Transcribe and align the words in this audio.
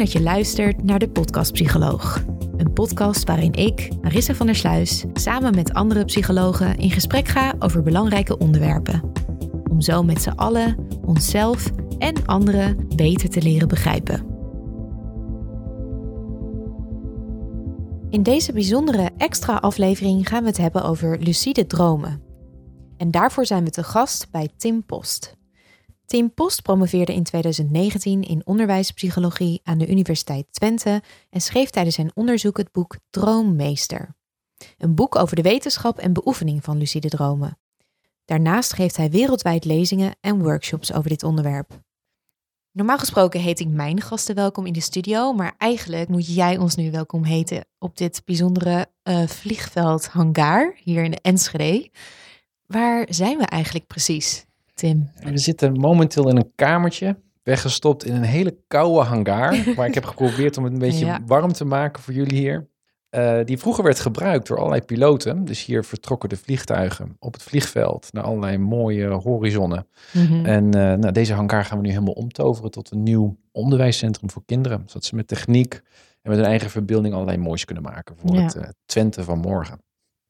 Dat 0.00 0.12
je 0.12 0.22
luistert 0.22 0.82
naar 0.82 0.98
de 0.98 1.08
Podcast 1.08 1.52
Psycholoog. 1.52 2.24
Een 2.56 2.72
podcast 2.72 3.24
waarin 3.24 3.52
ik, 3.52 3.88
Marissa 4.02 4.34
van 4.34 4.46
der 4.46 4.54
Sluis, 4.54 5.04
samen 5.12 5.54
met 5.54 5.72
andere 5.72 6.04
psychologen 6.04 6.76
in 6.76 6.90
gesprek 6.90 7.28
ga 7.28 7.54
over 7.58 7.82
belangrijke 7.82 8.38
onderwerpen. 8.38 9.12
Om 9.70 9.80
zo 9.80 10.02
met 10.02 10.22
z'n 10.22 10.28
allen 10.28 10.88
onszelf 11.04 11.70
en 11.98 12.26
anderen 12.26 12.88
beter 12.96 13.28
te 13.28 13.42
leren 13.42 13.68
begrijpen. 13.68 14.26
In 18.10 18.22
deze 18.22 18.52
bijzondere 18.52 19.10
extra 19.16 19.56
aflevering 19.56 20.28
gaan 20.28 20.42
we 20.42 20.48
het 20.48 20.58
hebben 20.58 20.82
over 20.82 21.18
lucide 21.18 21.66
dromen. 21.66 22.22
En 22.96 23.10
daarvoor 23.10 23.46
zijn 23.46 23.64
we 23.64 23.70
te 23.70 23.82
gast 23.82 24.30
bij 24.30 24.48
Tim 24.56 24.84
Post. 24.84 25.39
Tim 26.10 26.34
Post 26.34 26.62
promoveerde 26.62 27.14
in 27.14 27.22
2019 27.22 28.22
in 28.22 28.46
onderwijspsychologie 28.46 29.60
aan 29.64 29.78
de 29.78 29.88
Universiteit 29.88 30.46
Twente 30.50 31.02
en 31.30 31.40
schreef 31.40 31.70
tijdens 31.70 31.94
zijn 31.94 32.10
onderzoek 32.14 32.56
het 32.56 32.72
boek 32.72 32.96
Droommeester. 33.10 34.16
Een 34.78 34.94
boek 34.94 35.16
over 35.16 35.36
de 35.36 35.42
wetenschap 35.42 35.98
en 35.98 36.12
beoefening 36.12 36.64
van 36.64 36.78
lucide 36.78 37.08
dromen. 37.08 37.58
Daarnaast 38.24 38.72
geeft 38.72 38.96
hij 38.96 39.10
wereldwijd 39.10 39.64
lezingen 39.64 40.16
en 40.20 40.42
workshops 40.42 40.92
over 40.92 41.10
dit 41.10 41.22
onderwerp. 41.22 41.80
Normaal 42.72 42.98
gesproken 42.98 43.40
heet 43.40 43.60
ik 43.60 43.68
mijn 43.68 44.00
gasten 44.00 44.34
welkom 44.34 44.66
in 44.66 44.72
de 44.72 44.80
studio, 44.80 45.32
maar 45.32 45.54
eigenlijk 45.58 46.08
moet 46.08 46.34
jij 46.34 46.58
ons 46.58 46.76
nu 46.76 46.90
welkom 46.90 47.24
heten 47.24 47.66
op 47.78 47.96
dit 47.96 48.22
bijzondere 48.24 48.90
uh, 49.04 49.26
vliegveld 49.26 50.06
hangar 50.06 50.76
hier 50.82 51.04
in 51.04 51.10
de 51.10 51.20
Enschede. 51.20 51.90
Waar 52.66 53.06
zijn 53.08 53.38
we 53.38 53.44
eigenlijk 53.44 53.86
precies? 53.86 54.48
Tim? 54.80 55.10
We 55.22 55.38
zitten 55.38 55.72
momenteel 55.72 56.28
in 56.28 56.36
een 56.36 56.52
kamertje, 56.54 57.16
weggestopt 57.42 58.04
in 58.04 58.14
een 58.14 58.22
hele 58.22 58.56
koude 58.68 59.00
hangar. 59.00 59.56
maar 59.76 59.86
ik 59.86 59.94
heb 59.94 60.04
geprobeerd 60.04 60.56
om 60.56 60.64
het 60.64 60.72
een 60.72 60.78
beetje 60.78 61.18
warm 61.26 61.52
te 61.52 61.64
maken 61.64 62.02
voor 62.02 62.14
jullie 62.14 62.38
hier. 62.38 62.68
Uh, 63.10 63.38
die 63.44 63.58
vroeger 63.58 63.84
werd 63.84 64.00
gebruikt 64.00 64.46
door 64.46 64.56
allerlei 64.56 64.82
piloten. 64.82 65.44
Dus 65.44 65.64
hier 65.64 65.84
vertrokken 65.84 66.28
de 66.28 66.36
vliegtuigen 66.36 67.16
op 67.18 67.32
het 67.32 67.42
vliegveld 67.42 68.12
naar 68.12 68.24
allerlei 68.24 68.58
mooie 68.58 69.08
horizonnen. 69.08 69.86
Mm 70.12 70.44
En 70.44 70.64
uh, 70.64 70.72
nou, 70.72 71.12
deze 71.12 71.34
hangar 71.34 71.64
gaan 71.64 71.78
we 71.78 71.84
nu 71.84 71.90
helemaal 71.90 72.14
omtoveren 72.14 72.70
tot 72.70 72.90
een 72.90 73.02
nieuw 73.02 73.36
onderwijscentrum 73.52 74.30
voor 74.30 74.42
kinderen. 74.46 74.82
Zodat 74.86 75.04
ze 75.04 75.14
met 75.14 75.28
techniek 75.28 75.74
en 76.22 76.30
met 76.30 76.38
hun 76.38 76.46
eigen 76.46 76.70
verbeelding 76.70 77.14
allerlei 77.14 77.38
moois 77.38 77.64
kunnen 77.64 77.84
maken 77.84 78.16
voor 78.16 78.36
het 78.36 78.54
uh, 78.54 78.62
Twente 78.86 79.24
van 79.24 79.38
morgen. 79.38 79.80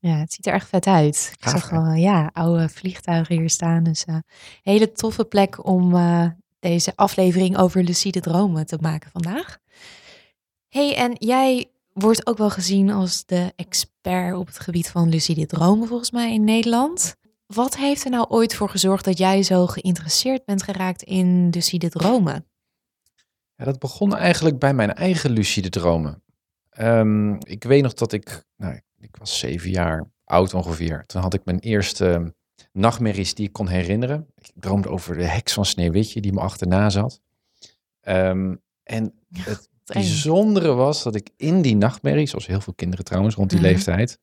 Ja, 0.02 0.16
het 0.16 0.32
ziet 0.32 0.46
er 0.46 0.52
echt 0.52 0.68
vet 0.68 0.86
uit. 0.86 1.32
Ik 1.40 1.48
zag 1.48 1.70
wel, 1.70 1.92
ja, 1.92 2.30
oude 2.32 2.68
vliegtuigen 2.68 3.38
hier 3.38 3.50
staan. 3.50 3.82
Dus 3.82 4.06
een 4.06 4.14
uh, 4.14 4.20
hele 4.62 4.92
toffe 4.92 5.24
plek 5.24 5.66
om 5.66 5.94
uh, 5.94 6.26
deze 6.60 6.92
aflevering 6.96 7.58
over 7.58 7.82
lucide 7.82 8.20
dromen 8.20 8.66
te 8.66 8.78
maken 8.80 9.10
vandaag. 9.10 9.58
hey, 10.68 10.96
en 10.96 11.12
jij 11.18 11.70
wordt 11.92 12.26
ook 12.26 12.38
wel 12.38 12.50
gezien 12.50 12.90
als 12.90 13.26
de 13.26 13.52
expert 13.56 14.36
op 14.36 14.46
het 14.46 14.58
gebied 14.58 14.90
van 14.90 15.08
lucide 15.08 15.46
dromen 15.46 15.88
volgens 15.88 16.10
mij 16.10 16.32
in 16.32 16.44
Nederland. 16.44 17.16
Wat 17.46 17.76
heeft 17.76 18.04
er 18.04 18.10
nou 18.10 18.26
ooit 18.28 18.54
voor 18.54 18.68
gezorgd 18.68 19.04
dat 19.04 19.18
jij 19.18 19.42
zo 19.42 19.66
geïnteresseerd 19.66 20.44
bent 20.44 20.62
geraakt 20.62 21.02
in 21.02 21.50
lucide 21.50 21.88
dromen? 21.88 22.46
Ja, 23.54 23.64
dat 23.64 23.78
begon 23.78 24.16
eigenlijk 24.16 24.58
bij 24.58 24.74
mijn 24.74 24.94
eigen 24.94 25.30
lucide 25.30 25.68
dromen. 25.68 26.22
Um, 26.78 27.38
ik 27.40 27.64
weet 27.64 27.82
nog 27.82 27.94
dat 27.94 28.12
ik, 28.12 28.44
nou, 28.56 28.74
ik 28.74 28.82
was 29.18 29.38
zeven 29.38 29.70
jaar 29.70 30.10
oud 30.24 30.54
ongeveer. 30.54 31.06
Toen 31.06 31.22
had 31.22 31.34
ik 31.34 31.44
mijn 31.44 31.58
eerste 31.58 32.34
nachtmerries 32.72 33.34
die 33.34 33.46
ik 33.46 33.52
kon 33.52 33.68
herinneren. 33.68 34.26
Ik 34.34 34.50
droomde 34.54 34.88
over 34.88 35.16
de 35.16 35.24
heks 35.24 35.52
van 35.52 35.64
Sneeuwwitje 35.64 36.20
die 36.20 36.32
me 36.32 36.40
achterna 36.40 36.90
zat. 36.90 37.20
Um, 38.02 38.60
en 38.82 39.14
het 39.32 39.68
bijzondere 39.92 40.72
was 40.72 41.02
dat 41.02 41.14
ik 41.14 41.30
in 41.36 41.62
die 41.62 41.76
nachtmerrie, 41.76 42.26
zoals 42.26 42.46
heel 42.46 42.60
veel 42.60 42.74
kinderen 42.74 43.04
trouwens 43.04 43.34
rond 43.34 43.50
die 43.50 43.58
-huh. 43.58 43.68
leeftijd, 43.68 44.18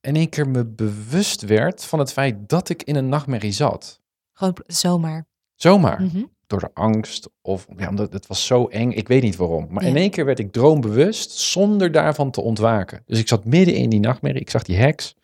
in 0.00 0.16
één 0.16 0.28
keer 0.28 0.48
me 0.48 0.66
bewust 0.66 1.42
werd 1.42 1.84
van 1.84 1.98
het 1.98 2.12
feit 2.12 2.48
dat 2.48 2.68
ik 2.68 2.82
in 2.82 2.96
een 2.96 3.08
nachtmerrie 3.08 3.52
zat. 3.52 4.00
Gewoon 4.32 4.56
zomaar. 4.66 5.26
Zomaar. 5.54 6.00
Mm 6.00 6.08
-hmm. 6.08 6.30
Door 6.48 6.60
de 6.60 6.70
angst 6.74 7.28
of 7.42 7.66
ja, 7.76 7.88
omdat 7.88 8.12
het 8.12 8.26
was 8.26 8.46
zo 8.46 8.66
eng. 8.66 8.90
Ik 8.90 9.08
weet 9.08 9.22
niet 9.22 9.36
waarom. 9.36 9.66
Maar 9.70 9.82
ja. 9.82 9.88
in 9.88 9.96
één 9.96 10.10
keer 10.10 10.24
werd 10.24 10.38
ik 10.38 10.52
droombewust 10.52 11.30
zonder 11.30 11.92
daarvan 11.92 12.30
te 12.30 12.40
ontwaken. 12.40 13.02
Dus 13.06 13.18
ik 13.18 13.28
zat 13.28 13.44
midden 13.44 13.74
in 13.74 13.90
die 13.90 14.00
nachtmerrie. 14.00 14.40
Ik 14.40 14.50
zag 14.50 14.62
die 14.62 14.76
heks. 14.76 15.16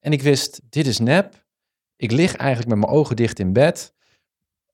En 0.00 0.12
ik 0.12 0.22
wist, 0.22 0.60
dit 0.70 0.86
is 0.86 0.98
nep. 0.98 1.44
Ik 1.96 2.10
lig 2.10 2.36
eigenlijk 2.36 2.68
met 2.68 2.78
mijn 2.78 2.98
ogen 2.98 3.16
dicht 3.16 3.38
in 3.38 3.52
bed. 3.52 3.94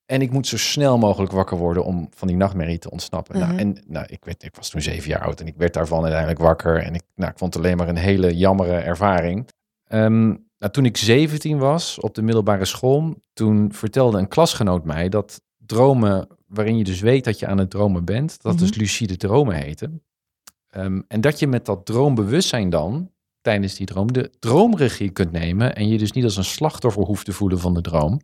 En 0.07 0.23
ik 0.23 0.31
moet 0.31 0.47
zo 0.47 0.57
snel 0.59 0.99
mogelijk 0.99 1.33
wakker 1.33 1.57
worden 1.57 1.85
om 1.85 2.09
van 2.15 2.29
die 2.29 2.37
nachtmerrie 2.37 2.79
te 2.79 2.91
ontsnappen. 2.91 3.39
Nou, 3.39 3.57
en 3.57 3.77
nou, 3.87 4.07
ik, 4.09 4.25
weet, 4.25 4.43
ik 4.43 4.57
was 4.57 4.71
toen 4.71 4.81
zeven 4.81 5.09
jaar 5.09 5.25
oud 5.25 5.41
en 5.41 5.47
ik 5.47 5.57
werd 5.57 5.75
daarvan 5.75 6.03
uiteindelijk 6.03 6.41
wakker. 6.41 6.83
En 6.83 6.95
ik, 6.95 7.03
nou, 7.15 7.31
ik 7.31 7.39
vond 7.39 7.55
het 7.55 7.65
alleen 7.65 7.77
maar 7.77 7.89
een 7.89 7.97
hele 7.97 8.37
jammere 8.37 8.77
ervaring. 8.77 9.49
Um, 9.89 10.51
nou, 10.59 10.73
toen 10.73 10.85
ik 10.85 10.97
17 10.97 11.59
was 11.59 12.01
op 12.01 12.15
de 12.15 12.23
middelbare 12.23 12.65
school, 12.65 13.15
toen 13.33 13.73
vertelde 13.73 14.19
een 14.19 14.29
klasgenoot 14.29 14.85
mij 14.85 15.09
dat 15.09 15.43
dromen 15.72 16.28
waarin 16.47 16.77
je 16.77 16.84
dus 16.84 17.00
weet 17.00 17.25
dat 17.25 17.38
je 17.38 17.47
aan 17.47 17.59
het 17.59 17.71
dromen 17.71 18.05
bent, 18.05 18.43
dat 18.43 18.53
mm 18.53 18.59
-hmm. 18.59 18.66
dus 18.66 18.77
lucide 18.77 19.16
dromen 19.16 19.55
heten. 19.55 20.03
Um, 20.77 21.05
en 21.09 21.21
dat 21.21 21.38
je 21.38 21.47
met 21.47 21.66
dat 21.66 21.87
droombewustzijn 21.87 22.71
dan, 22.71 23.10
tijdens 23.41 23.75
die 23.75 23.87
droom, 23.87 24.12
de 24.12 24.31
droomregie 24.38 25.11
kunt 25.11 25.32
nemen 25.32 25.75
en 25.75 25.88
je 25.88 25.99
dus 25.99 26.12
niet 26.12 26.25
als 26.25 26.37
een 26.37 26.44
slachtoffer 26.44 27.03
hoeft 27.03 27.25
te 27.25 27.32
voelen 27.32 27.59
van 27.59 27.75
de 27.75 27.81
droom, 27.81 28.21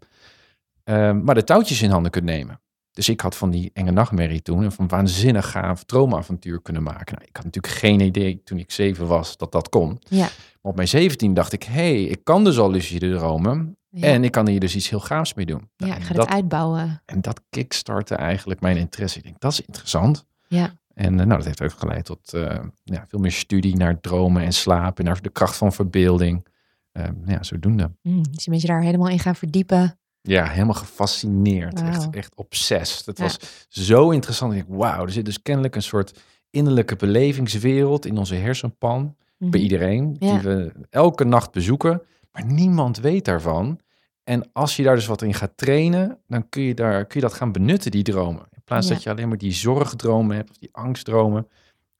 um, 0.84 1.24
maar 1.24 1.34
de 1.34 1.44
touwtjes 1.44 1.82
in 1.82 1.90
handen 1.90 2.10
kunt 2.10 2.24
nemen. 2.24 2.60
Dus 2.90 3.08
ik 3.08 3.20
had 3.20 3.36
van 3.36 3.50
die 3.50 3.70
enge 3.72 3.90
nachtmerrie 3.90 4.42
toen 4.42 4.62
een 4.62 4.72
van 4.72 4.88
waanzinnig 4.88 5.50
gaaf 5.50 5.84
droomavontuur 5.84 6.62
kunnen 6.62 6.82
maken. 6.82 7.14
Nou, 7.14 7.28
ik 7.28 7.36
had 7.36 7.44
natuurlijk 7.44 7.74
geen 7.74 8.00
idee 8.00 8.42
toen 8.44 8.58
ik 8.58 8.70
zeven 8.70 9.06
was 9.06 9.36
dat 9.36 9.52
dat 9.52 9.68
kon. 9.68 9.98
Ja. 10.08 10.18
Maar 10.18 10.72
op 10.72 10.76
mijn 10.76 10.88
zeventien 10.88 11.34
dacht 11.34 11.52
ik, 11.52 11.62
hé, 11.62 11.72
hey, 11.72 12.02
ik 12.02 12.24
kan 12.24 12.44
dus 12.44 12.58
al 12.58 12.70
lucide 12.70 13.16
dromen. 13.16 13.77
Ja. 13.90 14.06
En 14.06 14.24
ik 14.24 14.32
kan 14.32 14.48
hier 14.48 14.60
dus 14.60 14.76
iets 14.76 14.88
heel 14.88 15.00
gaafs 15.00 15.34
mee 15.34 15.46
doen. 15.46 15.70
Nou, 15.76 15.92
ja, 15.92 15.98
ik 15.98 16.04
ga 16.04 16.14
dat, 16.14 16.24
het 16.24 16.34
uitbouwen. 16.34 17.02
En 17.04 17.20
dat 17.20 17.40
kickstartte 17.50 18.14
eigenlijk 18.14 18.60
mijn 18.60 18.76
interesse. 18.76 19.18
Ik 19.18 19.24
denk, 19.24 19.40
dat 19.40 19.52
is 19.52 19.60
interessant. 19.60 20.26
Ja. 20.46 20.72
En 20.94 21.12
uh, 21.12 21.18
nou, 21.18 21.42
dat 21.42 21.44
heeft 21.44 21.62
ook 21.62 21.78
geleid 21.78 22.04
tot 22.04 22.34
uh, 22.34 22.58
ja, 22.84 23.04
veel 23.08 23.18
meer 23.18 23.32
studie 23.32 23.76
naar 23.76 24.00
dromen 24.00 24.42
en 24.42 24.52
slapen. 24.52 25.04
En 25.04 25.10
naar 25.10 25.22
de 25.22 25.30
kracht 25.30 25.56
van 25.56 25.72
verbeelding. 25.72 26.46
Uh, 26.92 27.04
ja, 27.26 27.42
zodoende. 27.42 27.90
Mm, 28.02 28.22
dus 28.30 28.44
je 28.44 28.50
bent 28.50 28.62
je 28.62 28.68
daar 28.68 28.82
helemaal 28.82 29.08
in 29.08 29.18
gaan 29.18 29.36
verdiepen. 29.36 29.98
Ja, 30.20 30.48
helemaal 30.48 30.74
gefascineerd. 30.74 31.80
Wow. 31.80 31.88
Echt, 31.88 32.10
echt 32.10 32.34
obsessed. 32.34 33.06
Het 33.06 33.18
ja. 33.18 33.24
was 33.24 33.38
zo 33.68 34.10
interessant. 34.10 34.52
Ik 34.52 34.66
denk, 34.66 34.78
wauw, 34.78 35.04
er 35.04 35.10
zit 35.10 35.24
dus 35.24 35.42
kennelijk 35.42 35.74
een 35.74 35.82
soort 35.82 36.20
innerlijke 36.50 36.96
belevingswereld 36.96 38.06
in 38.06 38.18
onze 38.18 38.34
hersenpan. 38.34 39.00
Mm 39.00 39.14
-hmm. 39.38 39.50
Bij 39.50 39.60
iedereen. 39.60 40.16
Ja. 40.18 40.32
Die 40.32 40.40
we 40.40 40.72
elke 40.90 41.24
nacht 41.24 41.52
bezoeken. 41.52 42.02
Maar 42.38 42.52
niemand 42.52 42.98
weet 42.98 43.24
daarvan. 43.24 43.80
En 44.24 44.50
als 44.52 44.76
je 44.76 44.82
daar 44.82 44.94
dus 44.94 45.06
wat 45.06 45.22
in 45.22 45.34
gaat 45.34 45.56
trainen, 45.56 46.18
dan 46.26 46.48
kun 46.48 46.62
je, 46.62 46.74
daar, 46.74 47.06
kun 47.06 47.20
je 47.20 47.26
dat 47.26 47.36
gaan 47.36 47.52
benutten, 47.52 47.90
die 47.90 48.02
dromen. 48.02 48.46
In 48.50 48.62
plaats 48.64 48.88
ja. 48.88 48.94
dat 48.94 49.02
je 49.02 49.10
alleen 49.10 49.28
maar 49.28 49.38
die 49.38 49.52
zorgdromen 49.52 50.36
hebt, 50.36 50.50
of 50.50 50.56
die 50.56 50.68
angstdromen, 50.72 51.48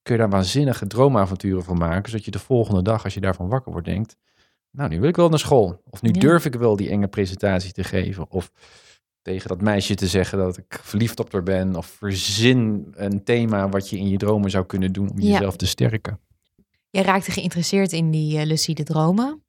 kun 0.02 0.14
je 0.14 0.20
daar 0.20 0.31
waanzinnige 0.31 0.87
droomavonturen 0.87 1.64
van 1.64 1.79
maken. 1.79 2.11
Zodat 2.11 2.25
je 2.25 2.31
de 2.31 2.38
volgende 2.38 2.82
dag, 2.82 3.05
als 3.05 3.14
je 3.14 3.20
daarvan 3.20 3.49
wakker 3.49 3.73
wordt, 3.73 3.87
denkt, 3.87 4.17
nou, 4.70 4.88
nu 4.88 5.00
wil 5.00 5.08
ik 5.08 5.17
wel 5.17 5.29
naar 5.29 5.38
school. 5.38 5.82
Of 5.90 6.02
nu 6.02 6.11
ja. 6.12 6.20
durf 6.20 6.44
ik 6.44 6.55
wel 6.55 6.76
die 6.76 6.90
enge 6.90 7.08
presentatie 7.08 7.73
te 7.73 7.85
geven. 7.85 8.31
Of 8.31 8.50
tegen 9.23 9.49
dat 9.49 9.61
meisje 9.61 9.94
te 9.94 10.06
zeggen 10.06 10.38
dat 10.38 10.56
ik 10.56 10.81
verliefd 10.82 11.20
op 11.20 11.32
haar 11.32 11.43
ben. 11.43 11.76
Of 11.76 11.87
verzin 11.87 12.88
een 12.94 13.25
thema 13.25 13.69
wat 13.69 13.90
je 13.90 13.99
in 13.99 14.08
je 14.08 14.17
dromen 14.17 14.50
zou 14.50 14.67
kunnen 14.67 14.93
doen 14.93 15.11
om 15.11 15.20
ja. 15.20 15.32
jezelf 15.32 15.56
te 15.56 15.67
sterken. 15.67 16.20
Jij 16.90 17.02
raakte 17.02 17.31
geïnteresseerd 17.31 17.93
in 17.93 18.11
die 18.11 18.38
uh, 18.38 18.44
lucide 18.44 18.82
dromen. 18.82 19.43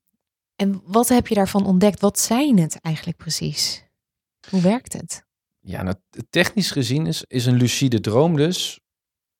En 0.59 0.81
wat 0.85 1.07
heb 1.07 1.27
je 1.27 1.35
daarvan 1.35 1.65
ontdekt? 1.65 1.99
Wat 1.99 2.19
zijn 2.19 2.59
het 2.59 2.79
eigenlijk 2.81 3.17
precies? 3.17 3.83
Hoe 4.49 4.61
werkt 4.61 4.93
het? 4.93 5.25
Ja, 5.59 5.83
nou, 5.83 5.95
technisch 6.29 6.71
gezien 6.71 7.05
is, 7.05 7.23
is 7.27 7.45
een 7.45 7.55
lucide 7.55 7.99
droom 7.99 8.35
dus 8.35 8.79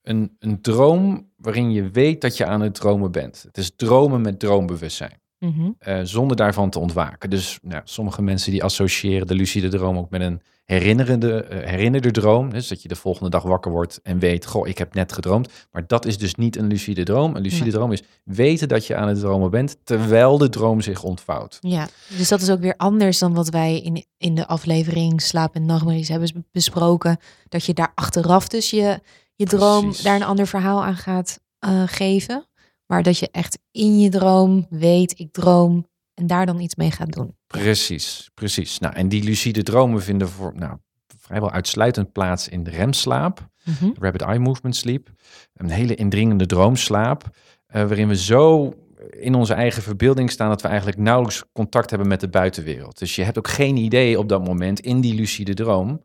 een, 0.01 0.35
een 0.39 0.61
droom 0.61 1.31
waarin 1.35 1.71
je 1.71 1.89
weet 1.89 2.21
dat 2.21 2.37
je 2.37 2.45
aan 2.45 2.61
het 2.61 2.73
dromen 2.73 3.11
bent. 3.11 3.41
Het 3.41 3.57
is 3.57 3.75
dromen 3.75 4.21
met 4.21 4.39
droombewustzijn. 4.39 5.21
Mhm. 5.39 5.71
eh, 5.79 5.99
zonder 6.03 6.37
daarvan 6.37 6.69
te 6.69 6.79
ontwaken. 6.79 7.29
Dus 7.29 7.59
nou, 7.61 7.81
sommige 7.83 8.21
mensen 8.21 8.51
die 8.51 8.63
associëren 8.63 9.27
de 9.27 9.35
lucide 9.35 9.67
droom 9.67 9.97
ook 9.97 10.09
met 10.09 10.21
een 10.21 10.41
herinnerende, 10.69 11.43
eh, 11.43 11.69
herinnerde 11.69 12.11
droom. 12.11 12.49
Dus 12.49 12.67
dat 12.67 12.81
je 12.81 12.87
de 12.87 12.95
volgende 12.95 13.29
dag 13.29 13.43
wakker 13.43 13.71
wordt 13.71 13.99
en 14.03 14.19
weet, 14.19 14.45
goh, 14.45 14.67
ik 14.67 14.77
heb 14.77 14.93
net 14.93 15.13
gedroomd. 15.13 15.49
Maar 15.71 15.87
dat 15.87 16.05
is 16.05 16.17
dus 16.17 16.35
niet 16.35 16.55
een 16.57 16.67
lucide 16.67 17.03
droom. 17.03 17.35
Een 17.35 17.41
lucide 17.41 17.63
Nee. 17.63 17.71
droom 17.71 17.91
is 17.91 18.03
weten 18.23 18.67
dat 18.67 18.85
je 18.87 18.95
aan 18.95 19.07
het 19.07 19.19
dromen 19.19 19.49
bent, 19.51 19.77
terwijl 19.83 20.37
de 20.37 20.49
droom 20.49 20.81
zich 20.81 21.03
ontvouwt. 21.03 21.57
Ja, 21.59 21.87
dus 22.17 22.27
dat 22.29 22.41
is 22.41 22.49
ook 22.49 22.59
weer 22.59 22.73
anders 22.77 23.19
dan 23.19 23.33
wat 23.33 23.49
wij 23.49 23.79
in, 23.79 24.05
in 24.17 24.35
de 24.35 24.47
aflevering 24.47 25.21
Slaap 25.21 25.55
en 25.55 25.65
Nachtmerries 25.65 26.07
hebben 26.07 26.29
bes- 26.33 26.43
besproken. 26.51 27.17
Dat 27.47 27.65
je 27.65 27.73
daar 27.73 27.91
achteraf 27.95 28.47
dus 28.47 28.69
je, 28.69 28.99
je 29.35 29.45
droom 29.45 29.81
Precies. 29.85 30.03
daar 30.03 30.15
een 30.15 30.23
ander 30.23 30.47
verhaal 30.47 30.83
aan 30.83 30.95
gaat 30.97 31.39
eh, 31.59 31.83
geven. 31.85 32.47
Maar 32.85 33.03
dat 33.03 33.17
je 33.17 33.29
echt 33.31 33.59
in 33.71 33.99
je 33.99 34.09
droom 34.09 34.65
weet, 34.69 35.19
ik 35.19 35.31
droom 35.31 35.87
en 36.19 36.27
daar 36.27 36.45
dan 36.45 36.59
iets 36.59 36.75
mee 36.75 36.91
gaat 36.91 37.11
doen. 37.11 37.35
Precies, 37.47 38.29
precies. 38.33 38.79
Nou, 38.79 38.93
en 38.95 39.09
die 39.09 39.23
lucide 39.23 39.63
dromen 39.63 40.01
vinden 40.03 40.29
voor, 40.29 40.53
nou, 40.55 40.77
vrijwel 41.17 41.51
uitsluitend 41.51 42.11
plaats 42.11 42.47
in 42.47 42.63
de 42.63 42.69
remslaap. 42.69 43.47
Mhm. 43.63 43.89
rapid 43.99 44.21
eye 44.21 44.39
movement 44.39 44.75
sleep. 44.75 45.09
Een 45.53 45.69
hele 45.69 45.95
indringende 45.95 46.45
droomslaap, 46.45 47.23
eh, 47.67 47.81
waarin 47.81 48.07
we 48.07 48.15
zo 48.15 48.73
in 49.09 49.35
onze 49.35 49.53
eigen 49.53 49.81
verbeelding 49.83 50.31
staan 50.31 50.49
dat 50.49 50.61
we 50.61 50.67
eigenlijk 50.67 50.97
nauwelijks 50.97 51.43
contact 51.53 51.89
hebben 51.89 52.07
met 52.07 52.19
de 52.19 52.27
buitenwereld. 52.29 52.99
Dus 52.99 53.15
je 53.15 53.23
hebt 53.23 53.37
ook 53.37 53.47
geen 53.47 53.75
idee 53.77 54.19
op 54.19 54.29
dat 54.29 54.45
moment 54.45 54.79
in 54.79 55.01
die 55.01 55.13
lucide 55.13 55.53
droom 55.53 56.01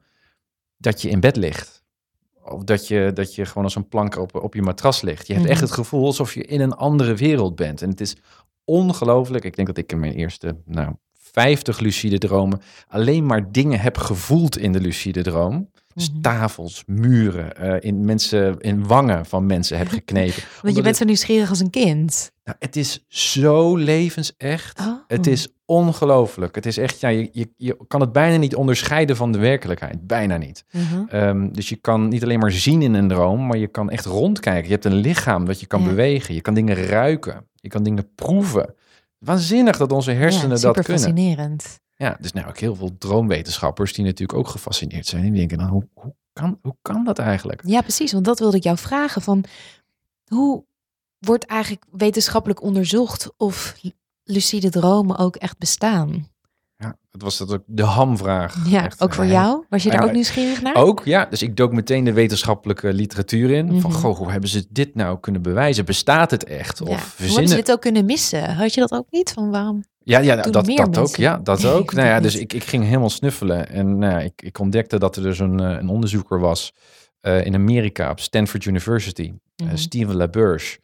dat 0.77 1.03
je 1.03 1.09
in 1.11 1.21
bed 1.21 1.37
ligt. 1.37 1.83
Of 2.45 2.65
dat 2.65 2.89
je, 2.89 3.11
dat 3.15 3.35
je 3.35 3.45
gewoon 3.47 3.65
als 3.65 3.75
een 3.75 3.89
plank 3.89 4.17
op, 4.17 4.35
op 4.35 4.55
je 4.55 4.63
matras 4.63 5.01
ligt. 5.01 5.27
Je 5.27 5.33
hebt 5.35 5.47
echt 5.47 5.55
Mhm. 5.61 5.65
het 5.65 5.75
gevoel 5.75 6.07
alsof 6.07 6.35
je 6.35 6.45
in 6.45 6.61
een 6.61 6.73
andere 6.75 7.15
wereld 7.15 7.57
bent. 7.57 7.83
En 7.83 7.89
het 7.89 8.01
is 8.01 8.17
ongelooflijk. 8.65 9.45
Ik 9.45 9.57
denk 9.57 9.69
dat 9.69 9.79
ik 9.79 9.93
in 9.93 10.01
mijn 10.01 10.13
eerste 10.13 10.57
nou, 10.65 10.95
50 11.13 11.79
lucide 11.79 12.19
dromen 12.19 12.61
alleen 12.89 13.27
maar 13.27 13.53
dingen 13.53 13.81
heb 13.81 13.97
gevoeld 13.97 14.59
in 14.59 14.73
de 14.73 14.81
lucide 14.81 15.23
droom. 15.23 15.71
Dus 15.95 16.11
Mhm. 16.11 16.21
tafels, 16.21 16.83
muren, 16.87 17.57
eh, 17.57 17.77
in 17.81 18.05
mensen, 18.05 18.59
in 18.61 18.87
wangen 18.87 19.27
van 19.27 19.47
mensen 19.47 19.79
heb 19.79 19.89
geknepen. 19.89 20.43
Want 20.63 20.77
je 20.77 20.83
bent 20.83 20.87
het, 20.87 20.97
zo 20.97 21.05
nieuwsgierig 21.05 21.49
als 21.51 21.61
een 21.61 21.71
kind. 21.71 22.33
nou, 22.45 22.57
het 22.61 22.77
is 22.77 23.05
zo 23.09 23.77
levensecht. 23.77 24.81
Oh. 24.81 24.93
Het 25.07 25.27
is 25.27 25.49
ongelooflijk. 25.65 26.55
Het 26.55 26.67
is 26.67 26.79
echt, 26.79 27.01
ja, 27.01 27.09
je, 27.09 27.29
je, 27.33 27.49
je 27.57 27.77
kan 27.89 28.01
het 28.01 28.13
bijna 28.13 28.37
niet 28.37 28.55
onderscheiden 28.55 29.17
van 29.17 29.33
de 29.33 29.39
werkelijkheid. 29.39 30.07
Bijna 30.07 30.37
niet. 30.37 30.65
Mhm. 30.71 31.05
Ehm, 31.09 31.49
dus 31.53 31.69
je 31.69 31.77
kan 31.77 32.09
niet 32.09 32.23
alleen 32.23 32.39
maar 32.39 32.53
zien 32.53 32.83
in 32.83 32.95
een 32.95 33.09
droom, 33.09 33.47
maar 33.47 33.59
je 33.59 33.69
kan 33.69 33.91
echt 33.91 34.05
rondkijken. 34.05 34.65
Je 34.65 34.73
hebt 34.73 34.85
een 34.85 34.95
lichaam 34.95 35.45
dat 35.45 35.61
je 35.61 35.67
kan 35.67 35.81
Ja. 35.83 35.87
bewegen. 35.89 36.35
Je 36.35 36.41
kan 36.41 36.55
dingen 36.55 36.77
ruiken. 36.87 37.47
Je 37.55 37.69
kan 37.69 37.83
dingen 37.83 38.15
proeven. 38.15 38.75
Waanzinnig 39.19 39.77
dat 39.77 39.93
onze 39.93 40.11
hersenen 40.11 40.43
ja, 40.45 40.49
dat 40.49 40.61
super 40.61 40.83
kunnen. 40.85 41.03
fascinerend. 41.03 41.81
Ja, 41.97 42.17
dus 42.21 42.33
nou 42.33 42.49
ook 42.49 42.59
heel 42.59 42.75
veel 42.75 42.97
droomwetenschappers 42.99 43.93
die 43.93 44.05
natuurlijk 44.05 44.39
ook 44.39 44.49
gefascineerd 44.49 45.07
zijn. 45.07 45.25
En 45.25 45.31
die 45.33 45.39
denken, 45.39 45.59
dan, 45.59 45.69
hoe, 45.69 45.89
hoe, 45.95 46.15
kan, 46.33 46.59
hoe 46.63 46.77
kan 46.83 47.05
dat 47.05 47.19
eigenlijk? 47.19 47.63
Ja, 47.65 47.81
precies. 47.81 48.13
Want 48.13 48.25
dat 48.25 48.39
wilde 48.39 48.57
ik 48.57 48.63
jou 48.63 48.77
vragen. 48.79 49.23
Van 49.23 49.45
hoe 50.25 50.65
wordt 51.19 51.45
eigenlijk 51.47 51.85
wetenschappelijk 51.91 52.63
onderzocht 52.63 53.31
of 53.37 53.77
lucide 54.25 54.71
dromen 54.71 55.19
ook 55.19 55.37
echt 55.37 55.59
bestaan? 55.59 56.33
Ja, 56.77 56.97
dat 57.11 57.23
was 57.23 57.39
dat 57.39 57.53
ook 57.53 57.63
de 57.67 57.83
hamvraag. 57.83 58.69
Ja, 58.69 58.85
Echt, 58.85 59.03
ook 59.03 59.15
voor 59.15 59.25
eh, 59.25 59.31
jou? 59.31 59.65
Was 59.69 59.83
je 59.83 59.91
daar 59.91 60.05
ook 60.05 60.13
nieuwsgierig 60.13 60.63
naar? 60.63 60.75
Ook, 60.75 61.05
ja. 61.05 61.25
Dus 61.25 61.43
ik 61.43 61.57
dook 61.57 61.73
meteen 61.73 62.05
de 62.05 62.13
wetenschappelijke 62.13 62.93
literatuur 62.93 63.51
in. 63.51 63.81
Van, 63.81 63.91
Mhm. 63.91 64.01
goh, 64.01 64.17
hoe 64.17 64.31
hebben 64.31 64.49
ze 64.51 64.67
dit 64.71 64.95
nou 64.95 65.21
kunnen 65.21 65.43
bewijzen? 65.43 65.85
Bestaat 65.85 66.31
het 66.31 66.45
echt? 66.45 66.79
Ja. 66.79 66.85
Of 66.85 66.89
Hoe 66.89 66.97
hebben 66.97 67.17
ze 67.17 67.23
verzinnen... 67.23 67.57
dit 67.57 67.73
ook 67.73 67.81
kunnen 67.81 68.05
missen? 68.05 68.55
Had 68.55 68.75
je 68.75 68.81
dat 68.81 68.93
ook 68.93 69.07
niet? 69.11 69.33
Van 69.33 69.51
waarom? 69.51 69.85
Ja, 70.05 70.19
ja 70.19 70.37
dat, 70.37 70.53
dat 70.53 70.99
ook. 70.99 71.17
Ja, 71.17 71.39
dat 71.39 71.65
ook. 71.77 71.93
nou 71.93 72.07
ja, 72.09 72.21
dus 72.21 72.37
ik, 72.37 72.53
ik 72.53 72.65
ging 72.65 72.85
helemaal 72.85 73.11
snuffelen. 73.11 73.69
En 73.69 73.99
nou 73.99 74.13
ja, 74.13 74.21
ik, 74.21 74.43
ik 74.43 74.59
ontdekte 74.59 74.99
dat 74.99 75.17
er 75.17 75.23
dus 75.23 75.39
een, 75.39 75.61
eh, 75.61 75.71
een 75.81 75.89
onderzoeker 75.89 76.39
was 76.41 76.73
eh, 77.21 77.45
in 77.47 77.55
Amerika 77.55 78.11
op 78.11 78.21
Stanford 78.21 78.65
University. 78.65 79.33
eh, 79.57 79.67
Mhm. 79.67 79.77
Steven 79.77 80.17
LaBerge. 80.17 80.79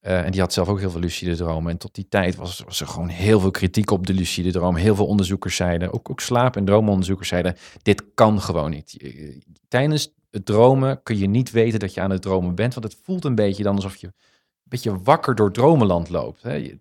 Eh, 0.00 0.24
en 0.24 0.30
die 0.30 0.40
had 0.40 0.52
zelf 0.52 0.68
ook 0.68 0.78
heel 0.80 0.90
veel 0.90 1.00
lucide 1.00 1.36
dromen. 1.36 1.72
En 1.72 1.78
tot 1.78 1.94
die 1.94 2.06
tijd 2.08 2.36
was, 2.36 2.62
was 2.66 2.80
er 2.80 2.86
gewoon 2.86 3.08
heel 3.08 3.40
veel 3.40 3.50
kritiek 3.50 3.90
op 3.90 4.06
de 4.06 4.12
lucide 4.14 4.50
droom. 4.50 4.76
Heel 4.76 4.94
veel 4.94 5.06
onderzoekers 5.06 5.56
zeiden, 5.56 5.92
ook, 5.92 6.10
ook 6.10 6.20
slaap- 6.20 6.56
en 6.56 6.64
droomonderzoekers 6.64 7.28
zeiden, 7.28 7.56
dit 7.82 8.04
kan 8.14 8.40
gewoon 8.40 8.70
niet. 8.70 8.96
Tijdens 9.68 10.12
het 10.30 10.46
dromen 10.46 11.02
kun 11.02 11.18
je 11.18 11.26
niet 11.26 11.50
weten 11.50 11.78
dat 11.78 11.94
je 11.94 12.00
aan 12.00 12.10
het 12.10 12.22
dromen 12.22 12.54
bent. 12.54 12.74
Want 12.74 12.86
het 12.86 12.98
voelt 13.02 13.24
een 13.24 13.34
beetje 13.34 13.62
dan 13.62 13.74
alsof 13.74 13.96
je 13.96 14.12
beetje 14.68 15.02
wakker 15.02 15.34
door 15.34 15.52
dromenland 15.52 16.08
loopt. 16.08 16.42
Hè? 16.42 16.72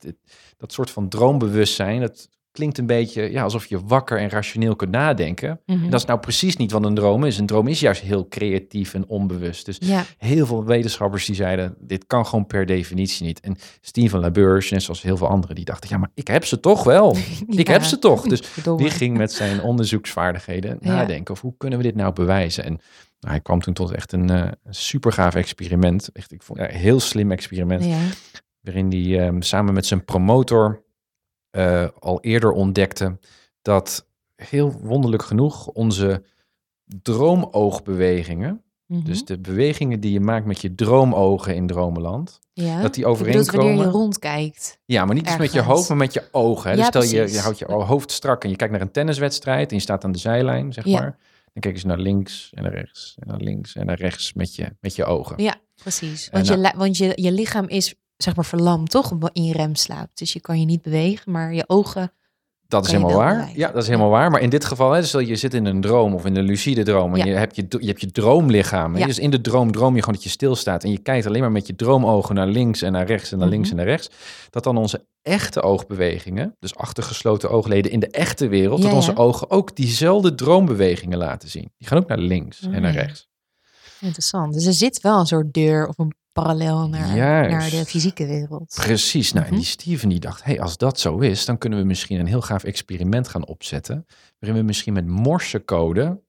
Dat 0.57 0.73
soort 0.73 0.91
van 0.91 1.09
droombewustzijn, 1.09 2.01
dat 2.01 2.29
klinkt 2.51 2.77
een 2.77 2.85
beetje 2.85 3.31
ja, 3.31 3.43
alsof 3.43 3.65
je 3.65 3.79
wakker 3.85 4.17
en 4.19 4.29
rationeel 4.29 4.75
kunt 4.75 4.91
nadenken. 4.91 5.59
En 5.65 5.89
dat 5.89 5.99
is 5.99 6.05
nou 6.05 6.19
precies 6.19 6.55
niet 6.57 6.71
wat 6.71 6.85
een 6.85 6.95
droom 6.95 7.23
is. 7.23 7.37
Een 7.37 7.45
droom 7.45 7.67
is 7.67 7.79
juist 7.79 8.01
heel 8.01 8.27
creatief 8.27 8.93
en 8.93 9.07
onbewust. 9.07 9.65
Dus 9.65 9.77
Ja, 9.79 10.03
heel 10.17 10.45
veel 10.45 10.63
wetenschappers 10.65 11.25
die 11.25 11.35
zeiden, 11.35 11.75
dit 11.79 12.07
kan 12.07 12.25
gewoon 12.25 12.45
per 12.47 12.65
definitie 12.65 13.25
niet. 13.25 13.39
En 13.39 13.55
Steven 13.81 14.19
LaBerge, 14.19 14.73
net 14.73 14.83
zoals 14.83 15.01
heel 15.01 15.17
veel 15.17 15.27
anderen, 15.27 15.55
die 15.55 15.65
dachten, 15.65 15.89
ja, 15.89 15.97
maar 15.97 16.09
ik 16.13 16.27
heb 16.27 16.45
ze 16.45 16.59
toch 16.59 16.83
wel. 16.83 17.15
Ik 17.47 17.67
heb 17.67 17.83
ze 17.83 17.99
toch. 17.99 18.21
Dus 18.21 18.41
die 18.77 18.89
ging 18.89 19.17
met 19.17 19.31
zijn 19.33 19.61
onderzoeksvaardigheden 19.71 20.77
Ja. 20.81 20.93
nadenken 20.95 21.33
of 21.33 21.41
hoe 21.41 21.53
kunnen 21.57 21.77
we 21.79 21.83
dit 21.85 21.95
nou 21.95 22.13
bewijzen. 22.13 22.63
En 22.63 22.79
hij 23.27 23.39
kwam 23.39 23.61
toen 23.61 23.73
tot 23.73 23.91
echt 23.91 24.11
een, 24.11 24.29
eh 24.29 24.51
super 24.69 25.11
gaaf 25.11 25.35
experiment. 25.35 26.09
Echt, 26.11 26.31
ik 26.31 26.43
vond 26.43 26.59
ja, 26.59 26.69
een 26.69 26.75
heel 26.75 26.99
slim 26.99 27.31
experiment. 27.31 27.83
Ja. 27.85 27.99
Waarin 28.61 28.91
hij 28.91 29.25
ehm, 29.27 29.41
samen 29.41 29.73
met 29.73 29.85
zijn 29.85 30.05
promotor 30.05 30.83
eh, 31.49 31.87
al 31.99 32.21
eerder 32.21 32.51
ontdekte 32.51 33.19
dat 33.61 34.07
heel 34.35 34.71
wonderlijk 34.71 35.23
genoeg 35.23 35.67
onze 35.67 36.23
droomoogbewegingen, 37.01 38.59
Mhm. 38.85 39.03
dus 39.03 39.25
de 39.25 39.39
bewegingen 39.39 39.99
die 39.99 40.11
je 40.11 40.19
maakt 40.19 40.45
met 40.45 40.61
je 40.61 40.75
droomogen 40.75 41.55
in 41.55 41.67
dromenland, 41.67 42.39
ja. 42.53 42.81
dat 42.81 42.93
die 42.93 43.03
bedoelt 43.03 43.19
wanneer 43.19 43.41
je 43.43 43.49
overeenkomen. 43.49 43.91
rondkijkt. 43.91 44.79
Ja, 44.85 45.05
maar 45.05 45.15
niet 45.15 45.27
eens 45.27 45.37
met 45.37 45.53
je 45.53 45.61
hoofd, 45.61 45.89
maar 45.89 45.97
met 45.97 46.13
je 46.13 46.23
ogen. 46.31 46.69
Hè? 46.69 46.75
Ja, 46.75 46.77
dus 46.77 46.87
stel 46.87 47.19
je, 47.21 47.31
je 47.31 47.39
houdt 47.39 47.59
je 47.59 47.65
hoofd 47.65 48.11
strak 48.11 48.43
en 48.43 48.49
je 48.49 48.55
kijkt 48.55 48.73
naar 48.73 48.81
een 48.81 48.91
tenniswedstrijd 48.91 49.69
en 49.69 49.75
je 49.75 49.81
staat 49.81 50.03
aan 50.03 50.11
de 50.11 50.17
zijlijn, 50.17 50.73
zeg 50.73 50.85
maar. 50.85 51.17
Dan 51.55 51.63
kijk 51.63 51.77
je 51.77 51.87
naar 51.87 51.99
links 51.99 52.51
en 52.53 52.63
naar 52.63 52.73
rechts 52.73 53.15
en 53.19 53.27
naar 53.27 53.39
links 53.39 53.75
en 53.75 53.85
naar 53.85 53.99
rechts 53.99 54.33
met 54.33 54.55
je, 54.55 54.75
met 54.79 54.95
je 54.95 55.05
ogen. 55.05 55.43
Ja, 55.43 55.55
precies. 55.75 56.29
Want, 56.31 56.47
je, 56.47 56.55
nou- 56.55 56.77
want 56.77 56.97
je, 56.97 57.11
je 57.15 57.31
lichaam 57.31 57.67
is 57.67 57.95
zeg 58.17 58.35
maar 58.35 58.45
verlamd, 58.45 58.89
toch? 58.89 59.17
In 59.31 59.51
remslaap. 59.51 60.09
Dus 60.13 60.33
je 60.33 60.39
kan 60.39 60.59
je 60.59 60.65
niet 60.65 60.81
bewegen, 60.81 61.31
maar 61.31 61.53
je 61.53 61.63
ogen... 61.69 62.13
Dat 62.75 62.85
is 62.85 62.91
helemaal 62.91 63.17
waar. 63.17 63.51
Ja, 63.53 63.67
dat 63.71 63.81
is 63.81 63.87
helemaal 63.87 64.09
waar. 64.09 64.31
Maar 64.31 64.41
in 64.41 64.49
dit 64.49 64.65
geval, 64.65 64.91
hè, 64.91 65.03
stel 65.03 65.19
je 65.19 65.35
zit 65.35 65.53
in 65.53 65.65
een 65.65 65.81
droom 65.81 66.13
of 66.13 66.25
in 66.25 66.35
een 66.35 66.43
lucide 66.43 66.83
droom 66.83 67.13
en 67.13 67.17
Ja. 67.19 67.25
je, 67.25 67.31
hebt 67.31 67.55
je, 67.55 67.65
je 67.79 67.87
hebt 67.87 68.01
je 68.01 68.11
droomlichaam. 68.11 68.97
Ja. 68.97 69.05
Dus 69.05 69.19
in 69.19 69.29
de 69.29 69.41
droom 69.41 69.71
droom 69.71 69.93
je 69.93 69.99
gewoon 69.99 70.15
dat 70.15 70.23
je 70.23 70.29
stilstaat 70.29 70.83
en 70.83 70.91
je 70.91 70.97
kijkt 70.97 71.25
alleen 71.25 71.41
maar 71.41 71.51
met 71.51 71.67
je 71.67 71.75
droomogen 71.75 72.35
naar 72.35 72.47
links 72.47 72.81
en 72.81 72.91
naar 72.91 73.05
rechts 73.05 73.31
en 73.31 73.37
naar 73.37 73.47
links 73.47 73.69
Mhm. 73.69 73.79
en 73.79 73.85
naar 73.85 73.93
rechts. 73.95 74.09
Dat 74.49 74.63
dan 74.63 74.77
onze 74.77 75.05
echte 75.21 75.61
oogbewegingen, 75.61 76.55
dus 76.59 76.75
achter 76.75 77.03
gesloten 77.03 77.49
oogleden 77.49 77.91
in 77.91 77.99
de 77.99 78.09
echte 78.09 78.47
wereld, 78.47 78.79
Ja, 78.79 78.85
dat 78.85 78.93
onze 78.93 79.15
ogen 79.17 79.49
ook 79.49 79.75
diezelfde 79.75 80.35
droombewegingen 80.35 81.17
laten 81.17 81.49
zien. 81.49 81.71
Die 81.77 81.87
gaan 81.87 81.97
ook 81.97 82.07
naar 82.07 82.17
links 82.17 82.61
en 82.61 82.81
naar 82.81 82.93
ja. 82.93 82.99
rechts. 83.01 83.27
Interessant. 83.99 84.53
Dus 84.53 84.65
er 84.65 84.73
zit 84.73 85.01
wel 85.01 85.19
een 85.19 85.25
soort 85.25 85.53
deur 85.53 85.87
of 85.87 85.97
een 85.97 86.13
parallel 86.41 86.87
naar, 86.89 87.15
Juist. 87.15 87.49
naar 87.51 87.69
de 87.69 87.85
fysieke 87.89 88.25
wereld. 88.25 88.73
Precies. 88.75 89.33
Nou, 89.33 89.45
en 89.45 89.51
Mhm. 89.51 89.59
die 89.61 89.69
Steven 89.69 90.09
die 90.09 90.19
dacht, 90.19 90.43
hey, 90.43 90.61
als 90.61 90.77
dat 90.77 90.99
zo 90.99 91.17
is, 91.17 91.45
dan 91.45 91.57
kunnen 91.57 91.79
we 91.79 91.85
misschien 91.85 92.19
een 92.19 92.25
heel 92.27 92.41
gaaf 92.41 92.63
experiment 92.63 93.27
gaan 93.27 93.45
opzetten, 93.47 94.05
waarin 94.39 94.59
we 94.59 94.65
misschien 94.65 94.93
met 94.93 95.07
morsecode 95.07 96.23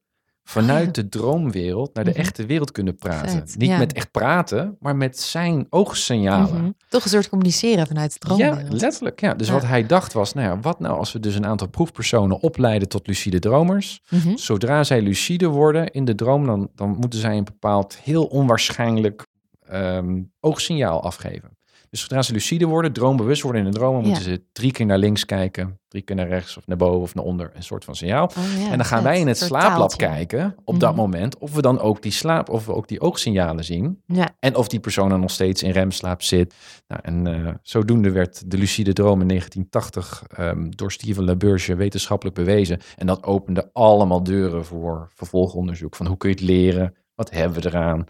vanuit 0.45 0.95
de 0.95 1.09
droomwereld 1.09 1.95
naar 1.95 2.05
de 2.05 2.11
Mhm. 2.11 2.19
echte 2.21 2.47
wereld 2.47 2.73
kunnen 2.73 2.97
praten. 2.97 3.31
Vet, 3.31 3.55
Niet 3.59 3.69
ja. 3.69 3.79
met 3.79 3.93
echt 3.93 4.11
praten, 4.11 4.77
maar 4.81 4.97
met 4.97 5.21
zijn 5.21 5.67
oogsignalen. 5.71 6.61
Mhm. 6.63 6.71
Toch 6.89 7.05
een 7.05 7.11
soort 7.11 7.29
communiceren 7.29 7.87
vanuit 7.87 8.13
de 8.13 8.19
Ja, 8.29 8.37
droomwereld. 8.37 8.81
letterlijk. 8.81 9.21
Ja. 9.21 9.35
Dus 9.35 9.47
Ja. 9.47 9.53
wat 9.53 9.63
hij 9.67 9.87
dacht 9.87 10.13
was, 10.13 10.33
nou 10.33 10.47
ja, 10.49 10.61
wat 10.61 10.81
nou 10.81 10.99
als 10.99 11.13
we 11.13 11.21
dus 11.21 11.35
een 11.35 11.47
aantal 11.47 11.69
proefpersonen 11.69 12.41
opleiden 12.41 12.89
tot 12.89 13.07
lucide 13.07 13.39
dromers. 13.39 14.01
Mhm. 14.11 14.37
Zodra 14.37 14.85
zij 14.85 15.03
lucide 15.03 15.47
worden 15.49 15.91
in 15.91 16.05
de 16.05 16.15
droom, 16.15 16.47
dan, 16.47 16.71
dan 16.75 16.89
moeten 17.01 17.19
zij 17.19 17.37
een 17.37 17.45
bepaald 17.45 17.97
heel 18.03 18.25
onwaarschijnlijk 18.25 19.27
ehm, 19.69 20.23
oogsignaal 20.41 21.03
afgeven. 21.03 21.55
Dus 21.91 22.01
zodra 22.01 22.23
ze 22.23 22.33
lucide 22.33 22.67
worden, 22.67 22.93
droombewust 22.93 23.43
worden 23.43 23.65
in 23.67 23.71
de 23.71 23.81
Ja. 23.81 23.91
moeten 23.91 24.23
ze 24.23 24.43
drie 24.53 24.73
keer 24.73 24.87
naar 24.87 24.99
links 24.99 25.25
kijken, 25.25 25.81
drie 25.89 26.03
keer 26.03 26.17
naar 26.17 26.29
rechts 26.29 26.57
of 26.57 26.67
naar 26.67 26.77
boven 26.77 27.01
of 27.01 27.15
naar 27.15 27.25
onder, 27.25 27.51
een 27.55 27.63
soort 27.63 27.85
van 27.85 27.95
signaal. 27.95 28.25
Oh, 28.27 28.61
ja, 28.63 28.71
en 28.71 28.77
dan 28.77 28.87
gaan 28.87 29.03
wij 29.03 29.21
in 29.21 29.27
het 29.27 29.39
slaaplab 29.39 29.79
taaltje. 29.79 29.97
kijken 30.07 30.55
op 30.65 30.81
dat 30.81 30.91
Mhm. 30.91 31.01
moment 31.01 31.39
of 31.39 31.55
we 31.55 31.63
dan 31.63 31.81
ook 31.81 32.03
die 32.03 32.13
slaap, 32.13 32.49
of 32.49 32.67
we 32.67 32.75
ook 32.75 32.89
die 32.89 33.01
oogsignalen 33.01 33.65
zien. 33.65 34.03
Ja. 34.07 34.29
En 34.39 34.57
of 34.57 34.69
die 34.69 34.81
persoon 34.81 35.09
dan 35.09 35.21
nog 35.21 35.31
steeds 35.31 35.63
in 35.63 35.71
remslaap 35.71 36.23
zit. 36.23 36.55
Nou, 36.89 37.01
en 37.05 37.27
eh, 37.47 37.55
zodoende 37.63 38.11
werd 38.11 38.51
de 38.51 38.59
lucide 38.59 38.93
droom 38.93 39.21
in 39.21 39.27
1980 39.27 40.23
ehm, 40.37 40.71
door 40.71 40.93
Steven 40.93 41.25
LaBerge 41.25 41.75
wetenschappelijk 41.75 42.37
bewezen. 42.37 42.81
En 42.97 43.07
dat 43.07 43.25
opende 43.25 43.71
allemaal 43.73 44.23
deuren 44.23 44.65
voor 44.65 45.11
vervolgonderzoek. 45.15 45.97
Van 45.97 46.07
hoe 46.07 46.17
kun 46.17 46.29
je 46.29 46.35
het 46.35 46.45
leren? 46.45 46.95
Wat 47.15 47.31
hebben 47.31 47.63
we 47.63 47.69
eraan? 47.69 48.05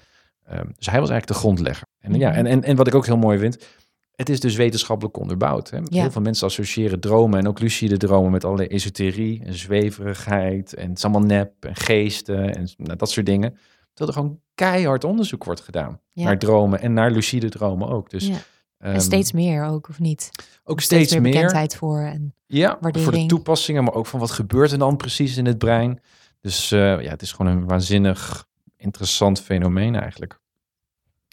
Ehm, 0.46 0.66
dus 0.76 0.86
hij 0.90 1.00
was 1.00 1.10
eigenlijk 1.10 1.26
de 1.26 1.34
grondlegger. 1.34 1.86
En, 2.00 2.14
ja, 2.14 2.28
Mhm. 2.28 2.38
en, 2.38 2.46
en, 2.46 2.62
en 2.62 2.76
wat 2.76 2.86
ik 2.86 2.94
ook 2.94 3.06
heel 3.06 3.16
mooi 3.16 3.38
vind. 3.38 3.64
het 4.16 4.28
is 4.28 4.40
dus 4.40 4.56
wetenschappelijk 4.56 5.16
onderbouwd. 5.18 5.70
Hè? 5.70 5.78
Heel 5.88 6.10
veel 6.10 6.20
mensen 6.22 6.46
associëren 6.46 7.00
dromen 7.00 7.38
en 7.38 7.48
ook 7.48 7.60
lucide 7.60 7.96
dromen 7.96 8.30
met 8.30 8.44
allerlei 8.44 8.68
esoterie 8.68 9.42
en 9.44 9.54
zweverigheid. 9.54 10.74
En 10.74 10.88
het 10.88 10.96
is 10.98 11.04
allemaal 11.04 11.22
nep 11.22 11.52
en 11.64 11.74
geesten 11.76 12.54
en 12.54 12.68
nou, 12.76 12.96
dat 12.96 13.10
soort 13.10 13.26
dingen. 13.26 13.50
Terwijl 13.94 14.16
er 14.16 14.22
gewoon 14.22 14.40
keihard 14.54 15.04
onderzoek 15.04 15.44
wordt 15.44 15.60
gedaan 15.60 16.00
naar 16.12 16.38
dromen 16.38 16.80
en 16.80 16.92
naar 16.92 17.10
lucide 17.10 17.48
dromen 17.48 17.88
ook. 17.88 18.10
Dus, 18.10 18.26
ja. 18.26 18.34
en 18.78 18.92
ehm, 18.92 19.00
steeds 19.00 19.32
meer 19.32 19.64
ook, 19.64 19.88
of 19.88 20.00
niet? 20.00 20.30
Ook 20.64 20.80
steeds, 20.80 21.08
steeds 21.08 21.22
meer. 21.22 21.32
bekendheid 21.32 21.76
voor 21.76 22.00
en 22.00 22.34
Ja, 22.46 22.78
voor 22.80 23.12
de 23.12 23.26
toepassingen, 23.26 23.84
maar 23.84 23.94
ook 23.94 24.06
van 24.06 24.20
wat 24.20 24.30
gebeurt 24.30 24.72
er 24.72 24.78
dan 24.78 24.96
precies 24.96 25.36
in 25.36 25.46
het 25.46 25.58
brein. 25.58 26.00
Dus 26.40 26.72
uh, 26.72 27.02
ja, 27.02 27.10
het 27.10 27.22
is 27.22 27.32
gewoon 27.32 27.52
een 27.52 27.66
waanzinnig 27.66 28.46
interessant 28.86 29.40
fenomeen 29.40 29.94
eigenlijk. 29.94 30.38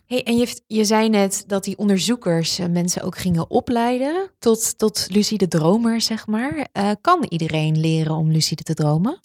Hey, 0.05 0.23
en 0.23 0.37
je, 0.37 0.61
je 0.67 0.83
zei 0.83 1.09
net 1.09 1.43
dat 1.47 1.63
die 1.63 1.77
onderzoekers 1.77 2.59
uh, 2.59 2.65
mensen 2.67 3.01
ook 3.01 3.17
gingen 3.17 3.49
opleiden 3.49 4.31
tot, 4.39 4.77
tot 4.77 5.07
lucide 5.09 5.47
dromer, 5.47 6.01
zeg 6.01 6.27
maar. 6.27 6.67
Uh, 6.73 6.91
kan 7.01 7.25
iedereen 7.29 7.79
leren 7.79 8.15
om 8.15 8.31
lucide 8.31 8.63
te 8.63 8.73
dromen? 8.73 9.19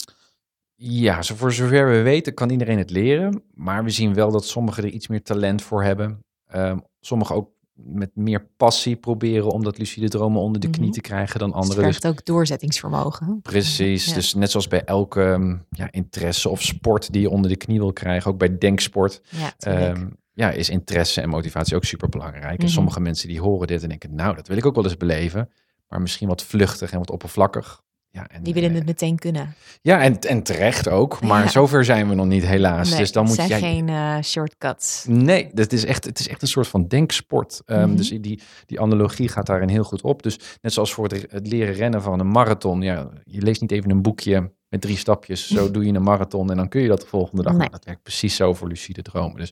Ja, 0.75 1.23
zo 1.23 1.35
voor 1.35 1.53
zover 1.53 1.91
we 1.91 2.03
weten 2.03 2.35
kan 2.35 2.51
iedereen 2.51 2.79
het 2.79 2.91
leren. 2.91 3.43
Maar 3.55 3.85
we 3.85 3.91
zien 3.91 4.15
wel 4.15 4.31
dat 4.31 4.45
sommigen 4.45 4.85
er 4.85 4.91
iets 4.91 5.09
meer 5.09 5.23
talent 5.23 5.63
voor 5.63 5.83
hebben. 5.83 6.25
Um, 6.55 6.83
sommigen 7.01 7.35
ook 7.35 7.51
met 7.85 8.11
meer 8.15 8.47
passie 8.57 8.97
proberen 8.97 9.51
om 9.51 9.65
dat 9.65 9.79
lucide 9.79 10.09
dromen 10.09 10.41
onder 10.41 10.61
de 10.61 10.71
knie 10.71 10.85
mhm. 10.85 10.93
te 10.93 11.01
krijgen 11.01 11.39
dan 11.39 11.53
anderen. 11.53 11.85
Dus 11.85 11.95
het 11.95 12.03
dus 12.03 12.11
ook 12.11 12.25
doorzettingsvermogen. 12.25 13.41
Precies, 13.43 14.13
dus 14.13 14.35
net 14.35 14.51
zoals 14.51 14.69
bij 14.69 14.85
elke 14.85 15.23
ehm, 15.23 15.57
ja, 15.71 15.89
interesse 15.91 16.49
of 16.49 16.63
sport 16.63 17.13
die 17.13 17.21
je 17.21 17.31
onder 17.31 17.51
de 17.51 17.57
knie 17.57 17.79
wil 17.79 17.93
krijgen, 17.93 18.31
ook 18.31 18.39
bij 18.39 18.59
denksport, 18.59 19.21
ja, 19.29 19.91
um, 19.91 20.17
ja 20.33 20.51
is 20.51 20.69
interesse 20.69 21.21
en 21.21 21.29
motivatie 21.29 21.77
ook 21.77 21.85
super 21.85 22.09
belangrijk. 22.09 22.59
En 22.59 22.65
mhm. 22.65 22.75
sommige 22.75 23.01
mensen 23.01 23.29
die 23.29 23.41
horen 23.41 23.67
dit 23.67 23.83
en 23.83 23.89
denken, 23.89 24.15
nou, 24.15 24.35
dat 24.37 24.49
wil 24.49 24.57
ik 24.57 24.67
ook 24.67 24.75
wel 24.75 24.85
eens 24.85 24.97
beleven, 24.97 25.51
maar 25.89 26.01
misschien 26.01 26.29
wat 26.29 26.43
vluchtig 26.43 26.91
en 26.91 26.99
wat 26.99 27.11
oppervlakkig. 27.11 27.83
Ja, 28.19 28.29
en, 28.29 28.43
die 28.43 28.55
willen 28.55 28.75
het 28.75 28.87
meteen 28.87 29.19
kunnen. 29.19 29.55
Ja, 29.83 30.01
en, 30.01 30.21
en 30.21 30.43
terecht 30.43 30.89
ook. 30.89 31.23
Maar 31.23 31.51
zover 31.51 31.85
zijn 31.85 32.09
we 32.09 32.15
nog 32.15 32.27
niet, 32.27 32.47
helaas. 32.47 32.91
Nee, 32.91 32.99
dus 32.99 33.13
dan 33.13 33.25
moet 33.25 33.35
zijn 33.35 33.49
jij... 33.49 33.61
geen 33.61 33.89
uh, 33.89 34.21
shortcuts. 34.23 35.05
Nee, 35.09 35.51
dat 35.53 35.73
is 35.73 35.85
echt, 35.85 36.05
het 36.05 36.19
is 36.19 36.29
echt 36.29 36.43
een 36.43 36.49
soort 36.49 36.69
van 36.69 36.87
denksport. 36.87 37.63
Um, 37.67 37.97
Dus 37.97 38.09
die, 38.09 38.41
die 38.67 38.81
analogie 38.81 39.29
gaat 39.29 39.47
daarin 39.47 39.69
heel 39.69 39.85
goed 39.85 40.03
op. 40.03 40.23
Dus 40.23 40.39
net 40.61 40.73
zoals 40.73 40.93
voor 40.93 41.09
het, 41.09 41.27
het, 41.31 41.47
leren 41.47 41.75
rennen 41.75 42.03
van 42.03 42.21
een 42.21 42.31
marathon. 42.31 42.83
Ja, 42.83 43.09
je 43.25 43.43
leest 43.43 43.61
niet 43.61 43.73
even 43.73 43.91
een 43.91 44.03
boekje 44.03 44.53
met 44.69 44.81
drie 44.81 44.97
stapjes. 44.97 45.49
Zo 45.49 45.71
doe 45.73 45.85
je 45.87 45.93
een 45.93 46.03
marathon 46.03 46.51
en 46.51 46.57
dan 46.57 46.69
kun 46.69 46.81
je 46.81 46.89
dat 46.89 47.01
de 47.01 47.07
volgende 47.07 47.43
dag. 47.43 47.57
Nee. 47.57 47.69
Dat 47.71 47.85
werkt 47.85 48.03
precies 48.03 48.37
zo 48.37 48.55
voor 48.55 48.69
lucide 48.69 49.03
dromen. 49.03 49.37
Dus 49.37 49.51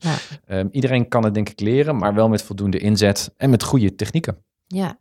um, 0.49 0.69
iedereen 0.71 1.09
kan 1.09 1.25
het 1.25 1.35
denk 1.35 1.49
ik 1.49 1.61
leren, 1.61 1.97
maar 1.97 2.15
wel 2.15 2.29
met 2.29 2.43
voldoende 2.43 2.79
inzet 2.79 3.33
en 3.37 3.51
met 3.51 3.63
goede 3.63 3.95
technieken. 3.95 4.45
Ja, 4.67 4.99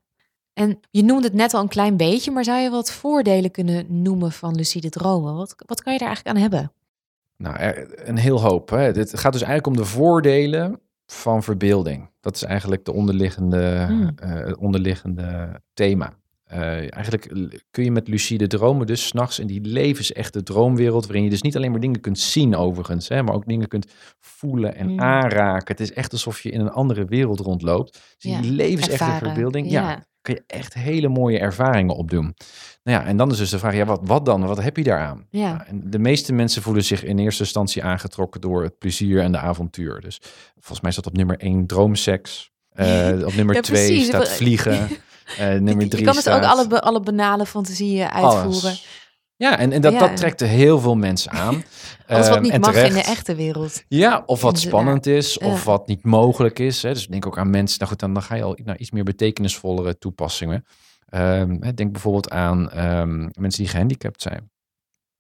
en 0.56 0.80
je 0.92 1.04
noemde 1.04 1.28
het 1.28 1.34
net 1.36 1.54
al 1.54 1.62
een 1.62 1.68
klein 1.68 1.98
beetje, 1.98 2.32
maar 2.32 2.44
zou 2.44 2.60
je 2.60 2.70
wat 2.70 2.92
voordelen 2.92 3.52
kunnen 3.52 3.86
noemen 4.02 4.32
van 4.32 4.56
lucide 4.56 4.90
dromen? 4.90 5.36
Wat, 5.36 5.56
wat 5.66 5.84
kan 5.84 5.94
je 5.94 6.00
daar 6.00 6.08
eigenlijk 6.08 6.38
aan 6.38 6.44
hebben? 6.44 6.72
Nou, 7.38 7.86
een 7.96 8.18
heel 8.18 8.42
hoop. 8.42 8.70
Hè. 8.70 8.78
Het 8.78 9.20
gaat 9.20 9.34
dus 9.34 9.42
eigenlijk 9.42 9.68
om 9.68 9.84
de 9.84 9.90
voordelen 9.90 10.80
van 11.06 11.44
verbeelding. 11.44 12.10
Dat 12.20 12.36
is 12.36 12.44
eigenlijk 12.44 12.86
de 12.86 12.94
onderliggende, 12.94 13.86
hmm. 13.88 14.16
uh, 14.24 14.54
onderliggende 14.60 15.60
thema. 15.74 16.14
Uh, 16.54 16.94
eigenlijk 16.94 17.34
kun 17.72 17.84
je 17.84 17.92
met 17.92 18.08
lucide 18.08 18.48
dromen 18.48 18.88
dus 18.88 19.08
s'nachts 19.08 19.40
in 19.40 19.48
die 19.48 19.62
levensechte 19.62 20.44
droomwereld, 20.44 21.06
waarin 21.06 21.24
je 21.24 21.30
dus 21.30 21.42
niet 21.42 21.56
alleen 21.56 21.72
maar 21.72 21.80
dingen 21.80 22.02
kunt 22.02 22.20
zien 22.20 22.56
overigens, 22.56 23.08
hè, 23.08 23.24
maar 23.24 23.36
ook 23.36 23.46
dingen 23.46 23.68
kunt 23.68 23.92
voelen 24.20 24.76
en 24.76 24.88
hmm. 24.88 25.00
aanraken. 25.00 25.68
Het 25.68 25.80
is 25.80 25.94
echt 25.94 26.12
alsof 26.12 26.42
je 26.42 26.50
in 26.50 26.60
een 26.60 26.72
andere 26.72 27.06
wereld 27.06 27.40
rondloopt. 27.40 27.94
Dus 28.18 28.32
ja. 28.32 28.42
die 28.42 28.52
levensechte 28.52 29.26
verbeelding, 29.26 29.72
ja. 29.72 29.90
ja 29.90 30.04
kun 30.26 30.34
je 30.34 30.44
echt 30.48 30.74
hele 30.74 31.08
mooie 31.08 31.40
ervaringen 31.40 31.96
opdoen. 31.96 32.36
Nou 32.84 33.00
ja, 33.00 33.06
en 33.06 33.18
dan 33.18 33.32
is 33.32 33.38
dus 33.38 33.50
de 33.50 33.60
vraag, 33.60 33.76
ja, 33.76 33.86
wat, 33.86 34.00
wat 34.04 34.26
dan? 34.26 34.46
Wat 34.46 34.62
heb 34.62 34.78
je 34.78 34.84
daaraan? 34.84 35.26
Ja. 35.30 35.54
Nou, 35.54 35.64
en 35.68 35.82
de 35.90 36.00
meeste 36.00 36.34
mensen 36.34 36.62
voelen 36.62 36.84
zich 36.84 37.04
in 37.04 37.20
eerste 37.20 37.44
instantie 37.44 37.84
aangetrokken 37.84 38.42
door 38.42 38.64
het 38.64 38.78
plezier 38.78 39.22
en 39.22 39.32
de 39.32 39.38
avontuur. 39.38 40.02
Dus 40.02 40.20
volgens 40.54 40.82
mij 40.82 40.92
staat 40.92 41.06
op 41.06 41.18
nummer 41.18 41.40
één 41.40 41.68
droomseks. 41.68 42.52
Uh, 42.74 43.26
op 43.28 43.34
nummer 43.34 43.62
twee 43.62 44.04
staat 44.04 44.30
vliegen. 44.30 44.90
Uh, 45.40 45.48
nummer 45.68 45.90
drie 45.90 46.00
je 46.00 46.06
kan 46.06 46.16
het 46.16 46.30
ook 46.30 46.42
alle, 46.42 46.82
alle 46.82 47.00
banale 47.00 47.46
fantasieën 47.46 48.10
uitvoeren. 48.10 48.78
Ja, 49.38 49.58
en, 49.60 49.72
en 49.72 49.82
dat, 49.82 50.00
dat 50.00 50.18
trekt 50.18 50.42
er 50.42 50.48
heel 50.48 50.80
veel 50.80 50.96
mensen 50.96 51.32
aan. 51.32 51.56
Alles 52.08 52.28
wat 52.28 52.38
ehm, 52.38 52.42
niet 52.42 52.60
mag 52.60 52.76
in 52.76 52.94
de 52.94 53.02
echte 53.02 53.36
wereld. 53.36 53.84
Ja, 53.88 54.24
of 54.26 54.42
wat 54.42 54.60
spannend 54.60 55.06
is, 55.06 55.38
of 55.38 55.64
wat 55.64 55.88
niet 55.88 56.04
mogelijk 56.04 56.60
is. 56.60 56.82
Hè. 56.82 56.94
Dus 56.94 57.08
denk 57.08 57.26
ook 57.26 57.38
aan 57.38 57.50
mensen, 57.50 57.78
nou 57.78 57.90
goed, 57.90 58.00
dan, 58.00 58.14
dan 58.14 58.24
ga 58.24 58.36
je 58.36 58.44
al 58.44 58.58
naar 58.64 58.78
iets 58.78 58.92
meer 58.92 59.04
betekenisvollere 59.04 59.98
toepassingen. 59.98 60.66
Um, 61.10 61.76
denk 61.76 61.92
bijvoorbeeld 61.92 62.30
aan 62.30 62.80
um, 62.80 63.30
mensen 63.40 63.64
die 63.64 63.72
gehandicapt 63.72 64.22
zijn. 64.22 64.50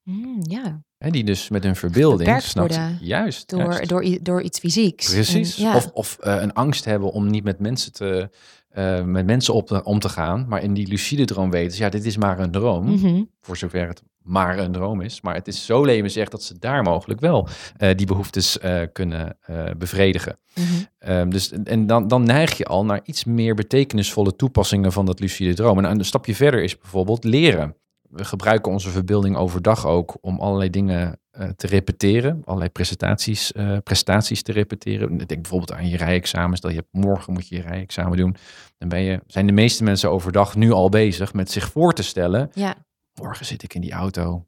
Mm, 0.04 0.40
ja. 0.42 0.82
Hè, 0.98 1.10
die 1.10 1.24
dus 1.24 1.50
met 1.50 1.64
hun 1.64 1.76
verbeelding 1.76 2.42
snapt, 2.42 2.80
juist, 3.00 3.50
door, 3.50 3.60
juist. 3.60 3.90
Door, 3.90 4.18
door 4.22 4.42
iets 4.42 4.60
fysieks. 4.60 5.14
Precies. 5.14 5.56
ja. 5.56 5.76
Of, 5.76 5.90
of 5.94 6.18
uh, 6.22 6.42
een 6.42 6.54
angst 6.54 6.86
hebben 6.86 7.12
om 7.12 7.28
niet 7.28 7.44
met 7.44 7.60
mensen 7.60 7.92
te, 7.92 8.30
uh, 8.78 9.04
met 9.04 9.26
mensen 9.26 9.54
op 9.54 9.82
om 9.84 10.00
te 10.00 10.10
gaan, 10.10 10.46
maar 10.48 10.64
in 10.64 10.74
die 10.74 10.88
lucide 10.88 11.26
droom 11.26 11.52
weten, 11.52 11.78
ja, 11.78 11.90
dit 11.90 12.06
is 12.06 12.18
maar 12.18 12.40
een 12.40 12.52
droom, 12.52 12.86
mm 12.86 13.34
voor 13.42 13.58
zover 13.58 13.88
het 13.88 14.04
maar 14.22 14.60
een 14.60 14.72
droom 14.72 15.02
is. 15.02 15.22
Maar 15.22 15.36
het 15.36 15.48
is 15.48 15.66
zo 15.66 15.84
levensrecht 15.84 16.32
dat 16.32 16.44
ze 16.44 16.60
daar 16.60 16.84
mogelijk 16.84 17.20
wel 17.20 17.48
uh, 17.78 17.90
die 17.96 18.06
behoeftes 18.06 18.58
uh, 18.58 18.82
kunnen 18.94 19.38
bevredigen. 19.78 20.40
Mm 20.56 20.64
-hmm. 21.00 21.30
dus, 21.30 21.52
en 21.52 21.88
dan, 21.88 22.08
dan 22.08 22.24
neig 22.24 22.58
je 22.58 22.66
al 22.66 22.86
naar 22.86 23.00
iets 23.04 23.24
meer 23.24 23.56
betekenisvolle 23.56 24.36
toepassingen 24.36 24.92
van 24.92 25.06
dat 25.06 25.20
lucide 25.20 25.54
droom. 25.54 25.78
En 25.78 25.86
een 25.86 26.06
stapje 26.06 26.36
verder 26.36 26.64
is 26.64 26.78
bijvoorbeeld 26.78 27.24
leren 27.24 27.76
we 28.16 28.26
gebruiken 28.26 28.72
onze 28.72 28.90
verbeelding 28.90 29.36
overdag 29.36 29.86
ook 29.86 30.18
om 30.22 30.40
allerlei 30.40 30.70
dingen 30.70 31.20
te 31.56 31.68
repeteren, 31.68 32.42
allerlei 32.46 32.70
presentaties, 32.70 33.52
uh, 33.52 33.78
prestaties 33.84 34.42
te 34.42 34.52
repeteren. 34.52 35.18
Denk 35.18 35.42
bijvoorbeeld 35.42 35.74
aan 35.74 35.90
je 35.90 35.98
rijexamens, 35.98 36.62
dat 36.62 36.72
je 36.72 36.78
hebt, 36.78 36.90
morgen 36.92 37.34
moet 37.34 37.48
je 37.48 37.56
je 37.56 37.62
rijexamen 37.62 38.18
doen. 38.18 38.36
Dan 38.78 38.90
ben 38.90 39.02
je, 39.02 39.22
zijn 39.28 39.46
de 39.46 39.52
meeste 39.52 39.84
mensen 39.84 40.12
overdag 40.12 40.56
nu 40.56 40.72
al 40.72 40.90
bezig 40.90 41.34
met 41.34 41.52
zich 41.52 41.72
voor 41.72 41.94
te 41.94 42.04
stellen. 42.04 42.52
Ja. 42.54 42.76
Morgen 43.14 43.46
zit 43.46 43.64
ik 43.64 43.74
in 43.74 43.82
die 43.82 43.92
auto 43.92 44.46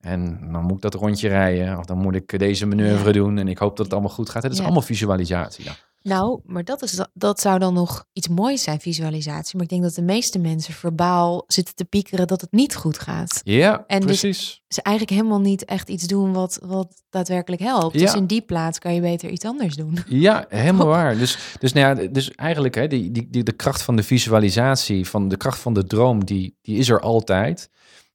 en 0.00 0.38
dan 0.52 0.62
moet 0.62 0.76
ik 0.76 0.80
dat 0.80 0.94
rondje 0.94 1.28
rijden, 1.28 1.78
of 1.78 1.84
dan 1.84 1.98
moet 1.98 2.14
ik 2.14 2.38
deze 2.38 2.66
manoeuvre 2.66 3.12
doen 3.12 3.38
en 3.38 3.48
ik 3.48 3.58
hoop 3.58 3.76
dat 3.76 3.84
het 3.84 3.94
allemaal 3.94 4.14
goed 4.14 4.30
gaat. 4.30 4.42
Het 4.42 4.52
is 4.52 4.60
allemaal 4.60 4.82
visualisatie. 4.82 5.70
Nou, 6.02 6.40
maar 6.44 6.64
dat, 6.64 6.82
is, 6.82 7.00
dat 7.14 7.40
zou 7.40 7.58
dan 7.58 7.74
nog 7.74 8.04
iets 8.12 8.28
moois 8.28 8.62
zijn, 8.62 8.80
visualisatie. 8.80 9.56
Maar 9.56 9.64
ik 9.64 9.70
denk 9.70 9.82
dat 9.82 9.94
de 9.94 10.02
meeste 10.02 10.38
mensen 10.38 10.74
verbaal 10.74 11.44
zitten 11.46 11.74
te 11.74 11.84
piekeren 11.84 12.26
dat 12.26 12.40
het 12.40 12.52
niet 12.52 12.74
goed 12.74 12.98
gaat. 12.98 13.40
Ja, 13.44 13.84
en 13.86 14.00
dus 14.00 14.20
precies. 14.20 14.38
Dus 14.66 14.76
ze 14.76 14.82
eigenlijk 14.82 15.16
helemaal 15.16 15.40
niet 15.40 15.64
echt 15.64 15.88
iets 15.88 16.06
doen 16.06 16.32
wat, 16.32 16.58
wat 16.62 17.02
daadwerkelijk 17.10 17.62
helpt. 17.62 17.94
Ja. 17.94 18.00
Dus 18.00 18.14
in 18.14 18.26
die 18.26 18.42
plaats 18.42 18.78
kan 18.78 18.94
je 18.94 19.00
beter 19.00 19.30
iets 19.30 19.44
anders 19.44 19.74
doen. 19.74 19.98
Ja, 20.08 20.46
helemaal 20.48 20.86
waar. 20.96 21.18
Dus, 21.18 21.38
dus, 21.58 21.72
nou 21.72 22.00
ja, 22.00 22.08
dus 22.08 22.30
eigenlijk, 22.30 22.74
hè, 22.74 22.86
die, 22.86 23.10
die, 23.10 23.26
die, 23.30 23.42
de 23.42 23.52
kracht 23.52 23.82
van 23.82 23.96
de 23.96 24.02
visualisatie, 24.02 25.08
van 25.08 25.28
de 25.28 25.36
kracht 25.36 25.58
van 25.58 25.74
de 25.74 25.84
droom, 25.84 26.24
die, 26.24 26.56
die 26.62 26.76
is 26.76 26.88
er 26.88 27.00
altijd. 27.00 27.70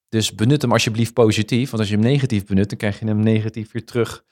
Dus 0.09 0.35
benut 0.35 0.61
hem 0.61 0.71
alsjeblieft 0.71 1.13
positief. 1.13 1.69
Want 1.69 1.81
als 1.81 1.91
je 1.91 1.97
hem 1.97 2.05
negatief 2.05 2.45
benut, 2.45 2.69
dan 2.69 2.77
krijg 2.77 2.99
je 2.99 3.05
hem 3.05 3.19
negatief 3.19 3.71
weer 3.71 3.85
terug 3.85 4.23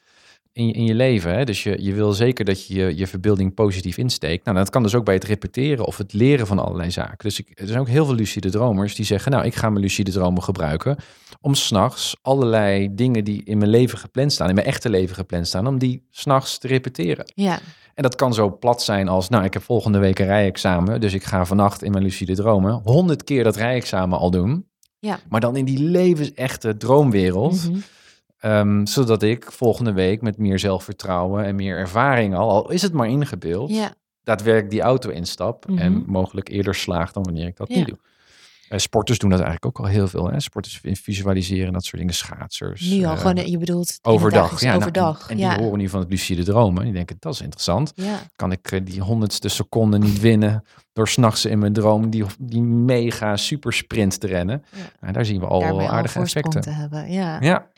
in 0.53 0.67
je, 0.67 0.73
in 0.73 0.85
je 0.85 0.93
leven. 0.93 1.33
Hè? 1.33 1.43
Dus 1.43 1.63
je, 1.63 1.83
je 1.83 1.93
wil 1.93 2.13
zeker 2.13 2.45
dat 2.45 2.67
je, 2.67 2.73
je 2.75 2.97
je 2.97 3.07
verbeelding 3.07 3.53
positief 3.53 3.97
insteekt. 3.97 4.45
Nou, 4.45 4.57
dat 4.57 4.69
kan 4.69 4.83
dus 4.83 4.95
ook 4.95 5.05
bij 5.05 5.13
het 5.13 5.23
repeteren 5.23 5.85
of 5.85 5.97
het 5.97 6.13
leren 6.13 6.47
van 6.47 6.59
allerlei 6.59 6.91
zaken. 6.91 7.17
Dus 7.17 7.39
ik, 7.39 7.59
er 7.59 7.67
zijn 7.67 7.79
ook 7.79 7.87
heel 7.87 8.05
veel 8.05 8.15
lucide 8.15 8.49
dromers 8.49 8.95
die 8.95 9.05
zeggen... 9.05 9.31
nou, 9.31 9.45
ik 9.45 9.55
ga 9.55 9.69
mijn 9.69 9.83
lucide 9.83 10.11
dromen 10.11 10.43
gebruiken... 10.43 10.97
om 11.41 11.55
s'nachts 11.55 12.15
allerlei 12.21 12.95
dingen 12.95 13.23
die 13.23 13.43
in 13.43 13.57
mijn 13.57 13.69
leven 13.69 13.97
gepland 13.97 14.33
staan... 14.33 14.49
in 14.49 14.55
mijn 14.55 14.67
echte 14.67 14.89
leven 14.89 15.15
gepland 15.15 15.47
staan... 15.47 15.67
om 15.67 15.77
die 15.77 16.07
s'nachts 16.09 16.57
te 16.57 16.67
repeteren. 16.67 17.31
Ja. 17.35 17.59
En 17.93 18.03
dat 18.03 18.15
kan 18.15 18.33
zo 18.33 18.57
plat 18.57 18.83
zijn 18.83 19.07
als... 19.07 19.29
nou, 19.29 19.43
ik 19.43 19.53
heb 19.53 19.63
volgende 19.63 19.99
week 19.99 20.19
een 20.19 20.25
rijexamen... 20.25 21.01
dus 21.01 21.13
ik 21.13 21.23
ga 21.23 21.45
vannacht 21.45 21.83
in 21.83 21.91
mijn 21.91 22.03
lucide 22.03 22.35
dromen... 22.35 22.81
honderd 22.83 23.23
keer 23.23 23.43
dat 23.43 23.55
rijexamen 23.55 24.19
al 24.19 24.31
doen... 24.31 24.69
Ja. 24.99 25.19
Maar 25.29 25.39
dan 25.39 25.55
in 25.55 25.65
die 25.65 25.79
levensechte 25.79 26.77
droomwereld... 26.77 27.69
Mm 27.69 27.83
Ehm, 28.41 28.85
zodat 28.85 29.23
ik 29.23 29.51
volgende 29.51 29.93
week 29.93 30.21
met 30.21 30.37
meer 30.37 30.59
zelfvertrouwen 30.59 31.45
en 31.45 31.55
meer 31.55 31.77
ervaring 31.77 32.35
al, 32.35 32.49
al 32.49 32.71
is 32.71 32.81
het 32.81 32.93
maar 32.93 33.07
ingebeeld, 33.07 33.69
ja. 33.69 33.93
daadwerkelijk 34.23 34.71
die 34.71 34.81
auto 34.81 35.09
instap 35.09 35.65
en 35.75 35.93
mhm. 35.93 36.11
mogelijk 36.11 36.49
eerder 36.49 36.75
slaag 36.75 37.11
dan 37.11 37.23
wanneer 37.23 37.47
ik 37.47 37.57
dat 37.57 37.69
niet 37.69 37.87
doe. 37.87 37.97
Uh, 38.69 38.77
sporters 38.77 39.17
doen 39.17 39.29
dat 39.29 39.39
eigenlijk 39.39 39.77
ook 39.77 39.85
al 39.85 39.91
heel 39.91 40.07
veel. 40.07 40.31
Hè? 40.31 40.39
Sporters 40.39 40.81
visualiseren 40.81 41.73
dat 41.73 41.83
soort 41.83 41.97
dingen, 41.97 42.13
schaatsers. 42.13 42.89
Nu 42.89 43.03
al, 43.03 43.13
uh, 43.13 43.19
gewoon, 43.19 43.49
je 43.49 43.57
bedoelt 43.57 43.99
overdag. 44.01 44.61
Ja, 44.61 44.67
nou, 44.67 44.77
overdag. 44.77 45.29
en, 45.29 45.37
die 45.37 45.45
horen 45.45 45.77
nu 45.77 45.89
van 45.89 45.99
het 45.99 46.09
lucide 46.09 46.43
dromen. 46.43 46.83
Die 46.83 46.93
denken, 46.93 47.15
dat 47.19 47.33
is 47.33 47.41
interessant. 47.41 47.93
Kan 48.35 48.51
ik 48.51 48.71
uh, 48.71 48.79
die 48.83 49.01
honderdste 49.01 49.49
seconde 49.49 49.97
niet 49.97 50.19
winnen 50.19 50.63
door 50.93 51.07
s'nachts 51.07 51.45
in 51.45 51.59
mijn 51.59 51.73
droom 51.73 52.09
die, 52.09 52.25
die 52.39 52.61
mega 52.61 53.37
super 53.37 53.73
sprint 53.73 54.19
te 54.19 54.27
rennen. 54.27 54.63
Nou, 54.99 55.13
daar 55.13 55.25
zien 55.25 55.39
we 55.39 55.45
al 55.45 55.81
aardige 55.81 56.19
effecten. 56.19 56.61
Te 56.61 56.69
hebben. 56.69 57.11
Ja. 57.11 57.69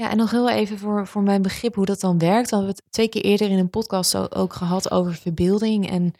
Ja. 0.00 0.10
En 0.10 0.16
nog 0.16 0.30
heel 0.30 0.50
even 0.50 0.78
voor, 0.78 1.06
voor 1.06 1.22
mijn 1.22 1.42
begrip 1.42 1.74
hoe 1.74 1.84
dat 1.84 2.00
dan 2.00 2.18
werkt. 2.18 2.50
We 2.50 2.56
hebben 2.56 2.74
het 2.74 2.84
twee 2.90 3.08
keer 3.08 3.22
eerder 3.22 3.50
in 3.50 3.58
een 3.58 3.70
podcast 3.70 4.34
ook 4.34 4.52
gehad 4.52 4.90
over 4.90 5.14
verbeelding. 5.14 5.90
En 5.90 6.14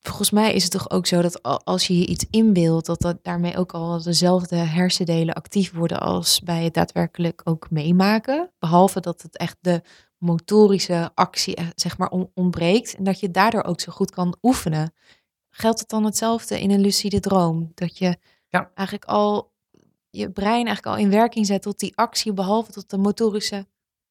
volgens 0.00 0.30
mij 0.30 0.54
is 0.54 0.62
het 0.62 0.72
toch 0.72 0.90
ook 0.90 1.06
zo 1.06 1.22
dat 1.22 1.42
als 1.64 1.86
je 1.86 1.98
je 1.98 2.06
iets 2.06 2.26
inbeeldt, 2.30 2.86
dat 2.86 3.00
dat 3.00 3.18
daarmee 3.22 3.56
ook 3.56 3.72
al 3.72 4.02
dezelfde 4.02 4.56
hersendelen 4.56 5.34
actief 5.34 5.72
worden 5.72 6.00
als 6.00 6.40
bij 6.40 6.64
het 6.64 6.74
daadwerkelijk 6.74 7.40
ook 7.44 7.70
meemaken. 7.70 8.50
Behalve 8.58 9.00
dat 9.00 9.22
het 9.22 9.36
echt 9.36 9.56
de 9.60 9.82
motorische 10.18 11.10
actie 11.14 11.56
zeg 11.74 11.98
maar 11.98 12.12
ontbreekt 12.34 12.94
en 12.94 13.04
dat 13.04 13.20
je 13.20 13.30
daardoor 13.30 13.64
ook 13.64 13.80
zo 13.80 13.92
goed 13.92 14.10
kan 14.10 14.36
oefenen. 14.42 14.94
Geldt 15.50 15.80
het 15.80 15.88
dan 15.88 16.04
hetzelfde 16.04 16.60
in 16.60 16.70
een 16.70 16.80
lucide 16.80 17.20
droom? 17.20 17.70
Dat 17.74 17.98
je 17.98 18.16
ja. 18.48 18.70
eigenlijk 18.74 19.08
al 19.08 19.54
je 20.16 20.30
brein 20.30 20.66
eigenlijk 20.66 20.86
al 20.86 20.96
in 20.96 21.10
werking 21.10 21.46
zet 21.46 21.62
tot 21.62 21.78
die 21.78 21.92
actie, 21.94 22.32
behalve 22.32 22.72
tot 22.72 22.90
de 22.90 22.98
motorische 22.98 23.66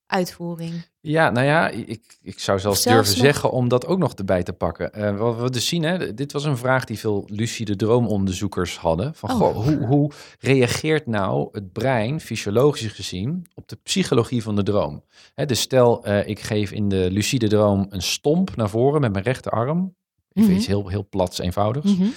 uitvoering. 0.07 0.85
Ja, 1.00 1.29
nou 1.29 1.45
ja, 1.45 1.69
ik, 1.69 2.17
ik 2.21 2.39
zou 2.39 2.59
zelfs, 2.59 2.83
durven 2.83 3.17
zeggen 3.17 3.51
om 3.51 3.67
dat 3.67 3.85
ook 3.85 3.97
nog 3.97 4.13
erbij 4.13 4.43
te 4.43 4.53
pakken. 4.53 4.91
Uh, 4.97 5.17
wat 5.17 5.41
we 5.41 5.50
dus 5.50 5.67
zien, 5.67 5.83
hè, 5.83 6.13
dit 6.13 6.31
was 6.31 6.43
een 6.43 6.57
vraag 6.57 6.85
die 6.85 7.00
veel 7.00 7.24
lucide 7.27 7.75
droomonderzoekers 7.75 8.77
hadden. 8.77 9.15
Van, 9.15 9.31
oh. 9.31 9.38
goh, 9.38 9.55
hoe, 9.55 9.85
hoe 9.85 10.12
reageert 10.39 11.05
nou 11.05 11.50
het 11.51 11.71
brein, 11.71 12.19
fysiologisch 12.19 12.91
gezien, 12.91 13.45
op 13.53 13.67
de 13.67 13.77
psychologie 13.83 14.43
van 14.43 14.55
de 14.55 14.63
droom? 14.63 15.03
Hè, 15.33 15.45
dus 15.45 15.59
stel, 15.59 16.07
uh, 16.07 16.27
ik 16.27 16.39
geef 16.39 16.71
in 16.71 16.89
de 16.89 17.12
lucide 17.12 17.47
droom 17.47 17.85
een 17.89 18.01
stomp 18.01 18.55
naar 18.55 18.69
voren 18.69 19.01
met 19.01 19.12
mijn 19.12 19.24
rechterarm. 19.24 19.95
Ik 20.31 20.43
weet 20.43 20.57
iets 20.57 20.67
heel, 20.67 20.88
heel 20.88 21.07
plats, 21.09 21.39
eenvoudigs. 21.39 21.97
Mm 21.97 22.13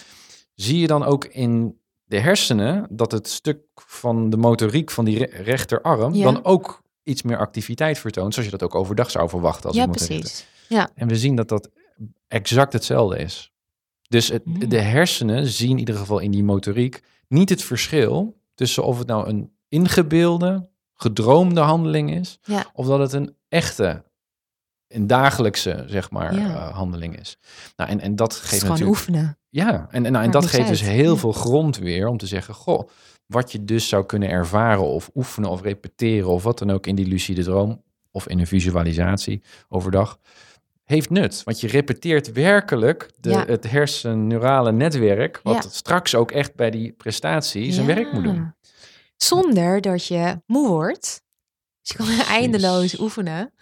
Zie 0.54 0.78
je 0.78 0.86
dan 0.86 1.04
ook 1.04 1.24
in 1.24 1.77
de 2.08 2.18
hersenen 2.18 2.86
dat 2.90 3.12
het 3.12 3.28
stuk 3.28 3.60
van 3.74 4.30
de 4.30 4.36
motoriek 4.36 4.90
van 4.90 5.04
die 5.04 5.26
rechterarm 5.26 6.20
dan 6.20 6.44
ook 6.44 6.82
iets 7.02 7.22
meer 7.22 7.38
activiteit 7.38 7.98
vertoont, 7.98 8.34
zoals 8.34 8.50
je 8.50 8.56
dat 8.56 8.68
ook 8.68 8.74
overdag 8.74 9.10
zou 9.10 9.28
verwachten. 9.28 9.66
Als 9.66 9.76
ja, 9.76 9.86
precies. 9.86 10.46
Ja. 10.68 10.90
En 10.94 11.08
we 11.08 11.16
zien 11.16 11.36
dat 11.36 11.48
dat 11.48 11.70
exact 12.28 12.72
hetzelfde 12.72 13.18
is. 13.18 13.52
Dus 14.08 14.28
het, 14.28 14.42
hmm. 14.44 14.68
de 14.68 14.80
hersenen 14.80 15.46
zien 15.46 15.70
in 15.70 15.78
ieder 15.78 15.94
geval 15.94 16.18
in 16.18 16.30
die 16.30 16.44
motoriek 16.44 17.02
niet 17.28 17.48
het 17.48 17.62
verschil 17.62 18.36
tussen 18.54 18.84
of 18.84 18.98
het 18.98 19.06
nou 19.06 19.28
een 19.28 19.52
ingebeelde, 19.68 20.68
gedroomde 20.94 21.60
handeling 21.60 22.14
is, 22.14 22.38
ja. 22.42 22.70
of 22.72 22.86
dat 22.86 22.98
het 22.98 23.12
een 23.12 23.34
echte, 23.48 24.04
een 24.88 25.06
dagelijkse, 25.06 25.84
zeg 25.86 26.10
maar, 26.10 26.34
uh, 26.34 26.68
handeling 26.68 27.18
is. 27.18 27.38
Nou, 27.76 27.90
en, 27.90 28.00
en 28.00 28.16
dat 28.16 28.34
geeft 28.34 28.62
natuurlijk... 28.62 28.88
oefenen. 28.88 29.38
Ja, 29.48 29.86
en, 29.90 30.06
en, 30.06 30.12
nou, 30.12 30.24
en 30.24 30.30
dat 30.30 30.46
geeft 30.46 30.68
dus 30.68 30.80
heel 30.80 31.16
veel 31.16 31.32
grond 31.32 31.76
weer 31.76 32.08
om 32.08 32.16
te 32.16 32.26
zeggen, 32.26 32.54
goh, 32.54 32.88
wat 33.26 33.52
je 33.52 33.64
dus 33.64 33.88
zou 33.88 34.06
kunnen 34.06 34.28
ervaren 34.28 34.84
of 34.84 35.10
oefenen 35.14 35.50
of 35.50 35.62
repeteren 35.62 36.28
of 36.28 36.42
wat 36.42 36.58
dan 36.58 36.70
ook 36.70 36.86
in 36.86 36.94
die 36.94 37.06
lucide 37.06 37.42
droom 37.42 37.82
of 38.10 38.28
in 38.28 38.38
een 38.38 38.46
visualisatie 38.46 39.42
overdag, 39.68 40.18
heeft 40.84 41.10
nut. 41.10 41.42
Want 41.44 41.60
je 41.60 41.66
repeteert 41.66 42.32
werkelijk 42.32 43.10
de, 43.20 43.30
ja. 43.30 43.44
het 43.46 43.70
hersenneurale 43.70 44.72
netwerk, 44.72 45.40
wat 45.42 45.74
straks 45.74 46.14
ook 46.14 46.30
echt 46.30 46.54
bij 46.54 46.70
die 46.70 46.92
prestatie 46.92 47.72
zijn 47.72 47.86
werk 47.86 48.12
moet 48.12 48.22
doen. 48.22 48.54
Zonder 49.16 49.80
dat 49.80 50.06
je 50.06 50.40
moe 50.46 50.68
wordt. 50.68 51.22
Dus 51.82 51.90
je 51.90 51.96
kan 51.96 52.26
eindeloos 52.26 52.98
oefenen. 52.98 53.52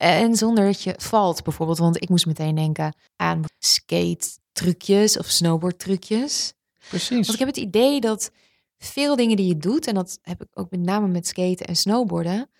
En 0.00 0.36
zonder 0.36 0.64
dat 0.64 0.82
je 0.82 0.94
valt 0.96 1.42
bijvoorbeeld. 1.42 1.78
Want 1.78 2.02
ik 2.02 2.08
moest 2.08 2.26
meteen 2.26 2.54
denken 2.54 2.94
aan 3.16 3.44
skate 3.58 4.28
trucjes 4.52 5.18
of 5.18 5.26
snowboard 5.26 5.78
trucjes. 5.78 6.52
Precies. 6.88 7.08
Want 7.08 7.32
ik 7.32 7.38
heb 7.38 7.48
het 7.48 7.56
idee 7.56 8.00
dat 8.00 8.30
veel 8.78 9.16
dingen 9.16 9.36
die 9.36 9.46
je 9.46 9.56
doet, 9.56 9.86
en 9.86 9.94
dat 9.94 10.18
heb 10.22 10.42
ik 10.42 10.48
ook 10.54 10.70
met 10.70 10.80
name 10.80 11.08
met 11.08 11.26
skaten 11.26 11.66
en 11.66 11.76
snowboarden, 11.76 12.50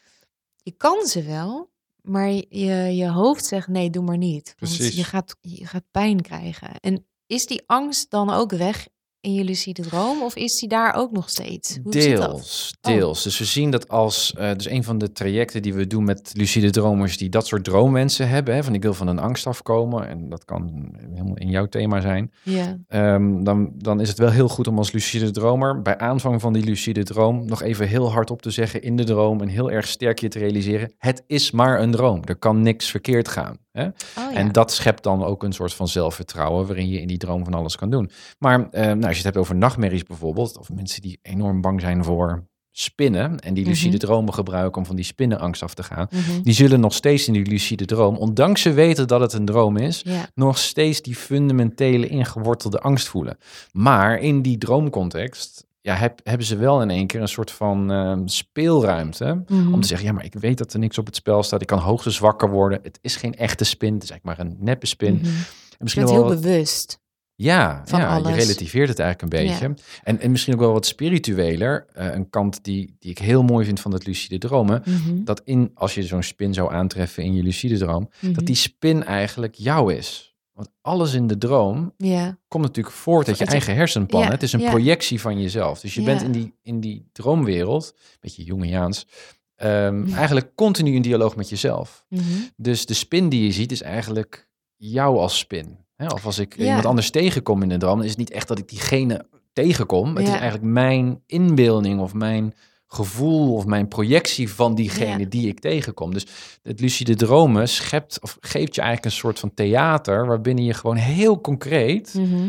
je 0.56 0.70
kan 0.70 1.06
ze 1.06 1.22
wel, 1.22 1.70
maar 2.02 2.30
je, 2.30 2.94
je 2.94 3.08
hoofd 3.08 3.44
zegt 3.44 3.68
nee, 3.68 3.90
doe 3.90 4.04
maar 4.04 4.18
niet. 4.18 4.54
Want 4.58 4.76
je 4.76 5.04
gaat, 5.04 5.36
je 5.40 5.66
gaat 5.66 5.90
pijn 5.90 6.22
krijgen. 6.22 6.80
En 6.80 7.06
is 7.26 7.46
die 7.46 7.62
angst 7.66 8.10
dan 8.10 8.30
ook 8.30 8.50
weg 8.50 8.88
in 9.20 9.34
je 9.34 9.44
lucide 9.44 9.82
droom? 9.82 10.22
Of 10.22 10.36
is 10.36 10.58
die 10.58 10.68
daar 10.68 10.94
ook 10.94 11.12
nog 11.12 11.28
steeds? 11.28 11.78
Hoe 11.82 11.92
deels, 11.92 12.74
oh. 12.80 12.92
deels. 12.92 13.22
Dus 13.22 13.38
we 13.38 13.44
zien 13.44 13.70
dat 13.70 13.88
als, 13.88 14.34
uh, 14.38 14.52
dus 14.54 14.68
een 14.68 14.84
van 14.84 14.98
de 14.98 15.12
trajecten 15.12 15.62
die 15.62 15.74
we 15.74 15.86
doen 15.86 16.04
met 16.04 16.30
lucide 16.34 16.70
dromers 16.70 17.16
die 17.16 17.28
dat 17.28 17.46
soort 17.46 17.64
droomwensen 17.64 18.28
hebben, 18.28 18.54
hè, 18.54 18.64
van 18.64 18.74
ik 18.74 18.82
wil 18.82 18.94
van 18.94 19.08
een 19.08 19.18
angst 19.18 19.46
afkomen, 19.46 20.08
en 20.08 20.28
dat 20.28 20.44
kan 20.44 20.90
helemaal 21.12 21.36
in 21.36 21.50
jouw 21.50 21.66
thema 21.66 22.00
zijn, 22.00 22.32
ja. 22.42 22.78
Um, 22.88 23.44
dan, 23.44 23.70
dan 23.74 24.00
is 24.00 24.08
het 24.08 24.18
wel 24.18 24.30
heel 24.30 24.48
goed 24.48 24.66
om 24.66 24.78
als 24.78 24.92
lucide 24.92 25.30
dromer 25.30 25.82
bij 25.82 25.98
aanvang 25.98 26.40
van 26.40 26.52
die 26.52 26.64
lucide 26.64 27.02
droom 27.02 27.46
nog 27.46 27.62
even 27.62 27.88
heel 27.88 28.12
hard 28.12 28.30
op 28.30 28.42
te 28.42 28.50
zeggen 28.50 28.82
in 28.82 28.96
de 28.96 29.04
droom 29.04 29.40
en 29.40 29.48
heel 29.48 29.70
erg 29.70 29.86
sterk 29.86 30.18
je 30.18 30.28
te 30.28 30.38
realiseren, 30.38 30.92
het 30.98 31.24
is 31.26 31.50
maar 31.50 31.80
een 31.80 31.90
droom, 31.90 32.22
er 32.24 32.36
kan 32.36 32.62
niks 32.62 32.90
verkeerd 32.90 33.28
gaan. 33.28 33.58
Hè? 33.72 33.86
Oh, 33.86 33.92
ja. 34.14 34.32
En 34.32 34.52
dat 34.52 34.72
schept 34.72 35.02
dan 35.02 35.24
ook 35.24 35.42
een 35.42 35.52
soort 35.52 35.74
van 35.74 35.88
zelfvertrouwen 35.88 36.66
waarin 36.66 36.88
je 36.88 37.00
in 37.00 37.06
die 37.06 37.18
droom 37.18 37.44
van 37.44 37.54
alles 37.54 37.76
kan 37.76 37.90
doen. 37.90 38.10
Maar 38.38 38.58
uh, 38.60 38.66
nou, 38.70 39.02
als 39.02 39.10
je 39.10 39.14
het 39.14 39.24
hebt 39.24 39.36
over 39.36 39.54
nachtmerries 39.54 40.02
bijvoorbeeld, 40.02 40.58
of 40.58 40.70
mensen 40.72 41.02
die 41.02 41.18
enorm 41.22 41.60
bang 41.60 41.80
zijn 41.80 42.04
voor 42.04 42.48
spinnen 42.72 43.38
en 43.38 43.54
die 43.54 43.64
lucide 43.64 43.96
mhm. 43.96 44.06
dromen 44.06 44.34
gebruiken 44.34 44.80
om 44.80 44.86
van 44.86 44.96
die 44.96 45.04
spinnenangst 45.04 45.62
af 45.62 45.74
te 45.74 45.82
gaan, 45.82 46.06
mhm. 46.10 46.42
die 46.42 46.54
zullen 46.54 46.80
nog 46.80 46.94
steeds 46.94 47.26
in 47.26 47.32
die 47.32 47.46
lucide 47.46 47.84
droom, 47.84 48.16
ondanks 48.16 48.62
ze 48.62 48.72
weten 48.72 49.08
dat 49.08 49.20
het 49.20 49.32
een 49.32 49.44
droom 49.44 49.76
is, 49.76 50.04
nog 50.34 50.58
steeds 50.58 51.02
die 51.02 51.16
fundamentele 51.16 52.08
ingewortelde 52.08 52.80
angst 52.80 53.08
voelen. 53.08 53.38
Maar 53.72 54.18
in 54.18 54.42
die 54.42 54.58
droomcontext 54.58 55.66
ja, 55.80 55.94
heb, 55.94 56.20
hebben 56.22 56.46
ze 56.46 56.56
wel 56.56 56.82
in 56.82 56.90
één 56.90 57.06
keer 57.06 57.20
een 57.20 57.28
soort 57.28 57.50
van 57.50 57.92
uh, 57.92 58.18
speelruimte. 58.24 59.42
Om 59.48 59.56
mhm. 59.56 59.80
te 59.80 59.86
zeggen, 59.86 60.06
ja, 60.06 60.12
maar 60.12 60.24
ik 60.24 60.34
weet 60.34 60.58
dat 60.58 60.72
er 60.72 60.78
niks 60.78 60.98
op 60.98 61.06
het 61.06 61.16
spel 61.16 61.42
staat. 61.42 61.60
Ik 61.60 61.66
kan 61.66 61.78
hoogstens 61.78 62.18
wakker 62.18 62.50
worden. 62.50 62.80
Het 62.82 62.98
is 63.02 63.16
geen 63.16 63.34
echte 63.34 63.64
spin. 63.64 63.94
Het 63.94 64.02
is 64.02 64.10
eigenlijk 64.10 64.38
maar 64.38 64.46
een 64.46 64.56
neppe 64.60 64.86
spin. 64.86 65.14
Mm 65.14 65.22
-hmm. 65.22 65.32
misschien 65.78 66.04
wel 66.04 66.12
heel 66.12 66.40
bewust. 66.40 67.00
Ja, 67.34 67.82
ja 67.84 68.16
je 68.16 68.32
relativeert 68.32 68.88
het 68.88 68.98
eigenlijk 68.98 69.22
een 69.22 69.46
beetje. 69.46 69.74
En, 70.02 70.20
en 70.20 70.30
misschien 70.30 70.54
ook 70.54 70.60
wel 70.60 70.72
wat 70.72 70.86
spiritueler. 70.86 71.86
Uh, 71.98 72.14
een 72.14 72.30
kant 72.30 72.64
die, 72.64 72.96
die 72.98 73.10
ik 73.10 73.18
heel 73.18 73.42
mooi 73.42 73.64
vind 73.64 73.80
van 73.80 73.90
dat 73.90 74.06
lucide 74.06 74.38
dromen. 74.38 74.82
Mhm. 74.84 75.24
Dat 75.24 75.42
in, 75.44 75.70
als 75.74 75.94
je 75.94 76.02
zo'n 76.02 76.22
spin 76.22 76.54
zou 76.54 76.72
aantreffen 76.72 77.24
in 77.24 77.34
je 77.34 77.42
lucide 77.42 77.78
droom, 77.78 78.10
dat 78.20 78.30
Mhm. 78.30 78.44
die 78.44 78.54
spin 78.54 79.04
eigenlijk 79.04 79.54
jou 79.54 79.94
is. 79.94 80.29
Want 80.60 80.72
alles 80.80 81.14
in 81.14 81.26
de 81.26 81.38
droom 81.38 81.92
Ja. 81.96 82.38
komt 82.48 82.64
natuurlijk 82.64 82.94
voort 82.96 83.28
uit 83.28 83.38
je 83.38 83.44
eigen 83.44 83.74
hersenpan. 83.74 84.20
ja? 84.20 84.30
Het 84.30 84.42
is 84.42 84.52
een 84.52 84.60
ja. 84.60 84.70
projectie 84.70 85.20
van 85.20 85.40
jezelf. 85.40 85.80
Dus 85.80 85.94
je 85.94 86.02
bent 86.02 86.22
in 86.22 86.32
die, 86.32 86.54
in 86.62 86.80
die 86.80 87.08
droomwereld, 87.12 87.92
een 87.96 88.18
beetje 88.20 88.44
Jungiaans, 88.44 89.06
ehm, 89.54 90.06
Ja. 90.08 90.16
eigenlijk 90.16 90.54
continu 90.54 90.94
in 90.94 91.02
dialoog 91.02 91.36
met 91.36 91.48
jezelf. 91.48 92.04
Mhm. 92.08 92.22
Dus 92.56 92.86
de 92.86 92.94
spin 92.94 93.28
die 93.28 93.42
je 93.44 93.52
ziet 93.52 93.72
is 93.72 93.82
eigenlijk 93.82 94.48
jou 94.76 95.18
als 95.18 95.38
spin. 95.38 95.78
Hè? 95.94 96.06
Of 96.06 96.26
als 96.26 96.38
ik 96.38 96.56
iemand 96.56 96.86
anders 96.86 97.10
tegenkom 97.10 97.62
in 97.62 97.70
een 97.70 97.78
droom, 97.78 98.02
is 98.02 98.08
het 98.08 98.18
niet 98.18 98.30
echt 98.30 98.48
dat 98.48 98.58
ik 98.58 98.68
diegene 98.68 99.26
tegenkom. 99.52 100.16
Het 100.16 100.28
is 100.28 100.34
eigenlijk 100.34 100.62
mijn 100.62 101.22
inbeelding 101.26 102.00
of 102.00 102.14
mijn 102.14 102.54
gevoel 102.92 103.54
of 103.54 103.64
mijn 103.66 103.88
projectie 103.88 104.50
van 104.52 104.74
diegene 104.74 105.18
Ja. 105.18 105.26
die 105.28 105.48
ik 105.48 105.60
tegenkom. 105.60 106.12
Dus 106.12 106.26
het 106.62 106.80
lucide 106.80 107.14
dromen 107.16 107.68
schept 107.68 108.20
of 108.22 108.36
geeft 108.40 108.74
je 108.74 108.80
eigenlijk 108.80 109.04
een 109.14 109.20
soort 109.20 109.38
van 109.38 109.54
theater 109.54 110.26
waarbinnen 110.26 110.64
je 110.64 110.74
gewoon 110.74 110.96
heel 110.96 111.40
concreet 111.40 112.14
Mhm. 112.14 112.48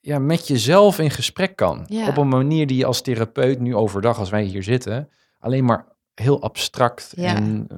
ja, 0.00 0.18
met 0.18 0.46
jezelf 0.48 0.98
in 0.98 1.10
gesprek 1.10 1.56
kan. 1.56 1.84
Ja. 1.88 2.08
Op 2.08 2.16
een 2.16 2.28
manier 2.28 2.66
die 2.66 2.76
je 2.76 2.84
als 2.86 3.00
therapeut 3.02 3.60
nu 3.60 3.74
overdag, 3.74 4.18
als 4.18 4.30
wij 4.30 4.42
hier 4.44 4.62
zitten, 4.62 5.08
alleen 5.38 5.64
maar 5.64 5.96
heel 6.14 6.42
abstract 6.42 7.12
Ja. 7.16 7.34
en 7.36 7.66
eh, 7.68 7.76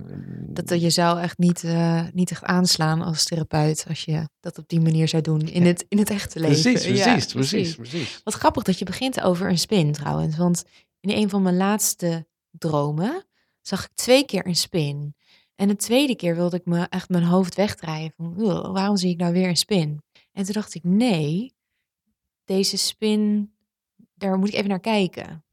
Dat 0.65 0.81
je 0.81 0.91
zou 0.91 1.21
echt 1.21 1.39
niet, 1.39 1.65
eh, 1.65 2.03
niet 2.13 2.31
echt 2.31 2.45
aanslaan 2.45 3.03
als 3.03 3.25
therapeut 3.25 3.85
als 3.89 4.05
je 4.05 4.29
dat 4.41 4.59
op 4.59 4.69
die 4.69 4.81
manier 4.81 5.09
zou 5.09 5.23
doen 5.23 5.41
in, 5.41 5.67
het, 5.67 5.85
in 5.89 5.99
het 5.99 6.11
echte 6.11 6.41
leven. 6.41 6.63
precies, 6.63 6.83
precies, 6.87 7.05
Ja, 7.05 7.33
precies, 7.33 7.75
precies. 7.75 8.21
Wat 8.25 8.35
grappig 8.35 8.63
dat 8.63 8.79
je 8.79 8.85
begint 8.85 9.21
over 9.23 9.49
een 9.49 9.59
spin 9.59 9.93
trouwens. 9.93 10.37
Want 10.37 10.65
in 11.01 11.11
een 11.11 11.29
van 11.29 11.43
mijn 11.43 11.57
laatste 11.57 12.27
dromen 12.51 13.25
zag 13.61 13.85
ik 13.85 13.91
twee 13.95 14.25
keer 14.25 14.47
een 14.47 14.57
spin. 14.57 15.15
En 15.55 15.69
de 15.69 15.77
tweede 15.77 16.17
keer 16.17 16.35
wilde 16.35 16.57
ik 16.57 16.65
me 16.65 16.87
echt 16.89 17.09
mijn 17.09 17.25
hoofd 17.25 17.55
wegdraaien. 17.55 18.13
Van, 18.17 18.35
"Ugh, 18.39 18.73
waarom 18.73 18.97
zie 18.97 19.11
ik 19.11 19.19
nou 19.19 19.33
weer 19.33 19.49
een 19.49 19.57
spin? 19.57 20.03
En 20.33 20.45
toen 20.45 20.55
dacht 20.55 20.75
ik, 20.75 20.85
nee, 20.85 21.55
deze 22.45 22.77
spin, 22.77 23.53
daar 24.15 24.39
moet 24.39 24.49
ik 24.49 24.55
even 24.55 24.69
naar 24.69 24.81
kijken. 24.81 25.45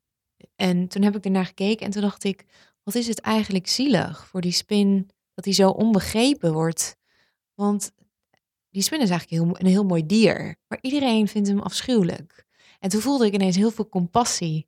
En 0.55 0.87
toen 0.87 1.01
heb 1.01 1.15
ik 1.15 1.25
ernaar 1.25 1.45
gekeken 1.45 1.85
en 1.85 1.91
toen 1.91 2.01
dacht 2.01 2.23
ik, 2.23 2.45
wat 2.83 2.95
is 2.95 3.07
het 3.07 3.19
eigenlijk 3.19 3.67
zielig 3.67 4.27
voor 4.27 4.41
die 4.41 4.51
spin 4.51 5.09
dat 5.33 5.45
hij 5.45 5.53
zo 5.53 5.69
onbegrepen 5.69 6.53
wordt. 6.53 6.95
Want 7.53 7.91
die 8.69 8.81
spin 8.81 9.01
is 9.01 9.09
eigenlijk 9.09 9.59
een 9.59 9.67
heel 9.67 9.83
mooi 9.83 10.05
dier, 10.05 10.55
maar 10.67 10.79
iedereen 10.81 11.27
vindt 11.27 11.47
hem 11.47 11.59
afschuwelijk. 11.59 12.45
En 12.79 12.89
toen 12.89 13.01
voelde 13.01 13.25
ik 13.25 13.33
ineens 13.33 13.55
heel 13.55 13.71
veel 13.71 13.89
compassie 13.89 14.67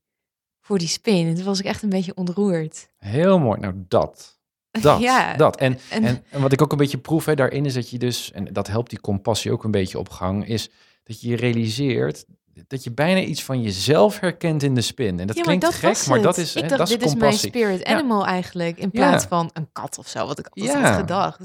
voor 0.69 0.77
die 0.77 0.87
spin. 0.87 1.27
En 1.27 1.35
toen 1.35 1.43
was 1.45 1.59
ik 1.59 1.65
echt 1.65 1.83
een 1.83 1.89
beetje 1.89 2.15
ontroerd. 2.15 2.89
Heel 2.97 3.39
mooi. 3.39 3.59
Nou, 3.59 3.73
dat. 3.87 4.37
Dat, 4.81 4.99
Ja, 4.99 5.35
dat. 5.35 5.57
En, 5.57 5.79
en- 5.89 6.03
en, 6.03 6.23
en, 6.29 6.41
wat 6.41 6.51
ik 6.51 6.61
ook 6.61 6.71
een 6.71 6.77
beetje 6.77 6.97
proef 6.97 7.25
hè, 7.25 7.35
daarin 7.35 7.65
is 7.65 7.73
dat 7.73 7.89
je 7.89 7.97
dus, 7.97 8.31
en 8.31 8.53
dat 8.53 8.67
helpt 8.67 8.89
die 8.89 8.99
compassie 9.01 9.51
ook 9.51 9.63
een 9.63 9.71
beetje 9.71 9.99
op 9.99 10.09
gang, 10.09 10.47
is 10.47 10.69
dat 11.03 11.21
je 11.21 11.35
realiseert 11.35 12.25
dat 12.67 12.83
je 12.83 12.91
bijna 12.91 13.19
iets 13.21 13.43
van 13.43 13.61
jezelf 13.61 14.19
herkent 14.19 14.63
in 14.63 14.75
de 14.75 14.81
spin. 14.81 15.19
En 15.19 15.27
dat 15.27 15.35
ja, 15.35 15.41
klinkt 15.43 15.63
dat 15.63 15.73
gek, 15.73 16.05
maar 16.07 16.21
dat 16.21 16.37
is, 16.37 16.55
ik 16.55 16.61
hè, 16.61 16.67
dacht, 16.67 16.79
dat 16.79 16.89
is 16.89 16.97
dit 16.97 17.07
is 17.07 17.15
mijn 17.15 17.33
spirit 17.33 17.79
Ja. 17.87 17.93
animal 17.93 18.25
eigenlijk, 18.25 18.77
in 18.77 18.91
plaats 18.91 19.25
van 19.25 19.49
een 19.53 19.69
kat 19.71 19.97
of 19.97 20.07
zo, 20.07 20.25
wat 20.27 20.39
ik 20.39 20.47
altijd 20.47 20.71
Ja. 20.73 20.81
had 20.81 20.99
gedacht. 20.99 21.39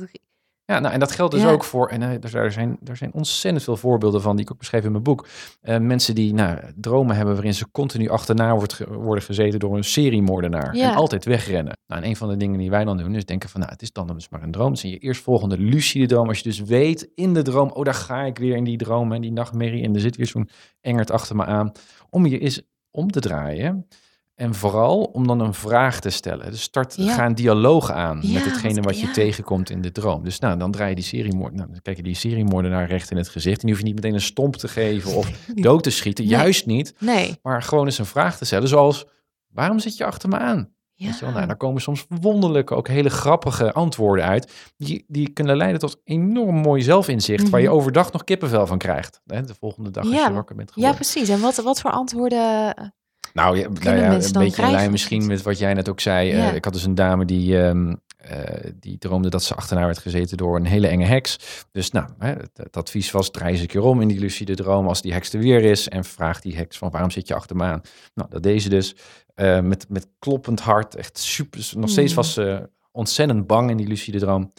Ja, 0.66 0.78
nou, 0.78 0.94
en 0.94 1.00
dat 1.00 1.12
geldt 1.12 1.32
dus 1.34 1.42
Ja. 1.42 1.50
ook 1.50 1.64
voor, 1.64 1.88
en 1.88 2.02
eh, 2.02 2.08
er, 2.10 2.36
er 2.36 2.52
zijn, 2.52 2.78
er 2.84 2.96
zijn 2.96 3.12
ontzettend 3.12 3.64
veel 3.64 3.76
voorbeelden 3.76 4.22
van, 4.22 4.36
die 4.36 4.44
ik 4.44 4.52
ook 4.52 4.58
beschreef 4.58 4.84
in 4.84 4.90
mijn 4.90 5.02
boek. 5.02 5.26
Eh, 5.60 5.78
mensen 5.78 6.14
die 6.14 6.34
nou, 6.34 6.58
dromen 6.76 7.16
hebben 7.16 7.34
waarin 7.34 7.54
ze 7.54 7.70
continu 7.70 8.08
achterna 8.08 8.54
wordt 8.56 8.72
ge- 8.72 8.92
worden 8.94 9.24
gezeten 9.24 9.58
door 9.58 9.76
een 9.76 9.84
seriemoordenaar. 9.84 10.76
Ja. 10.76 10.90
En 10.90 10.96
altijd 10.96 11.24
wegrennen. 11.24 11.76
Nou, 11.86 12.02
en 12.02 12.08
een 12.08 12.16
van 12.16 12.28
de 12.28 12.36
dingen 12.36 12.58
die 12.58 12.70
wij 12.70 12.84
dan 12.84 12.96
doen, 12.96 13.14
is 13.14 13.24
denken 13.24 13.48
van, 13.48 13.60
nou, 13.60 13.72
het 13.72 13.82
is 13.82 13.92
dan 13.92 14.06
dus 14.06 14.28
maar 14.28 14.42
een 14.42 14.50
droom. 14.50 14.68
Het 14.68 14.76
is 14.76 14.84
in 14.84 14.90
je 14.90 14.98
eerstvolgende 14.98 15.58
lucide 15.58 16.06
droom. 16.06 16.28
Als 16.28 16.38
je 16.38 16.44
dus 16.48 16.60
weet 16.60 17.10
in 17.14 17.34
de 17.34 17.42
droom, 17.42 17.70
oh, 17.70 17.84
daar 17.84 17.94
ga 17.94 18.22
ik 18.22 18.38
weer 18.38 18.56
in 18.56 18.64
die 18.64 18.76
droom 18.76 19.12
en 19.12 19.20
die 19.20 19.32
nachtmerrie. 19.32 19.82
En 19.84 19.94
er 19.94 20.00
zit 20.00 20.16
weer 20.16 20.26
zo'n 20.26 20.48
engert 20.80 21.10
achter 21.10 21.36
me 21.36 21.44
aan. 21.44 21.72
Om 22.10 22.26
je 22.26 22.38
eens 22.38 22.62
om 22.90 23.10
te 23.10 23.20
draaien. 23.20 23.86
En 24.34 24.54
vooral 24.54 25.02
om 25.04 25.26
dan 25.26 25.40
een 25.40 25.54
vraag 25.54 26.00
te 26.00 26.10
stellen. 26.10 26.50
Dus 26.50 26.62
start, 26.62 26.94
Ja. 26.96 27.14
ga 27.14 27.26
een 27.26 27.34
dialoog 27.34 27.90
aan 27.90 28.18
Ja, 28.22 28.32
met 28.32 28.44
hetgene 28.44 28.80
wat- 28.80 29.00
je 29.00 29.06
ja. 29.06 29.12
tegenkomt 29.12 29.70
in 29.70 29.80
de 29.80 29.92
droom. 29.92 30.24
Dus 30.24 30.38
nou, 30.38 30.58
dan 30.58 30.70
draai 30.70 30.88
je 30.88 30.94
die 30.94 31.04
seriemoord, 31.04 31.54
nou, 31.54 31.70
dan 31.70 31.80
kijk 31.82 31.96
je 31.96 32.02
die 32.02 32.14
seriemoordenaar 32.14 32.86
recht 32.88 33.10
in 33.10 33.16
het 33.16 33.28
gezicht. 33.28 33.60
En 33.60 33.66
die 33.66 33.70
hoef 33.70 33.78
je 33.78 33.84
niet 33.84 33.94
meteen 33.94 34.14
een 34.14 34.20
stomp 34.20 34.56
te 34.56 34.68
geven 34.68 35.14
of 35.14 35.30
dood 35.54 35.82
te 35.82 35.90
schieten. 35.90 36.24
Nee. 36.24 36.32
Juist 36.34 36.66
niet. 36.66 36.94
Nee. 36.98 37.38
Maar 37.42 37.62
gewoon 37.62 37.84
eens 37.84 37.98
een 37.98 38.06
vraag 38.06 38.36
te 38.38 38.44
stellen. 38.44 38.68
Zoals, 38.68 39.06
waarom 39.48 39.78
zit 39.78 39.96
je 39.96 40.04
achter 40.04 40.28
me 40.28 40.38
aan? 40.38 40.72
Ja. 40.96 41.06
Weet 41.06 41.18
je 41.18 41.24
wel? 41.24 41.34
Nou, 41.34 41.46
daar 41.46 41.56
komen 41.56 41.82
soms 41.82 42.04
wonderlijke, 42.08 42.74
ook 42.74 42.88
hele 42.88 43.08
grappige 43.10 43.72
antwoorden 43.72 44.24
uit. 44.24 44.52
Die, 44.76 45.04
die 45.08 45.28
kunnen 45.30 45.56
leiden 45.56 45.80
tot 45.80 46.00
enorm 46.04 46.56
mooi 46.56 46.82
zelfinzicht. 46.82 47.48
Waar 47.50 47.60
je 47.60 47.66
Mhm. 47.68 47.76
overdag 47.76 48.12
nog 48.12 48.24
kippenvel 48.24 48.66
van 48.66 48.78
krijgt. 48.78 49.20
De 49.24 49.54
volgende 49.60 49.90
dag 49.90 50.04
als 50.04 50.12
Ja, 50.14 50.26
je 50.26 50.32
wakker 50.32 50.56
bent 50.56 50.68
ja, 50.68 50.74
geworden. 50.74 50.96
precies. 50.96 51.28
En 51.28 51.40
wat, 51.40 51.56
wat 51.56 51.80
voor 51.80 51.90
antwoorden... 51.90 52.74
Nou, 53.34 53.58
ja, 53.58 53.68
nou 53.68 53.96
ja, 53.96 54.14
een 54.14 54.32
beetje 54.32 54.62
in 54.62 54.70
lijn 54.70 54.90
misschien 54.90 55.26
met 55.26 55.42
wat 55.42 55.58
jij 55.58 55.74
net 55.74 55.88
ook 55.88 56.00
zei. 56.00 56.28
Ja. 56.28 56.48
Eh, 56.48 56.54
ik 56.54 56.64
had 56.64 56.72
dus 56.72 56.84
een 56.84 56.94
dame 56.94 57.24
die, 57.24 57.62
ehm, 57.62 57.94
eh, 58.16 58.70
die 58.74 58.98
droomde 58.98 59.28
dat 59.28 59.42
ze 59.42 59.54
achterna 59.54 59.84
werd 59.84 59.98
gezeten 59.98 60.36
door 60.36 60.56
een 60.56 60.64
hele 60.64 60.86
enge 60.88 61.04
heks. 61.04 61.64
Dus 61.70 61.90
nou, 61.90 62.08
hè, 62.18 62.32
het, 62.32 62.50
het 62.52 62.76
advies 62.76 63.10
was, 63.10 63.30
draai 63.30 63.52
eens 63.52 63.60
een 63.60 63.66
keer 63.66 63.82
om 63.82 64.00
in 64.00 64.08
die 64.08 64.18
lucide 64.18 64.54
droom 64.54 64.88
als 64.88 65.02
die 65.02 65.12
heks 65.12 65.32
er 65.32 65.40
weer 65.40 65.62
is. 65.62 65.88
En 65.88 66.04
vraag 66.04 66.40
die 66.40 66.56
heks 66.56 66.78
van, 66.78 66.90
waarom 66.90 67.10
zit 67.10 67.28
je 67.28 67.34
achter 67.34 67.56
me 67.56 67.64
aan? 67.64 67.80
Nou, 68.14 68.30
dat 68.30 68.42
deed 68.42 68.62
ze 68.62 68.68
dus 68.68 68.96
eh, 69.34 69.60
met, 69.60 69.88
met 69.88 70.06
kloppend 70.18 70.60
hart. 70.60 70.94
Echt 70.94 71.18
super. 71.18 71.70
Nog 71.76 71.90
steeds 71.90 72.10
Mm. 72.10 72.16
was 72.16 72.32
ze 72.32 72.70
ontzettend 72.92 73.46
bang 73.46 73.70
in 73.70 73.76
die 73.76 73.86
lucide 73.88 74.18
droom. 74.18 74.52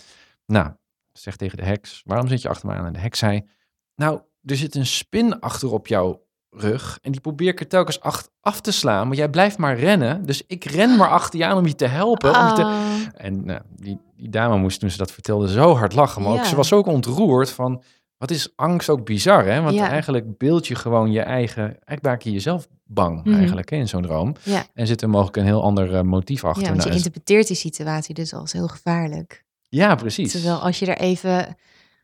Nou, 0.45 0.71
zeg 1.11 1.35
tegen 1.35 1.57
de 1.57 1.63
heks, 1.63 2.01
waarom 2.05 2.27
zit 2.27 2.41
je 2.41 2.49
achter 2.49 2.67
me 2.67 2.73
aan? 2.73 2.85
En 2.85 2.93
de 2.93 2.99
heks 2.99 3.19
zei, 3.19 3.47
nou, 3.95 4.21
er 4.43 4.55
zit 4.55 4.75
een 4.75 4.85
spin 4.85 5.39
achter 5.39 5.71
op 5.71 5.87
jouw 5.87 6.24
rug. 6.57 6.97
En 7.01 7.11
die 7.11 7.21
probeer 7.21 7.47
ik 7.47 7.59
er 7.59 7.67
telkens 7.67 7.99
ach- 8.01 8.27
af 8.41 8.61
te 8.61 8.71
slaan. 8.71 9.07
Maar 9.07 9.17
jij 9.17 9.29
blijft 9.29 9.57
maar 9.57 9.77
rennen. 9.79 10.25
Dus 10.25 10.43
ik 10.47 10.63
ren 10.63 10.97
maar 10.97 11.09
achter 11.09 11.39
je 11.39 11.45
aan 11.45 11.57
om 11.57 11.65
je 11.67 11.75
te 11.75 11.85
helpen. 11.87 12.39
Om 12.39 12.47
je 12.47 12.53
te... 12.53 12.63
Ah, 12.63 12.75
En 13.15 13.45
nou, 13.45 13.59
die, 13.75 13.99
die 14.15 14.29
dame 14.29 14.57
moest 14.57 14.79
toen 14.79 14.89
ze 14.89 14.97
dat 14.97 15.11
vertelde 15.11 15.49
zo 15.49 15.75
hard 15.75 15.93
lachen. 15.93 16.21
Maar 16.21 16.31
ook, 16.31 16.45
ze 16.45 16.55
was 16.55 16.73
ook 16.73 16.85
ontroerd 16.87 17.49
van... 17.49 17.83
Wat 18.17 18.31
is 18.31 18.53
angst 18.55 18.89
ook 18.89 19.05
bizar, 19.05 19.45
hè? 19.45 19.61
Want 19.61 19.75
Ja. 19.75 19.89
eigenlijk 19.89 20.37
beeld 20.37 20.67
je 20.67 20.75
gewoon 20.75 21.11
je 21.11 21.21
eigen... 21.21 21.63
Eigenlijk 21.63 22.01
maak 22.01 22.21
je 22.21 22.31
jezelf 22.31 22.67
bang 22.83 23.23
Mhm. 23.25 23.35
eigenlijk 23.37 23.69
hè, 23.69 23.77
in 23.77 23.87
zo'n 23.87 24.01
droom. 24.01 24.35
Ja. 24.43 24.65
En 24.73 24.87
zit 24.87 25.01
er 25.01 25.09
mogelijk 25.09 25.37
een 25.37 25.43
heel 25.43 25.63
ander 25.63 25.95
eh, 25.95 26.01
motief 26.01 26.43
achter. 26.43 26.61
ja, 26.63 26.67
want 26.69 26.81
je 26.81 26.85
Nou, 26.89 26.97
interpreteert 27.01 27.47
die 27.47 27.55
situatie 27.55 28.13
dus 28.13 28.33
als 28.33 28.51
heel 28.51 28.67
gevaarlijk. 28.67 29.43
ja, 29.69 29.95
precies. 29.95 30.31
Terwijl 30.31 30.55
als 30.57 30.79
je 30.79 30.85
er 30.85 30.97
even 30.97 31.55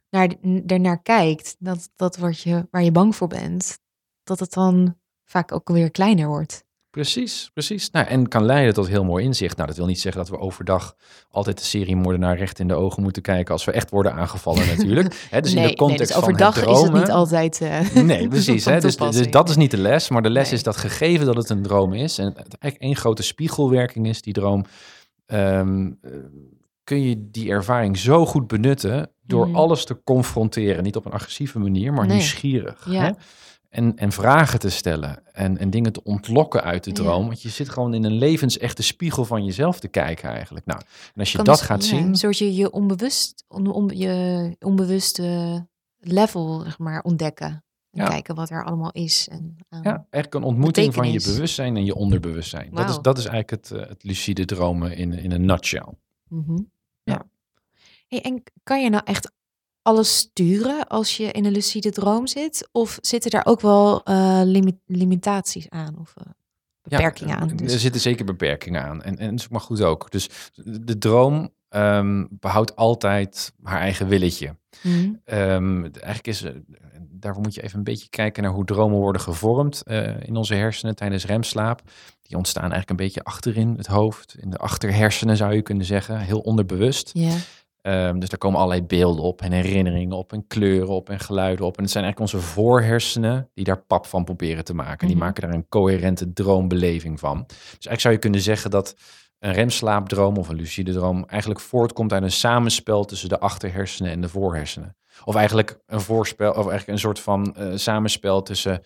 naar, 0.10 0.30
ernaar 0.68 1.02
kijkt, 1.02 1.56
dat, 1.60 1.90
dat 1.96 2.18
wat 2.18 2.40
je, 2.42 2.68
waar 2.72 2.84
je 2.84 2.92
bang 2.92 3.16
voor 3.16 3.28
bent, 3.28 3.80
dat 4.24 4.40
het 4.40 4.54
dan 4.54 4.96
vaak 5.26 5.52
ook 5.52 5.70
weer 5.70 5.92
kleiner 5.92 6.28
wordt. 6.28 6.64
Precies, 6.90 7.50
precies. 7.54 7.90
Nou, 7.90 8.08
en 8.08 8.28
kan 8.28 8.46
leiden 8.46 8.74
tot 8.74 8.88
heel 8.88 9.04
mooi 9.04 9.26
inzicht. 9.26 9.56
Nou, 9.56 9.68
dat 9.68 9.78
wil 9.78 9.86
niet 9.86 10.00
zeggen 10.02 10.22
dat 10.22 10.30
we 10.30 10.38
overdag 10.40 10.96
altijd 11.30 11.58
de 11.58 11.64
seriemoordenaar 11.64 12.38
recht 12.38 12.60
in 12.60 12.68
de 12.68 12.74
ogen 12.74 13.04
moeten 13.04 13.22
kijken 13.22 13.54
als 13.54 13.66
we 13.66 13.72
echt 13.72 13.90
worden 13.90 14.14
aangevallen 14.14 14.68
natuurlijk. 14.78 15.28
Hè, 15.30 15.42
dus 15.42 15.54
in 15.54 15.62
de 15.68 15.76
context 15.76 16.00
dus 16.08 16.12
van 16.12 16.24
overdag 16.24 16.56
het 16.56 16.64
is 16.64 16.70
het 16.70 16.80
dromen, 16.80 17.00
niet 17.02 17.10
altijd. 17.12 17.62
eh, 17.62 17.90
Nee, 18.04 18.28
precies. 18.38 18.64
van 18.64 18.74
Hè? 18.74 18.80
Dus, 18.80 18.96
dus 18.96 19.32
dat 19.32 19.50
is 19.50 19.56
niet 19.56 19.72
de 19.72 19.78
les, 19.78 20.10
maar 20.10 20.22
de 20.22 20.30
les 20.30 20.46
Nee. 20.46 20.54
is 20.54 20.64
dat 20.64 20.78
gegeven 20.78 21.26
dat 21.26 21.36
het 21.36 21.50
een 21.50 21.62
droom 21.64 21.94
is 21.94 22.18
en 22.18 22.26
het 22.26 22.38
eigenlijk 22.38 22.78
één 22.84 22.96
grote 22.96 23.24
spiegelwerking 23.24 24.08
is, 24.08 24.22
die 24.22 24.34
droom, 24.34 24.66
ehm, 25.26 25.92
eh, 26.02 26.12
kun 26.84 27.02
je 27.02 27.30
die 27.32 27.50
ervaring 27.50 27.98
zo 27.98 28.26
goed 28.26 28.48
benutten 28.48 29.12
door 29.22 29.48
Mhm. 29.48 29.56
alles 29.56 29.86
te 29.86 30.02
confronteren. 30.04 30.84
Niet 30.84 30.96
op 30.96 31.06
een 31.06 31.12
agressieve 31.12 31.60
manier, 31.60 31.94
maar 31.94 32.06
Nee. 32.08 32.16
nieuwsgierig. 32.18 32.86
Ja. 32.90 33.02
Hè? 33.04 33.12
En, 33.72 33.96
en 33.98 34.12
vragen 34.12 34.60
te 34.60 34.70
stellen 34.70 35.34
en, 35.34 35.58
en 35.58 35.70
dingen 35.70 35.94
te 35.94 36.04
ontlokken 36.04 36.64
uit 36.64 36.84
de 36.84 36.90
Ja. 36.90 36.96
droom. 36.96 37.26
Want 37.26 37.42
je 37.42 37.50
zit 37.50 37.70
gewoon 37.70 37.94
in 37.94 38.04
een 38.04 38.18
levensechte 38.18 38.84
spiegel 38.84 39.26
van 39.26 39.46
jezelf 39.46 39.80
te 39.80 39.88
kijken 39.88 40.30
eigenlijk. 40.30 40.66
Nou, 40.66 40.80
en 41.14 41.20
als 41.20 41.30
je 41.32 41.36
kan 41.36 41.46
dat 41.46 41.58
dus- 41.58 41.66
gaat 41.66 41.84
ja, 41.84 41.90
zien... 41.90 42.08
Een 42.08 42.16
soort 42.16 42.38
je, 42.38 42.56
je, 42.56 42.72
onbewust, 42.72 43.44
on, 43.48 43.68
on- 43.68 43.98
je 43.98 44.56
onbewuste 44.60 45.68
level 46.00 46.60
zeg 46.62 46.80
maar, 46.80 47.02
ontdekken. 47.02 47.48
En 47.92 48.02
Ja. 48.04 48.08
kijken 48.08 48.36
wat 48.36 48.50
er 48.50 48.66
allemaal 48.66 48.92
is. 48.92 49.28
En, 49.28 49.56
aan- 49.70 49.82
Ja, 49.84 49.92
eigenlijk 50.10 50.34
een 50.34 50.44
ontmoeting 50.44 50.94
van 50.94 51.12
je 51.12 51.22
bewustzijn 51.22 51.76
en 51.76 51.86
je 51.86 51.96
onderbewustzijn. 51.96 52.70
Dat, 52.74 52.90
is, 52.90 53.00
dat 53.02 53.18
is 53.18 53.26
eigenlijk 53.26 53.64
het, 53.70 53.80
eh, 53.82 53.90
het 53.90 54.04
lucide 54.04 54.46
dromen 54.46 54.96
in, 54.98 55.14
in 55.14 55.32
een 55.32 55.46
nutshell. 55.46 55.88
Mhm. 56.28 56.54
Ja. 56.54 56.64
ja. 57.04 57.26
Hey, 58.08 58.22
en 58.22 58.44
kan 58.64 58.84
je 58.84 58.90
nou 58.90 59.04
echt 59.06 59.32
alles 59.82 60.18
sturen 60.18 60.88
als 60.88 61.18
je 61.18 61.32
in 61.32 61.46
een 61.46 61.52
lucide 61.52 61.90
droom 61.92 62.28
zit? 62.28 62.70
Of 62.72 62.98
zitten 63.02 63.32
daar 63.32 63.46
ook 63.46 63.62
wel 63.62 64.04
eh, 64.04 64.42
limi- 64.44 64.80
limitaties 64.86 65.70
aan? 65.70 65.98
Of 66.00 66.14
eh, 66.18 66.24
beperkingen 66.82 67.36
Ja, 67.36 67.40
aan? 67.42 67.50
Er 67.50 67.56
Dus, 67.58 67.82
zitten 67.82 68.02
zeker 68.02 68.26
beperkingen 68.26 68.84
aan. 68.84 69.02
En, 69.04 69.18
en 69.18 69.30
dat 69.30 69.40
is 69.40 69.48
maar 69.48 69.62
goed 69.62 69.82
ook. 69.82 70.12
Dus 70.12 70.30
de 70.64 70.98
droom 70.98 71.50
ehm, 71.70 72.26
behoudt 72.30 72.76
altijd 72.76 73.54
haar 73.64 73.80
eigen 73.80 74.08
willetje. 74.08 74.56
Mhm. 74.84 75.14
Ehm, 75.24 75.82
eigenlijk 75.84 76.28
is, 76.28 76.42
eh, 76.44 76.52
daarvoor 77.10 77.42
moet 77.42 77.54
je 77.56 77.64
even 77.64 77.78
een 77.78 77.84
beetje 77.84 78.10
kijken 78.10 78.44
naar 78.44 78.52
hoe 78.52 78.66
dromen 78.66 78.98
worden 79.00 79.22
gevormd 79.22 79.84
eh, 79.84 80.22
in 80.24 80.36
onze 80.36 80.54
hersenen 80.54 80.96
tijdens 80.96 81.26
remslaap. 81.26 81.82
Die 82.22 82.38
ontstaan 82.38 82.72
eigenlijk 82.72 82.90
een 82.90 83.06
beetje 83.06 83.24
achterin 83.24 83.74
het 83.78 83.88
hoofd, 83.88 84.36
in 84.40 84.50
de 84.50 84.58
achterhersenen 84.58 85.38
zou 85.38 85.54
je 85.54 85.62
kunnen 85.62 85.86
zeggen, 85.86 86.20
heel 86.20 86.40
onderbewust. 86.40 87.10
Ja. 87.14 87.36
Ehm, 87.82 88.20
dus 88.20 88.30
daar 88.30 88.40
komen 88.40 88.60
allerlei 88.60 88.86
beelden 88.88 89.24
op 89.24 89.42
en 89.42 89.52
herinneringen 89.52 90.18
op 90.18 90.34
en 90.34 90.48
kleuren 90.48 90.90
op 90.94 91.10
en 91.10 91.20
geluiden 91.20 91.66
op. 91.66 91.78
En 91.78 91.84
het 91.84 91.92
zijn 91.92 92.04
eigenlijk 92.04 92.34
onze 92.34 92.48
voorhersenen 92.48 93.50
die 93.54 93.66
daar 93.66 93.82
pap 93.84 94.06
van 94.06 94.24
proberen 94.24 94.64
te 94.64 94.74
maken. 94.74 95.08
Die 95.08 95.16
Mhm. 95.16 95.26
maken 95.26 95.42
daar 95.42 95.54
een 95.54 95.68
coherente 95.70 96.34
droombeleving 96.34 97.20
van. 97.20 97.44
Dus 97.48 97.58
eigenlijk 97.70 98.02
zou 98.02 98.14
je 98.14 98.20
kunnen 98.20 98.42
zeggen 98.42 98.72
dat 98.72 98.96
een 99.40 99.54
remslaapdroom 99.54 100.38
of 100.38 100.50
een 100.50 100.56
lucide 100.56 100.92
droom 100.94 101.24
eigenlijk 101.28 101.60
voortkomt 101.60 102.14
uit 102.14 102.24
een 102.24 102.32
samenspel 102.32 103.06
tussen 103.06 103.30
de 103.30 103.40
achterhersenen 103.40 104.12
en 104.12 104.22
de 104.22 104.30
voorhersenen. 104.30 104.96
Of 105.24 105.36
eigenlijk 105.36 105.80
een 105.86 106.02
voorspel, 106.02 106.50
of 106.50 106.56
eigenlijk 106.56 106.88
een 106.88 107.00
soort 107.00 107.20
van 107.20 107.56
eh, 107.56 107.68
samenspel 107.76 108.42
tussen 108.42 108.84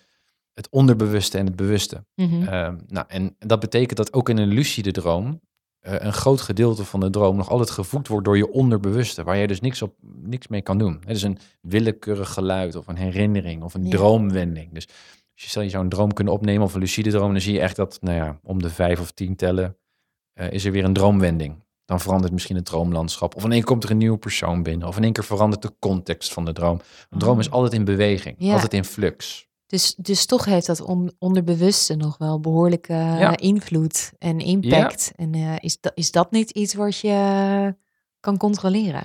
het 0.53 0.69
onderbewuste 0.69 1.37
en 1.37 1.45
het 1.45 1.55
bewuste. 1.55 2.05
Mhm. 2.15 2.47
Ehm, 2.47 2.77
nou, 2.87 3.05
en 3.07 3.35
dat 3.39 3.59
betekent 3.59 3.97
dat 3.97 4.13
ook 4.13 4.29
in 4.29 4.37
een 4.37 4.47
lucide 4.53 4.91
droom 4.91 5.41
een 5.85 6.13
groot 6.13 6.41
gedeelte 6.41 6.85
van 6.85 6.99
de 6.99 7.09
droom 7.09 7.35
nog 7.35 7.49
altijd 7.49 7.69
gevoed 7.69 8.07
wordt 8.07 8.25
door 8.25 8.37
je 8.37 8.51
onderbewuste, 8.51 9.23
waar 9.23 9.37
je 9.37 9.47
dus 9.47 9.61
niks, 9.61 9.81
op, 9.81 9.93
niks 10.21 10.47
mee 10.47 10.61
kan 10.61 10.77
doen. 10.77 11.01
Het 11.05 11.15
is 11.15 11.23
een 11.23 11.37
willekeurig 11.61 12.33
geluid 12.33 12.75
of 12.75 12.87
een 12.87 12.95
herinnering 12.97 13.63
of 13.63 13.73
een 13.73 13.83
Ja. 13.83 13.89
droomwending. 13.89 14.73
Dus 14.73 14.87
als 15.33 15.43
je 15.43 15.49
stel 15.49 15.61
je 15.61 15.69
zou 15.69 15.83
een 15.83 15.89
droom 15.89 16.13
kunnen 16.13 16.33
opnemen 16.33 16.63
of 16.63 16.73
een 16.73 16.79
lucide 16.79 17.09
droom, 17.09 17.31
dan 17.31 17.41
zie 17.41 17.53
je 17.53 17.59
echt 17.59 17.75
dat, 17.75 17.97
nou 18.01 18.15
ja, 18.17 18.39
om 18.43 18.61
de 18.61 18.69
vijf 18.69 18.99
of 18.99 19.11
tien 19.11 19.35
tellen 19.35 19.77
eh, 20.33 20.51
is 20.51 20.65
er 20.65 20.71
weer 20.71 20.83
een 20.83 20.93
droomwending. 20.93 21.63
Dan 21.85 21.99
verandert 21.99 22.33
misschien 22.33 22.55
het 22.55 22.65
droomlandschap. 22.65 23.35
Of 23.35 23.43
in 23.43 23.51
één 23.51 23.59
keer 23.59 23.69
komt 23.69 23.83
er 23.83 23.91
een 23.91 23.97
nieuwe 23.97 24.17
persoon 24.17 24.63
binnen. 24.63 24.87
Of 24.87 24.97
in 24.97 25.03
één 25.03 25.13
keer 25.13 25.23
verandert 25.23 25.61
de 25.61 25.73
context 25.79 26.33
van 26.33 26.45
de 26.45 26.53
droom. 26.53 26.81
Een 27.09 27.19
droom 27.19 27.39
is 27.39 27.47
Oh. 27.47 27.53
altijd 27.53 27.73
in 27.73 27.85
beweging, 27.85 28.35
Ja. 28.39 28.53
altijd 28.53 28.73
in 28.73 28.85
flux. 28.85 29.47
Dus, 29.67 29.95
dus 29.97 30.25
toch 30.25 30.45
heeft 30.45 30.65
dat 30.65 30.81
on- 30.81 31.13
onderbewuste 31.19 31.95
nog 31.95 32.17
wel 32.17 32.39
behoorlijke 32.39 32.93
Ja. 32.93 33.37
invloed 33.37 34.11
en 34.17 34.39
impact. 34.39 35.11
En 35.15 35.33
eh, 35.33 35.55
is, 35.59 35.79
dat, 35.79 35.91
is 35.95 36.11
dat 36.11 36.31
niet 36.31 36.49
iets 36.49 36.73
wat 36.73 36.97
je 36.99 37.75
kan 38.19 38.37
controleren? 38.37 39.03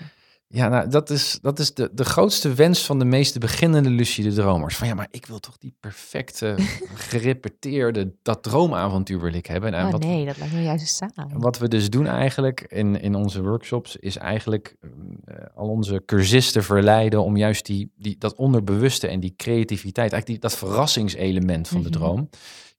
Ja, 0.52 0.68
nou, 0.68 0.88
dat 0.88 1.10
is, 1.10 1.38
dat 1.42 1.58
is 1.58 1.74
de, 1.74 1.90
de 1.92 2.04
grootste 2.04 2.54
wens 2.54 2.84
van 2.86 2.98
de 2.98 3.04
meeste 3.04 3.38
beginnende 3.38 3.90
lucide 3.90 4.32
dromers. 4.32 4.76
Van 4.76 4.86
ja, 4.88 4.94
maar 4.94 5.08
ik 5.10 5.26
wil 5.26 5.38
toch 5.38 5.58
die 5.58 5.74
perfecte, 5.80 6.54
gerepeteerde, 7.10 8.12
dat 8.22 8.42
droomavontuur 8.42 9.20
wil 9.20 9.32
ik 9.32 9.46
hebben. 9.46 9.74
En 9.74 9.84
oh 9.86 9.90
wat, 9.92 10.00
nee, 10.04 10.26
dat 10.26 10.36
lijkt 10.36 10.52
me 10.54 10.62
juist 10.62 10.94
saai. 10.94 11.10
wat 11.32 11.58
we 11.58 11.68
dus 11.68 11.90
doen 11.90 12.06
eigenlijk 12.06 12.60
in, 12.60 13.00
in 13.00 13.14
onze 13.14 13.42
workshops, 13.42 13.96
is 13.96 14.16
eigenlijk 14.16 14.76
eh, 15.24 15.34
al 15.54 15.68
onze 15.68 16.02
cursisten 16.06 16.64
verleiden 16.64 17.22
om 17.24 17.36
juist 17.36 17.66
die, 17.66 17.92
die, 17.96 18.16
dat 18.18 18.34
onderbewuste 18.34 19.08
en 19.08 19.20
die 19.20 19.34
creativiteit, 19.36 20.12
eigenlijk 20.12 20.26
die, 20.26 20.38
dat 20.50 20.56
verrassingselement 20.58 21.68
van 21.68 21.82
de 21.82 21.88
Mhm. 21.88 21.98
droom, 21.98 22.28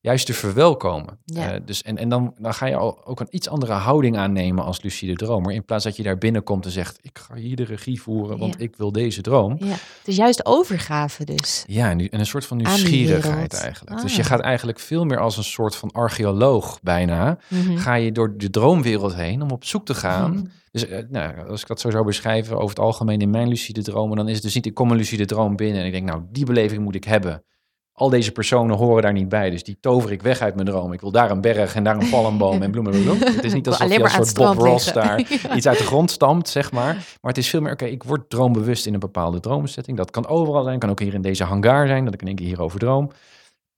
juist 0.02 0.26
te 0.26 0.34
verwelkomen. 0.34 1.18
Ja. 1.24 1.52
Eh, 1.52 1.60
dus, 1.64 1.82
en 1.82 1.96
en 1.96 2.08
dan, 2.08 2.34
dan 2.38 2.54
ga 2.54 2.66
je 2.66 2.76
al, 2.76 3.06
ook 3.06 3.20
een 3.20 3.26
iets 3.30 3.48
andere 3.48 3.72
houding 3.72 4.16
aannemen 4.16 4.64
als 4.64 4.82
lucide 4.82 5.14
dromer. 5.14 5.52
In 5.52 5.64
plaats 5.64 5.84
dat 5.84 5.96
je 5.96 6.02
daar 6.02 6.18
binnenkomt 6.18 6.64
en 6.64 6.70
zegt, 6.70 6.98
ik 7.02 7.18
ga 7.18 7.34
hier 7.34 7.56
de 7.56 7.64
regie 7.64 8.02
voeren, 8.02 8.38
want 8.38 8.54
Ja. 8.58 8.64
ik 8.64 8.76
wil 8.76 8.92
deze 8.92 9.20
droom. 9.20 9.56
Ja. 9.58 9.66
Het 9.66 10.08
is 10.08 10.16
juist 10.16 10.46
overgave 10.46 11.24
dus. 11.24 11.64
Ja, 11.66 11.90
en, 11.90 12.10
en 12.10 12.18
een 12.18 12.26
soort 12.26 12.46
van 12.46 12.56
nieuwsgierigheid 12.56 13.54
eigenlijk. 13.54 13.96
Ah. 13.96 14.02
Dus 14.02 14.16
je 14.16 14.24
gaat 14.24 14.40
eigenlijk 14.40 14.78
veel 14.78 15.04
meer 15.04 15.18
als 15.18 15.36
een 15.36 15.44
soort 15.44 15.76
van 15.76 15.90
archeoloog 15.90 16.78
bijna. 16.82 17.38
Mhm. 17.48 17.76
Ga 17.76 17.94
je 17.94 18.12
door 18.12 18.36
de 18.36 18.50
droomwereld 18.50 19.14
heen 19.14 19.42
om 19.42 19.50
op 19.50 19.64
zoek 19.64 19.86
te 19.86 19.94
gaan. 19.94 20.30
Mhm. 20.32 20.44
Dus 20.70 20.86
eh, 20.86 21.02
nou, 21.08 21.48
als 21.48 21.60
ik 21.60 21.66
dat 21.66 21.80
zo 21.80 21.90
zou 21.90 22.04
beschrijven 22.04 22.56
over 22.56 22.68
het 22.68 22.78
algemeen 22.78 23.20
in 23.20 23.30
mijn 23.30 23.48
lucide 23.48 23.82
dromen, 23.82 24.16
dan 24.16 24.28
is 24.28 24.34
het 24.34 24.42
dus 24.42 24.54
niet, 24.54 24.66
ik 24.66 24.74
kom 24.74 24.90
een 24.90 24.96
lucide 24.96 25.24
droom 25.24 25.56
binnen 25.56 25.80
en 25.80 25.86
ik 25.86 25.92
denk, 25.92 26.06
nou, 26.06 26.22
die 26.30 26.44
beleving 26.44 26.82
moet 26.82 26.94
ik 26.94 27.04
hebben. 27.04 27.42
Al 27.92 28.10
deze 28.10 28.32
personen 28.32 28.76
horen 28.76 29.02
daar 29.02 29.12
niet 29.12 29.28
bij, 29.28 29.50
dus 29.50 29.64
die 29.64 29.76
tover 29.80 30.12
ik 30.12 30.22
weg 30.22 30.40
uit 30.40 30.54
mijn 30.54 30.66
droom. 30.66 30.92
Ik 30.92 31.00
wil 31.00 31.10
daar 31.10 31.30
een 31.30 31.40
berg 31.40 31.74
en 31.74 31.84
daar 31.84 31.96
een 31.96 32.10
palmboom 32.10 32.62
en 32.62 32.70
bloemen. 32.70 33.02
bloemen. 33.02 33.34
Het 33.34 33.44
is 33.44 33.52
niet 33.52 33.66
alsof 33.68 33.92
je 33.92 34.02
als 34.02 34.12
soort 34.12 34.34
Bob 34.34 34.58
Ross 34.58 34.92
daar 34.92 35.20
iets 35.56 35.66
uit 35.66 35.78
de 35.78 35.84
grond 35.84 36.10
stampt, 36.10 36.48
zeg 36.48 36.72
maar. 36.72 36.94
Maar 36.94 37.32
het 37.32 37.38
is 37.38 37.48
veel 37.48 37.60
meer, 37.60 37.72
oké, 37.72 37.84
ik 37.84 38.02
word 38.02 38.30
droombewust 38.30 38.86
in 38.86 38.94
een 38.94 39.00
bepaalde 39.00 39.40
droomsetting. 39.40 39.96
Dat 39.96 40.10
kan 40.10 40.26
overal 40.26 40.62
zijn, 40.62 40.78
kan 40.78 40.90
ook 40.90 41.00
hier 41.00 41.14
in 41.14 41.22
deze 41.22 41.44
hangar 41.44 41.86
zijn, 41.86 42.04
dat 42.04 42.14
ik 42.14 42.20
in 42.20 42.26
één 42.26 42.36
keer 42.36 42.46
hierover 42.46 42.78
droom. 42.78 43.10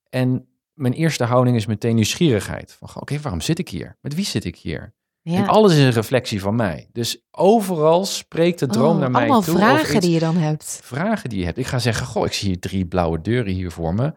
En 0.09 0.47
mijn 0.73 0.93
eerste 0.93 1.23
houding 1.23 1.55
is 1.55 1.65
meteen 1.65 1.95
nieuwsgierigheid. 1.95 2.77
Van, 2.79 3.01
oké, 3.01 3.19
waarom 3.19 3.41
zit 3.41 3.59
ik 3.59 3.69
hier? 3.69 3.97
Met 4.01 4.15
wie 4.15 4.25
zit 4.25 4.45
ik 4.45 4.55
hier? 4.55 4.93
En 5.33 5.47
alles 5.47 5.71
is 5.71 5.77
een 5.79 5.91
reflectie 5.91 6.41
van 6.41 6.55
mij. 6.55 6.89
Dus 6.93 7.17
overal 7.31 8.05
spreekt 8.05 8.59
de 8.59 8.67
droom 8.67 8.93
Oh, 8.93 8.99
naar 8.99 9.11
mij 9.11 9.21
allemaal 9.21 9.41
toe. 9.41 9.53
of 9.53 9.59
vragen 9.59 10.01
die 10.01 10.11
je 10.11 10.19
dan 10.19 10.35
hebt. 10.37 10.79
Vragen 10.83 11.29
die 11.29 11.39
je 11.39 11.45
hebt. 11.45 11.57
Ik 11.57 11.65
ga 11.67 11.79
zeggen, 11.79 12.05
goh, 12.07 12.25
ik 12.25 12.33
zie 12.33 12.47
hier 12.47 12.59
drie 12.59 12.85
blauwe 12.85 13.21
deuren 13.21 13.53
hier 13.53 13.71
voor 13.71 13.93
me. 13.93 14.13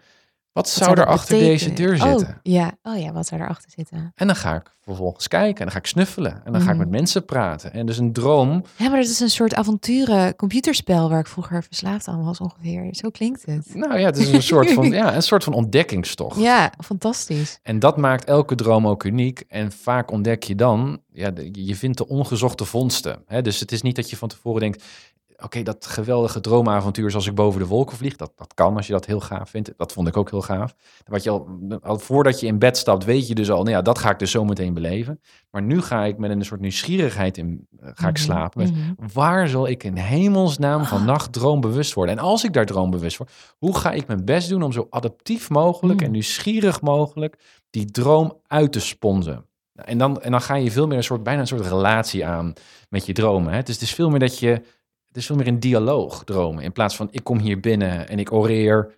Wat, 0.59 0.68
zou 0.68 1.01
er 1.01 1.07
achter 1.07 1.38
deze 1.38 1.73
deur 1.73 1.97
zitten? 1.97 2.27
Oh, 2.29 2.35
ja. 2.42 2.73
oh 2.83 2.99
ja, 2.99 3.12
wat 3.12 3.27
zou 3.27 3.40
erachter 3.40 3.71
zitten? 3.71 4.12
En 4.14 4.27
dan 4.27 4.37
ga 4.37 4.55
ik 4.55 4.71
vervolgens 4.81 5.29
kijken 5.29 5.57
en 5.59 5.62
dan 5.64 5.71
ga 5.73 5.79
ik 5.79 5.87
snuffelen. 5.87 6.40
En 6.44 6.53
dan 6.53 6.61
ga 6.61 6.66
ik 6.71 6.77
Mhm. 6.77 6.79
met 6.79 6.90
mensen 6.90 7.25
praten. 7.25 7.73
En 7.73 7.87
dus 7.87 7.99
een 7.99 8.12
droom, 8.12 8.64
Ja, 8.77 8.88
maar 8.88 9.01
dat 9.01 9.09
is 9.11 9.21
een 9.21 9.31
soort 9.31 9.55
avonturen 9.55 10.37
computerspel 10.37 11.09
waar 11.09 11.21
ik 11.21 11.27
vroeger 11.27 11.62
verslaafd 11.62 12.09
aan 12.09 12.25
was 12.25 12.38
ongeveer. 12.40 12.88
Zo 12.94 13.09
klinkt 13.11 13.47
het. 13.47 13.75
nou 13.75 13.99
ja, 13.99 14.07
het 14.07 14.16
is 14.16 14.33
een 14.33 14.42
soort 14.42 14.71
van, 14.73 14.90
ja, 15.01 15.14
een 15.14 15.23
soort 15.23 15.44
van 15.44 15.53
ontdekkingstocht. 15.53 16.40
Ja, 16.40 16.73
fantastisch. 16.85 17.59
En 17.62 17.79
dat 17.79 17.97
maakt 17.97 18.25
elke 18.25 18.55
droom 18.55 18.87
ook 18.87 19.05
uniek. 19.05 19.44
En 19.49 19.73
vaak 19.73 20.11
ontdek 20.11 20.42
je 20.42 20.55
dan, 20.55 21.01
ja, 21.12 21.31
je 21.53 21.77
vindt 21.77 21.99
de 21.99 22.09
ongezochte 22.09 22.64
vondsten. 22.64 23.23
Hè? 23.27 23.42
Dus 23.42 23.61
het 23.61 23.73
is 23.73 23.83
niet 23.83 23.97
dat 23.97 24.11
je 24.11 24.16
van 24.16 24.29
tevoren 24.29 24.61
denkt, 24.61 24.85
oké, 25.44 25.62
dat 25.62 25.87
geweldige 25.87 26.40
droomavontuur 26.40 27.11
zoals 27.11 27.27
ik 27.27 27.35
boven 27.35 27.61
de 27.61 27.66
wolken 27.66 27.96
vlieg, 27.96 28.16
dat, 28.16 28.33
dat 28.37 28.55
kan 28.55 28.77
als 28.77 28.87
je 28.87 28.92
dat 28.92 29.07
heel 29.07 29.20
gaaf 29.20 29.51
vindt. 29.51 29.72
Dat 29.77 29.92
vond 29.92 30.09
ik 30.09 30.16
ook 30.16 30.31
heel 30.31 30.42
gaaf. 30.42 30.74
Wat 31.07 31.22
je 31.22 31.31
al, 31.31 31.48
al 31.83 31.98
voordat 31.98 32.40
je 32.40 32.46
in 32.46 32.59
bed 32.59 32.77
stapt, 32.77 33.05
weet 33.05 33.29
je 33.29 33.35
dus 33.35 33.51
al, 33.51 33.59
nou 33.62 33.70
ja, 33.70 33.83
dat 33.83 33.98
ga 33.98 34.11
ik 34.11 34.18
dus 34.18 34.31
zo 34.31 34.44
meteen 34.44 34.74
beleven. 34.74 35.20
Maar 35.51 35.62
nu 35.62 35.81
ga 35.83 36.05
ik 36.05 36.18
met 36.18 36.31
een 36.31 36.44
soort 36.44 36.61
nieuwsgierigheid 36.61 37.38
in, 37.38 37.66
eh, 37.81 37.88
ga 37.94 38.09
ik 38.09 38.14
Mhm, 38.14 38.22
slapen. 38.24 38.62
Met, 38.62 38.70
mhm. 38.74 39.12
Waar 39.12 39.48
zal 39.48 39.68
ik 39.68 39.85
in 39.85 39.96
hemelsnaam 39.96 40.81
Ah. 40.81 40.87
vannacht 40.87 41.33
droombewust 41.33 41.94
worden? 41.94 42.16
En 42.18 42.22
als 42.22 42.44
ik 42.44 42.53
daar 42.53 42.66
droombewust 42.66 43.16
word, 43.16 43.31
hoe 43.59 43.77
ga 43.77 43.92
ik 43.92 44.07
mijn 44.07 44.24
best 44.24 44.48
doen 44.48 44.62
om 44.62 44.72
zo 44.72 44.87
adaptief 44.90 45.51
mogelijk 45.51 45.98
Mm. 46.01 46.07
en 46.07 46.12
nieuwsgierig 46.12 46.81
mogelijk 46.81 47.38
die 47.70 47.85
droom 47.90 48.40
uit 48.46 48.72
te 48.72 48.81
sponsen? 48.81 49.46
En 49.74 49.98
dan, 49.98 50.20
en 50.20 50.31
dan 50.31 50.40
ga 50.40 50.55
je 50.55 50.70
veel 50.70 50.87
meer 50.87 50.96
een 50.96 51.03
soort, 51.05 51.22
bijna 51.22 51.40
een 51.40 51.46
soort 51.46 51.66
relatie 51.66 52.27
aan 52.27 52.53
met 52.88 53.07
je 53.07 53.12
dromen. 53.12 53.53
Hè? 53.53 53.62
Dus 53.62 53.74
het 53.74 53.83
is 53.83 53.94
veel 53.94 54.11
meer 54.11 54.18
dat 54.18 54.38
je, 54.38 54.62
is 55.18 55.26
veel 55.26 55.37
meer 55.37 55.46
een 55.46 55.61
dialoog 55.61 56.24
dromen. 56.24 56.62
In 56.64 56.72
plaats 56.72 56.96
van 56.96 57.09
ik 57.11 57.24
kom 57.24 57.38
hier 57.38 57.61
binnen 57.61 58.09
en 58.09 58.18
ik 58.18 58.33
oreer, 58.33 58.96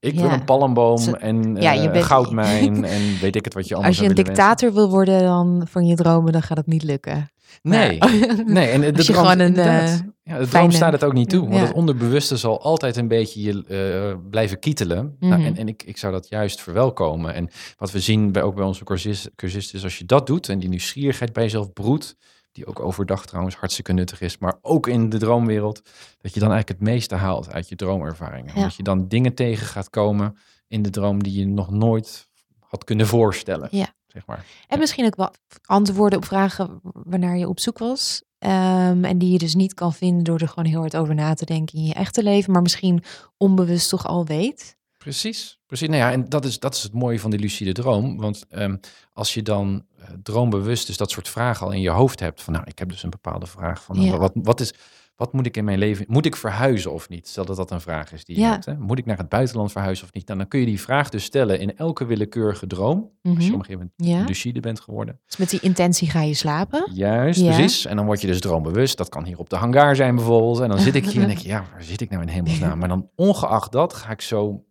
ik 0.00 0.14
wil 0.14 0.30
een 0.30 0.44
palmboom 0.44 0.98
Zo- 0.98 1.12
en 1.12 1.56
Ja, 1.56 1.74
eh, 1.74 1.90
bent- 1.92 2.04
goudmijn 2.04 2.84
en 2.94 3.18
weet 3.20 3.36
ik 3.36 3.44
het 3.44 3.54
wat 3.54 3.68
je 3.68 3.74
anders 3.74 3.96
Als 3.98 4.04
je 4.06 4.10
een 4.10 4.16
wensen. 4.16 4.34
dictator 4.34 4.72
wil 4.72 4.90
worden 4.90 5.20
dan 5.22 5.66
van 5.70 5.86
je 5.86 5.94
dromen, 5.94 6.32
dan 6.32 6.42
gaat 6.42 6.56
het 6.56 6.66
niet 6.66 6.82
lukken. 6.82 7.30
Nee, 7.62 7.98
Maar- 7.98 8.10
nee. 8.46 8.68
En 8.68 8.80
de 8.80 8.86
je 8.86 8.92
droom, 8.92 9.16
gewoon 9.16 9.38
een, 9.38 9.56
eh, 9.56 9.94
ja, 10.22 10.38
de 10.38 10.48
droom 10.48 10.70
staat 10.70 10.92
het 10.92 11.04
ook 11.04 11.12
niet 11.12 11.28
toe. 11.30 11.48
Want 11.48 11.60
het 11.60 11.72
onderbewuste 11.72 12.36
zal 12.36 12.62
altijd 12.62 12.96
een 12.96 13.08
beetje 13.08 13.40
je 13.42 13.64
eh, 14.12 14.30
blijven 14.30 14.58
kietelen. 14.58 15.16
nou, 15.20 15.34
Mhm. 15.36 15.44
en 15.46 15.56
en 15.56 15.68
ik, 15.68 15.82
ik 15.82 15.96
zou 15.96 16.12
dat 16.12 16.28
juist 16.28 16.60
verwelkomen. 16.60 17.34
En 17.34 17.48
wat 17.76 17.90
we 17.90 18.00
zien 18.00 18.32
bij, 18.32 18.42
ook 18.42 18.54
bij 18.54 18.64
onze 18.64 18.84
cursus, 18.84 19.28
cursisten 19.36 19.78
is 19.78 19.84
als 19.84 19.98
je 19.98 20.04
dat 20.04 20.26
doet 20.26 20.48
en 20.48 20.58
die 20.58 20.68
nieuwsgierigheid 20.68 21.32
bij 21.32 21.42
jezelf 21.42 21.72
broedt, 21.72 22.16
die 22.58 22.66
ook 22.66 22.80
overdag 22.80 23.26
trouwens 23.26 23.56
hartstikke 23.56 23.92
nuttig 23.92 24.20
is, 24.20 24.38
maar 24.38 24.58
ook 24.62 24.86
in 24.86 25.08
de 25.08 25.18
droomwereld, 25.18 25.82
dat 26.20 26.34
je 26.34 26.40
dan 26.40 26.50
eigenlijk 26.50 26.80
het 26.80 26.88
meeste 26.88 27.14
haalt 27.14 27.52
uit 27.52 27.68
je 27.68 27.76
droomervaringen. 27.76 28.50
Ja. 28.54 28.56
Omdat 28.56 28.74
je 28.74 28.82
dan 28.82 29.08
dingen 29.08 29.34
tegen 29.34 29.66
gaat 29.66 29.90
komen 29.90 30.36
in 30.68 30.82
de 30.82 30.90
droom 30.90 31.22
die 31.22 31.38
je 31.38 31.46
nog 31.46 31.70
nooit 31.70 32.28
had 32.58 32.84
kunnen 32.84 33.06
voorstellen. 33.06 33.68
Ja. 33.70 33.86
Zeg 34.06 34.26
maar. 34.26 34.44
En 34.68 34.78
misschien 34.78 35.04
ook 35.06 35.16
wel 35.16 35.32
antwoorden 35.64 36.18
op 36.18 36.24
vragen 36.24 36.80
waarnaar 36.82 37.36
je 37.36 37.48
op 37.48 37.60
zoek 37.60 37.78
was. 37.78 38.22
Ehm, 38.38 39.04
en 39.04 39.18
die 39.18 39.32
je 39.32 39.38
dus 39.38 39.54
niet 39.54 39.74
kan 39.74 39.92
vinden 39.92 40.24
door 40.24 40.40
er 40.40 40.48
gewoon 40.48 40.70
heel 40.70 40.80
hard 40.80 40.96
over 40.96 41.14
na 41.14 41.34
te 41.34 41.44
denken 41.44 41.78
in 41.78 41.84
je 41.84 41.94
echte 41.94 42.22
leven. 42.22 42.52
Maar 42.52 42.62
misschien 42.62 43.04
onbewust 43.36 43.88
toch 43.88 44.06
al 44.06 44.26
weet. 44.26 44.76
Precies, 44.98 45.58
precies. 45.66 45.88
Nou 45.88 46.00
ja, 46.00 46.12
en 46.12 46.28
dat 46.28 46.44
is, 46.44 46.58
dat 46.58 46.74
is 46.74 46.82
het 46.82 46.92
mooie 46.92 47.20
van 47.20 47.30
die 47.30 47.40
lucide 47.40 47.72
droom. 47.72 48.16
Want 48.16 48.44
ehm, 48.48 48.76
als 49.12 49.34
je 49.34 49.42
dan 49.42 49.84
eh, 49.98 50.08
droombewust 50.22 50.86
dus 50.86 50.96
dat 50.96 51.10
soort 51.10 51.28
vragen 51.28 51.66
al 51.66 51.72
in 51.72 51.80
je 51.80 51.90
hoofd 51.90 52.20
hebt. 52.20 52.42
Van 52.42 52.52
nou, 52.52 52.64
ik 52.68 52.78
heb 52.78 52.88
dus 52.88 53.02
een 53.02 53.10
bepaalde 53.10 53.46
vraag 53.46 53.82
van 53.82 54.00
Ja. 54.00 54.16
wat, 54.16 54.32
wat, 54.34 54.60
is, 54.60 54.74
wat 55.16 55.32
moet 55.32 55.46
ik 55.46 55.56
in 55.56 55.64
mijn 55.64 55.78
leven... 55.78 56.04
Moet 56.08 56.26
ik 56.26 56.36
verhuizen 56.36 56.92
of 56.92 57.08
niet? 57.08 57.28
Stel 57.28 57.44
dat 57.44 57.56
dat 57.56 57.70
een 57.70 57.80
vraag 57.80 58.12
is 58.12 58.24
die 58.24 58.36
je 58.36 58.42
Ja. 58.42 58.50
hebt. 58.50 58.64
Hè? 58.64 58.76
Moet 58.78 58.98
ik 58.98 59.06
naar 59.06 59.16
het 59.16 59.28
buitenland 59.28 59.72
verhuizen 59.72 60.04
of 60.04 60.12
niet? 60.12 60.26
Nou, 60.26 60.38
dan 60.38 60.48
kun 60.48 60.60
je 60.60 60.66
die 60.66 60.80
vraag 60.80 61.08
dus 61.08 61.24
stellen 61.24 61.60
in 61.60 61.76
elke 61.76 62.04
willekeurige 62.06 62.66
droom. 62.66 62.98
Als 63.00 63.10
je 63.22 63.30
Mhm. 63.44 63.52
op 63.52 63.58
een 63.58 63.64
gegeven 63.64 63.92
Ja. 63.96 64.08
moment 64.10 64.28
lucide 64.28 64.60
bent 64.60 64.80
geworden. 64.80 65.20
Dus 65.26 65.36
met 65.36 65.50
die 65.50 65.60
intentie 65.60 66.10
ga 66.10 66.22
je 66.22 66.34
slapen. 66.34 66.90
Juist, 66.92 67.40
Ja. 67.40 67.54
precies. 67.54 67.84
En 67.86 67.96
dan 67.96 68.06
word 68.06 68.20
je 68.20 68.26
dus 68.26 68.40
droombewust. 68.40 68.96
Dat 68.96 69.08
kan 69.08 69.24
hier 69.24 69.38
op 69.38 69.50
de 69.50 69.56
hangar 69.56 69.96
zijn 69.96 70.14
bijvoorbeeld. 70.14 70.60
En 70.60 70.68
dan 70.68 70.78
zit 70.78 70.94
ik 70.94 71.06
hier 71.06 71.22
en 71.22 71.28
denk 71.32 71.38
je, 71.40 71.48
ja, 71.48 71.64
waar 71.72 71.82
zit 71.82 72.00
ik 72.00 72.10
nou 72.10 72.22
in 72.22 72.28
hemelsnaam? 72.28 72.78
Maar 72.78 72.88
dan 72.88 73.08
ongeacht 73.16 73.72
dat 73.72 73.92
ga 73.94 74.10
ik 74.10 74.20
zo 74.20 74.62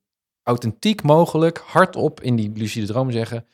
authentiek 0.48 1.04
mogelijk 1.04 1.62
hardop 1.66 2.22
in 2.22 2.36
die 2.36 2.52
lucide 2.56 2.86
droom 2.86 3.12
zeggen, 3.12 3.46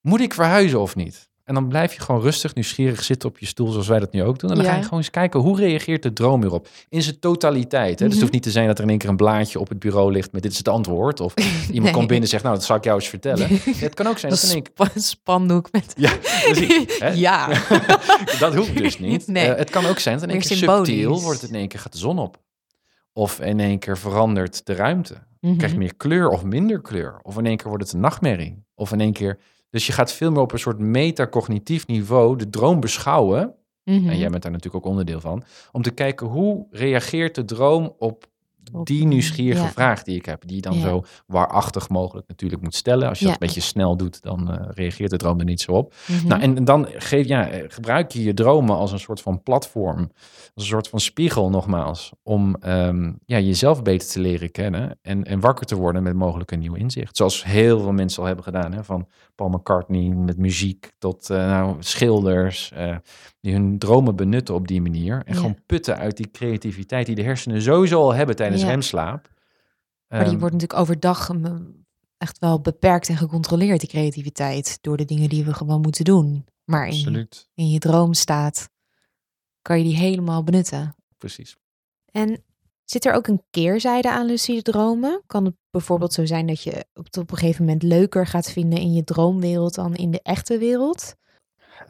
moet 0.00 0.20
ik 0.20 0.34
verhuizen 0.34 0.80
of 0.80 0.96
niet? 0.96 1.28
En 1.44 1.54
dan 1.56 1.68
blijf 1.68 1.94
je 1.94 2.00
gewoon 2.00 2.20
rustig, 2.20 2.54
nieuwsgierig 2.54 3.02
zitten 3.04 3.28
op 3.28 3.38
je 3.38 3.46
stoel, 3.46 3.70
zoals 3.70 3.88
wij 3.88 3.98
dat 3.98 4.12
nu 4.12 4.22
ook 4.22 4.38
doen. 4.38 4.50
En 4.50 4.56
dan 4.56 4.64
ga 4.64 4.76
je 4.76 4.82
gewoon 4.82 4.98
eens 4.98 5.10
kijken, 5.10 5.40
hoe 5.40 5.56
reageert 5.58 6.02
de 6.02 6.12
droom 6.12 6.40
hierop? 6.40 6.68
In 6.88 7.02
zijn 7.02 7.18
totaliteit. 7.18 7.88
Hè? 7.88 7.88
Dus 7.90 7.98
het 8.04 8.10
Mhm. 8.12 8.20
hoeft 8.20 8.32
niet 8.32 8.42
te 8.42 8.50
zijn 8.50 8.66
dat 8.66 8.78
er 8.78 8.84
in 8.84 8.90
één 8.90 8.98
keer 8.98 9.08
een 9.08 9.16
blaadje 9.16 9.60
op 9.60 9.68
het 9.68 9.78
bureau 9.78 10.12
ligt 10.12 10.32
met 10.32 10.42
dit 10.42 10.52
is 10.52 10.58
het 10.58 10.68
antwoord. 10.68 11.20
Of 11.20 11.34
iemand 11.38 11.82
Nee. 11.82 11.92
komt 11.92 12.06
binnen 12.06 12.22
en 12.22 12.28
zegt, 12.28 12.42
nou, 12.42 12.54
dat 12.54 12.64
zal 12.64 12.76
ik 12.76 12.84
jou 12.84 12.98
eens 12.98 13.08
vertellen. 13.08 13.48
Het 13.76 13.94
kan 13.94 14.06
ook 14.06 14.18
zijn 14.18 14.32
dat 14.32 14.42
in 14.42 14.50
één 14.50 14.62
keer... 14.62 14.90
Een 14.94 15.00
spandoek 15.02 15.72
met... 15.72 15.92
Ja, 15.96 16.12
precies. 16.44 16.98
Hè? 16.98 17.08
ja. 17.08 17.48
dat 18.38 18.54
hoeft 18.54 18.76
dus 18.76 18.98
niet. 18.98 19.26
Nee. 19.26 19.48
Eh, 19.48 19.58
het 19.58 19.70
kan 19.70 19.86
ook 19.86 19.98
zijn 19.98 20.14
dat 20.14 20.24
in 20.24 20.30
één 20.30 20.40
keer 20.40 20.56
symbolisch. 20.56 20.88
subtiel 20.88 21.20
wordt 21.20 21.40
het 21.40 21.50
in 21.50 21.56
één 21.56 21.68
keer 21.68 21.80
gaat 21.80 21.92
de 21.92 21.98
zon 21.98 22.18
op. 22.18 22.38
Of 23.12 23.40
in 23.40 23.60
één 23.60 23.78
keer 23.78 23.98
verandert 23.98 24.66
de 24.66 24.74
ruimte. 24.74 25.14
Mhm. 25.40 25.56
Krijg 25.56 25.72
je 25.72 25.78
meer 25.78 25.96
kleur 25.96 26.28
of 26.28 26.44
minder 26.44 26.80
kleur. 26.80 27.20
Of 27.22 27.38
in 27.38 27.46
één 27.46 27.56
keer 27.56 27.68
wordt 27.68 27.84
het 27.84 27.92
een 27.92 28.00
nachtmerrie. 28.00 28.64
Of 28.74 28.92
in 28.92 29.00
één 29.00 29.12
keer... 29.12 29.38
Dus 29.70 29.86
je 29.86 29.92
gaat 29.92 30.12
veel 30.12 30.30
meer 30.30 30.40
op 30.40 30.52
een 30.52 30.58
soort 30.58 30.78
metacognitief 30.78 31.86
niveau 31.86 32.36
de 32.36 32.50
droom 32.50 32.80
beschouwen. 32.80 33.54
Mhm. 33.84 34.08
En 34.08 34.18
jij 34.18 34.30
bent 34.30 34.42
daar 34.42 34.52
natuurlijk 34.52 34.84
ook 34.84 34.90
onderdeel 34.90 35.20
van. 35.20 35.42
Om 35.72 35.82
te 35.82 35.90
kijken 35.90 36.26
hoe 36.26 36.66
reageert 36.70 37.34
de 37.34 37.44
droom 37.44 37.94
op 37.98 38.29
Op, 38.72 38.86
die 38.86 39.02
eh, 39.02 39.08
nieuwsgierige 39.08 39.62
ja. 39.62 39.70
vraag 39.70 40.02
die 40.02 40.16
ik 40.16 40.26
heb. 40.26 40.42
Die 40.46 40.56
je 40.56 40.62
dan 40.62 40.74
Ja. 40.74 40.80
zo 40.80 41.02
waarachtig 41.26 41.88
mogelijk 41.88 42.28
natuurlijk 42.28 42.62
moet 42.62 42.74
stellen. 42.74 43.08
Als 43.08 43.18
je 43.18 43.24
Ja. 43.24 43.30
dat 43.30 43.40
een 43.40 43.46
beetje 43.46 43.60
snel 43.62 43.96
doet, 43.96 44.22
dan 44.22 44.50
eh, 44.50 44.66
reageert 44.70 45.10
de 45.10 45.16
droom 45.16 45.38
er 45.38 45.44
niet 45.44 45.60
zo 45.60 45.72
op. 45.72 45.94
Mhm. 46.06 46.26
Nou, 46.26 46.40
en 46.40 46.64
dan 46.64 46.86
geef, 46.92 47.26
ja, 47.26 47.48
eh, 47.48 47.64
gebruik 47.68 48.10
je 48.10 48.22
je 48.22 48.34
dromen 48.34 48.76
als 48.76 48.92
een 48.92 48.98
soort 48.98 49.20
van 49.20 49.42
platform, 49.42 50.10
als 50.54 50.64
een 50.64 50.70
soort 50.70 50.88
van 50.88 51.00
spiegel 51.00 51.50
nogmaals, 51.50 52.12
om 52.22 52.56
ehm, 52.60 53.12
ja, 53.26 53.38
jezelf 53.38 53.82
beter 53.82 54.08
te 54.08 54.20
leren 54.20 54.50
kennen 54.50 54.98
en, 55.02 55.24
en 55.24 55.40
wakker 55.40 55.66
te 55.66 55.76
worden 55.76 56.02
met 56.02 56.14
mogelijk 56.14 56.50
een 56.50 56.58
nieuw 56.58 56.74
inzicht. 56.74 57.16
Zoals 57.16 57.44
heel 57.44 57.80
veel 57.80 57.92
mensen 57.92 58.20
al 58.20 58.26
hebben 58.26 58.44
gedaan, 58.44 58.72
hè, 58.72 58.84
van 58.84 59.08
Paul 59.34 59.48
McCartney 59.50 60.08
met 60.08 60.36
muziek 60.36 60.92
tot 60.98 61.28
nou, 61.28 61.76
schilders, 61.78 62.72
die 63.40 63.52
hun 63.52 63.78
dromen 63.78 64.16
benutten 64.16 64.54
op 64.54 64.68
die 64.68 64.82
manier 64.82 65.22
en 65.24 65.34
gewoon 65.34 65.58
putten 65.66 65.98
uit 65.98 66.16
die 66.16 66.30
creativiteit 66.30 67.06
die 67.06 67.14
de 67.14 67.22
hersenen 67.22 67.62
sowieso 67.62 68.00
al 68.00 68.14
hebben 68.14 68.36
tijdens 68.36 68.59
Ja. 68.60 68.68
remslaap. 68.68 69.28
Maar 70.08 70.18
die 70.18 70.28
Ehm, 70.28 70.38
wordt 70.38 70.54
natuurlijk 70.54 70.80
overdag 70.80 71.30
echt 72.18 72.38
wel 72.38 72.60
beperkt 72.60 73.08
en 73.08 73.16
gecontroleerd, 73.16 73.80
die 73.80 73.88
creativiteit. 73.88 74.78
Door 74.80 74.96
de 74.96 75.04
dingen 75.04 75.28
die 75.28 75.44
we 75.44 75.54
gewoon 75.54 75.80
moeten 75.80 76.04
doen. 76.04 76.46
Maar 76.64 76.86
in, 76.86 76.92
absoluut, 76.92 77.48
in 77.54 77.70
je 77.70 77.78
droomstaat 77.78 78.68
kan 79.62 79.78
je 79.78 79.84
die 79.84 79.96
helemaal 79.96 80.44
benutten. 80.44 80.94
precies. 81.18 81.56
En 82.04 82.44
zit 82.84 83.04
er 83.04 83.12
ook 83.12 83.26
een 83.26 83.42
keerzijde 83.50 84.10
aan 84.10 84.26
lucide 84.26 84.62
dromen? 84.62 85.22
Kan 85.26 85.44
het 85.44 85.54
bijvoorbeeld 85.70 86.12
zo 86.12 86.24
zijn 86.26 86.46
dat 86.46 86.62
je 86.62 86.86
het 86.92 87.16
op 87.16 87.30
een 87.30 87.36
gegeven 87.36 87.64
moment 87.64 87.82
leuker 87.82 88.26
gaat 88.26 88.50
vinden 88.50 88.78
in 88.78 88.92
je 88.92 89.04
droomwereld 89.04 89.74
dan 89.74 89.94
in 89.94 90.10
de 90.10 90.22
echte 90.22 90.58
wereld? 90.58 91.14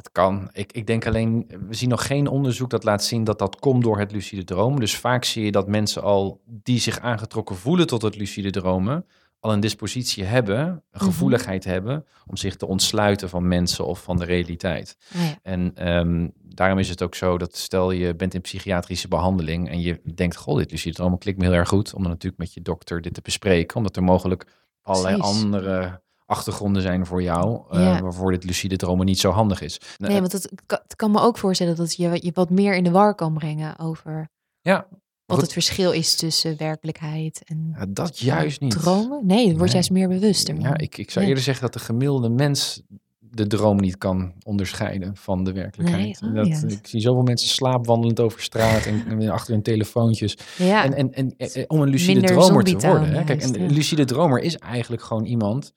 Het 0.00 0.12
kan. 0.12 0.48
Ik, 0.52 0.72
ik 0.72 0.86
denk 0.86 1.06
alleen, 1.06 1.46
we 1.68 1.74
zien 1.74 1.88
nog 1.88 2.06
geen 2.06 2.26
onderzoek 2.28 2.70
dat 2.70 2.84
laat 2.84 3.04
zien 3.04 3.24
dat 3.24 3.38
dat 3.38 3.58
komt 3.58 3.82
door 3.82 3.98
het 3.98 4.12
lucide 4.12 4.44
dromen. 4.44 4.80
Dus 4.80 4.96
vaak 4.96 5.24
zie 5.24 5.44
je 5.44 5.52
dat 5.52 5.68
mensen 5.68 6.02
al 6.02 6.40
die 6.46 6.78
zich 6.80 7.00
aangetrokken 7.00 7.56
voelen 7.56 7.86
tot 7.86 8.02
het 8.02 8.16
lucide 8.16 8.50
dromen, 8.50 9.06
al 9.40 9.52
een 9.52 9.60
dispositie 9.60 10.24
hebben, 10.24 10.58
een 10.58 10.80
Mhm. 10.92 11.04
gevoeligheid 11.04 11.64
hebben 11.64 12.06
om 12.26 12.36
zich 12.36 12.56
te 12.56 12.66
ontsluiten 12.66 13.28
van 13.28 13.48
mensen 13.48 13.86
of 13.86 14.02
van 14.02 14.16
de 14.16 14.24
realiteit. 14.24 14.96
Ah, 15.14 15.22
ja. 15.22 15.38
En 15.42 15.72
ehm, 15.74 16.28
daarom 16.42 16.78
is 16.78 16.88
het 16.88 17.02
ook 17.02 17.14
zo 17.14 17.38
dat 17.38 17.56
stel 17.56 17.90
je 17.90 18.14
bent 18.14 18.34
in 18.34 18.40
psychiatrische 18.40 19.08
behandeling 19.08 19.68
en 19.70 19.80
je 19.80 20.00
denkt, 20.14 20.36
goh, 20.36 20.56
dit 20.56 20.70
lucide 20.70 20.94
dromen 20.94 21.18
klikt 21.18 21.38
me 21.38 21.44
heel 21.44 21.52
erg 21.54 21.68
goed, 21.68 21.94
om 21.94 22.00
dan 22.02 22.10
natuurlijk 22.10 22.42
met 22.42 22.54
je 22.54 22.62
dokter 22.62 23.00
dit 23.00 23.14
te 23.14 23.20
bespreken, 23.22 23.76
omdat 23.76 23.96
er 23.96 24.02
mogelijk 24.02 24.46
allerlei 24.82 25.16
Precies. 25.16 25.42
andere 25.42 26.00
achtergronden 26.30 26.82
zijn 26.82 27.06
voor 27.06 27.22
jou, 27.22 27.60
eh, 27.70 28.00
waarvoor 28.00 28.30
dit 28.30 28.44
lucide 28.44 28.76
dromen 28.76 29.06
niet 29.06 29.18
zo 29.18 29.30
handig 29.30 29.60
is. 29.60 29.80
Nee, 29.98 30.20
want 30.20 30.32
het, 30.32 30.50
kan- 30.66 30.80
het 30.82 30.96
kan 30.96 31.10
me 31.10 31.20
ook 31.20 31.38
voorstellen 31.38 31.76
dat 31.76 31.96
je 31.96 32.18
je 32.22 32.30
wat 32.34 32.50
meer 32.50 32.74
in 32.74 32.84
de 32.84 32.90
war 32.90 33.14
kan 33.14 33.34
brengen 33.34 33.78
over 33.78 34.28
ja, 34.60 34.86
wat 35.26 35.40
het 35.40 35.52
verschil 35.52 35.90
is 35.92 36.16
tussen 36.16 36.56
werkelijkheid 36.58 37.42
en 37.44 37.74
Ja, 37.78 37.86
dat 37.88 38.18
juist 38.18 38.60
niet. 38.60 38.70
dromen. 38.70 39.26
Nee, 39.26 39.38
het 39.48 39.56
wordt 39.56 39.62
Nee. 39.64 39.72
juist 39.72 39.90
meer 39.90 40.08
bewust. 40.08 40.52
Ja, 40.58 40.76
ik, 40.78 40.98
ik 40.98 41.10
zou 41.10 41.20
Ja. 41.24 41.28
eerder 41.30 41.44
zeggen 41.44 41.64
dat 41.64 41.72
de 41.72 41.78
gemiddelde 41.78 42.28
mens 42.28 42.82
de 43.18 43.46
droom 43.46 43.76
niet 43.76 43.98
kan 43.98 44.32
onderscheiden 44.42 45.16
van 45.16 45.44
de 45.44 45.52
werkelijkheid. 45.52 46.20
Nee, 46.20 46.30
oh 46.30 46.36
dat, 46.36 46.46
ja. 46.46 46.68
Ik 46.76 46.86
zie 46.86 47.00
zoveel 47.00 47.22
mensen 47.22 47.48
slaapwandelend 47.48 48.20
over 48.20 48.40
straat 48.42 48.86
en, 48.86 49.04
en 49.06 49.28
achter 49.28 49.52
hun 49.52 49.62
telefoontjes. 49.62 50.36
Ja, 50.58 50.84
En, 50.84 50.94
en, 50.94 51.12
en, 51.12 51.34
en 51.36 51.70
om 51.70 51.80
een 51.80 51.88
lucide 51.88 52.12
Minder 52.20 52.30
dromer 52.36 52.64
te 52.64 52.78
worden. 52.78 53.12
Hè? 53.12 53.24
Kijk, 53.24 53.42
een 53.42 53.72
lucide 53.72 54.04
dromer 54.04 54.40
is 54.40 54.56
eigenlijk 54.58 55.02
gewoon 55.02 55.24
iemand 55.24 55.72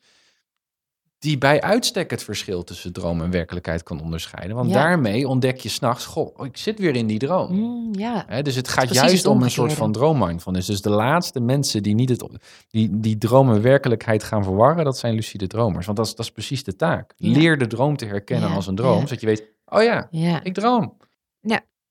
die 1.23 1.37
bij 1.37 1.61
uitstek 1.61 2.09
het 2.09 2.23
verschil 2.23 2.63
tussen 2.63 2.93
droom 2.93 3.21
en 3.21 3.31
werkelijkheid 3.31 3.83
kan 3.83 4.01
onderscheiden. 4.01 4.55
Want 4.55 4.69
Ja. 4.69 4.73
daarmee 4.73 5.27
ontdek 5.27 5.59
je 5.59 5.69
s'nachts, 5.69 6.05
goh, 6.05 6.45
ik 6.45 6.57
zit 6.57 6.79
weer 6.79 6.95
in 6.95 7.07
die 7.07 7.19
droom. 7.19 7.55
Mm, 7.55 7.89
ja. 7.95 8.41
Dus 8.41 8.55
het 8.55 8.67
gaat 8.67 8.93
juist 8.93 9.15
het 9.15 9.25
om 9.25 9.43
een 9.43 9.51
soort 9.51 9.73
van 9.73 9.91
droommindfulness. 9.91 10.67
Dus 10.67 10.81
de 10.81 10.89
laatste 10.89 11.39
mensen 11.39 11.83
die 11.83 11.95
niet 11.95 12.09
het, 12.09 12.25
die, 12.69 12.99
die 12.99 13.17
droom 13.17 13.51
en 13.51 13.61
werkelijkheid 13.61 14.23
gaan 14.23 14.43
verwarren, 14.43 14.83
dat 14.83 14.97
zijn 14.97 15.13
lucide 15.13 15.47
dromers. 15.47 15.85
Want 15.85 15.97
dat 15.97 16.07
is, 16.07 16.15
dat 16.15 16.25
is 16.25 16.31
precies 16.31 16.63
de 16.63 16.75
taak. 16.75 17.13
Ja. 17.15 17.31
Leer 17.31 17.57
de 17.57 17.67
droom 17.67 17.97
te 17.97 18.05
herkennen 18.05 18.49
Ja, 18.49 18.55
als 18.55 18.67
een 18.67 18.75
droom, 18.75 18.99
ja. 18.99 19.05
zodat 19.05 19.19
je 19.19 19.25
weet, 19.25 19.43
oh 19.65 19.83
ja, 19.83 20.07
ja. 20.11 20.43
ik 20.43 20.53
droom. 20.53 20.97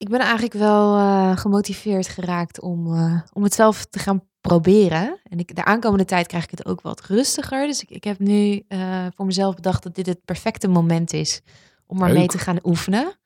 Ik 0.03 0.09
ben 0.09 0.21
eigenlijk 0.21 0.53
wel 0.53 0.97
eh, 0.97 1.37
gemotiveerd 1.37 2.09
geraakt 2.09 2.61
om, 2.61 2.95
eh, 2.95 3.21
om 3.33 3.43
het 3.43 3.55
zelf 3.55 3.85
te 3.85 3.99
gaan 3.99 4.23
proberen. 4.43 5.21
En 5.25 5.39
ik, 5.39 5.55
de 5.57 5.65
aankomende 5.65 6.05
tijd 6.05 6.27
krijg 6.27 6.45
ik 6.45 6.51
het 6.51 6.67
ook 6.67 6.81
wat 6.81 7.01
rustiger. 7.01 7.67
Dus 7.67 7.83
ik, 7.83 7.91
ik 7.91 8.05
heb 8.05 8.19
nu 8.19 8.65
eh, 8.69 9.07
voor 9.15 9.27
mezelf 9.27 9.55
bedacht 9.55 9.83
dat 9.83 9.95
dit 9.95 10.07
het 10.07 10.25
perfecte 10.25 10.69
moment 10.69 11.13
is 11.13 11.41
om 11.87 11.99
maar 11.99 12.13
mee 12.13 12.27
te 12.27 12.39
gaan 12.39 12.59
oefenen. 12.63 13.19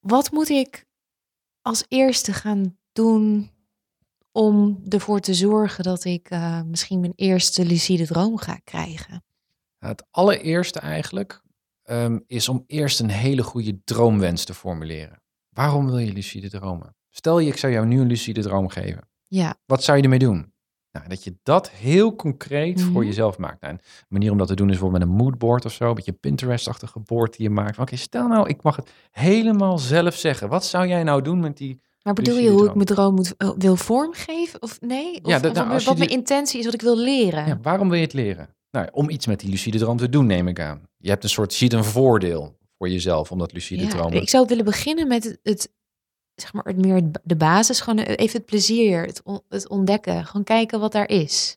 Wat 0.00 0.30
moet 0.30 0.48
ik 0.48 0.86
als 1.60 1.84
eerste 1.88 2.32
gaan 2.32 2.78
doen 2.92 3.50
om 4.32 4.82
ervoor 4.88 5.20
te 5.20 5.34
zorgen 5.34 5.84
dat 5.84 6.04
ik 6.04 6.30
eh, 6.30 6.62
misschien 6.62 7.00
mijn 7.00 7.12
eerste 7.16 7.64
lucide 7.64 8.06
droom 8.06 8.36
ga 8.36 8.60
krijgen? 8.64 9.24
Nou, 9.78 9.92
Het 9.92 10.06
allereerste 10.10 10.78
eigenlijk 10.78 11.42
ehm, 11.82 12.18
is 12.26 12.48
om 12.48 12.64
eerst 12.66 13.00
een 13.00 13.10
hele 13.10 13.42
goede 13.42 13.80
droomwens 13.84 14.44
te 14.44 14.54
formuleren. 14.54 15.22
Waarom 15.48 15.86
wil 15.86 15.98
je 15.98 16.12
lucide 16.12 16.50
dromen? 16.50 16.96
Stel 17.10 17.38
je, 17.38 17.50
ik 17.50 17.56
zou 17.56 17.72
jou 17.72 17.86
nu 17.86 18.00
een 18.00 18.06
lucide 18.06 18.42
droom 18.42 18.68
geven. 18.68 19.10
Ja, 19.34 19.56
Wat 19.66 19.82
zou 19.82 19.96
je 19.96 20.02
ermee 20.02 20.18
doen? 20.18 20.52
Nou, 20.90 21.08
dat 21.08 21.24
je 21.24 21.34
dat 21.42 21.70
heel 21.70 22.16
concreet 22.16 22.80
voor 22.82 22.90
Mhm. 23.00 23.04
jezelf 23.04 23.38
maakt. 23.38 23.60
Nou, 23.60 23.74
een 23.74 23.80
manier 24.08 24.30
om 24.30 24.38
dat 24.38 24.46
te 24.48 24.54
doen 24.54 24.66
is 24.70 24.72
bijvoorbeeld 24.72 25.02
met 25.04 25.12
een 25.12 25.24
moodboard 25.24 25.64
of 25.64 25.72
zo. 25.72 25.88
Een 25.88 25.94
beetje 25.94 26.12
Pinterest-achtige 26.12 26.98
board 27.00 27.36
die 27.36 27.42
je 27.48 27.50
maakt. 27.54 27.78
Oké, 27.78 27.96
stel 27.96 28.28
nou, 28.28 28.48
ik 28.48 28.62
mag 28.62 28.76
het 28.76 28.90
helemaal 29.10 29.78
zelf 29.78 30.14
zeggen. 30.14 30.48
Wat 30.48 30.64
zou 30.64 30.86
jij 30.86 31.02
nou 31.02 31.22
doen 31.22 31.40
met 31.40 31.56
die... 31.56 31.80
maar 32.02 32.14
bedoel 32.14 32.36
je 32.38 32.48
hoe 32.48 32.50
ik 32.58 32.64
droom. 32.64 32.74
mijn 32.74 32.86
droom 32.86 33.14
moet, 33.14 33.34
eh, 33.36 33.50
wil 33.58 33.76
vormgeven? 33.76 34.62
Of 34.62 34.80
nee? 34.80 35.14
Of, 35.22 35.30
Ja, 35.30 35.38
dat- 35.38 35.54
nou, 35.54 35.68
wat- 35.68 35.84
wat 35.84 35.96
die- 35.96 36.04
mijn 36.06 36.18
intentie 36.18 36.58
is, 36.58 36.64
wat 36.64 36.74
ik 36.74 36.82
wil 36.82 36.98
leren? 36.98 37.46
Ja, 37.46 37.58
waarom 37.62 37.88
wil 37.88 37.98
je 37.98 38.04
het 38.04 38.12
leren? 38.12 38.48
Nou, 38.70 38.88
om 38.92 39.10
iets 39.10 39.26
met 39.26 39.40
die 39.40 39.50
lucide 39.50 39.78
droom 39.78 39.96
te 39.96 40.08
doen, 40.08 40.26
neem 40.26 40.48
ik 40.48 40.60
aan. 40.60 40.82
Je 40.96 41.08
hebt 41.08 41.22
een 41.24 41.30
soort, 41.30 41.52
ziet 41.52 41.72
een 41.72 41.84
voordeel 41.84 42.56
voor 42.78 42.88
jezelf 42.88 43.30
om 43.32 43.38
dat 43.38 43.52
lucide 43.52 43.82
Ja, 43.82 43.88
dromen. 43.88 44.22
ik 44.22 44.28
zou 44.28 44.46
willen 44.48 44.64
beginnen 44.64 45.08
met 45.08 45.24
het, 45.24 45.38
het 45.42 45.72
zeg 46.34 46.52
maar, 46.52 46.64
het 46.64 46.76
meer 46.84 47.02
de 47.22 47.36
basis, 47.36 47.80
gewoon 47.80 48.04
eh, 48.04 48.14
even 48.24 48.36
het 48.36 48.46
plezier, 48.46 49.02
het, 49.06 49.20
on- 49.24 49.42
het 49.48 49.68
ontdekken, 49.68 50.26
gewoon 50.26 50.44
kijken 50.44 50.80
wat 50.80 50.92
daar 50.92 51.08
is. 51.08 51.56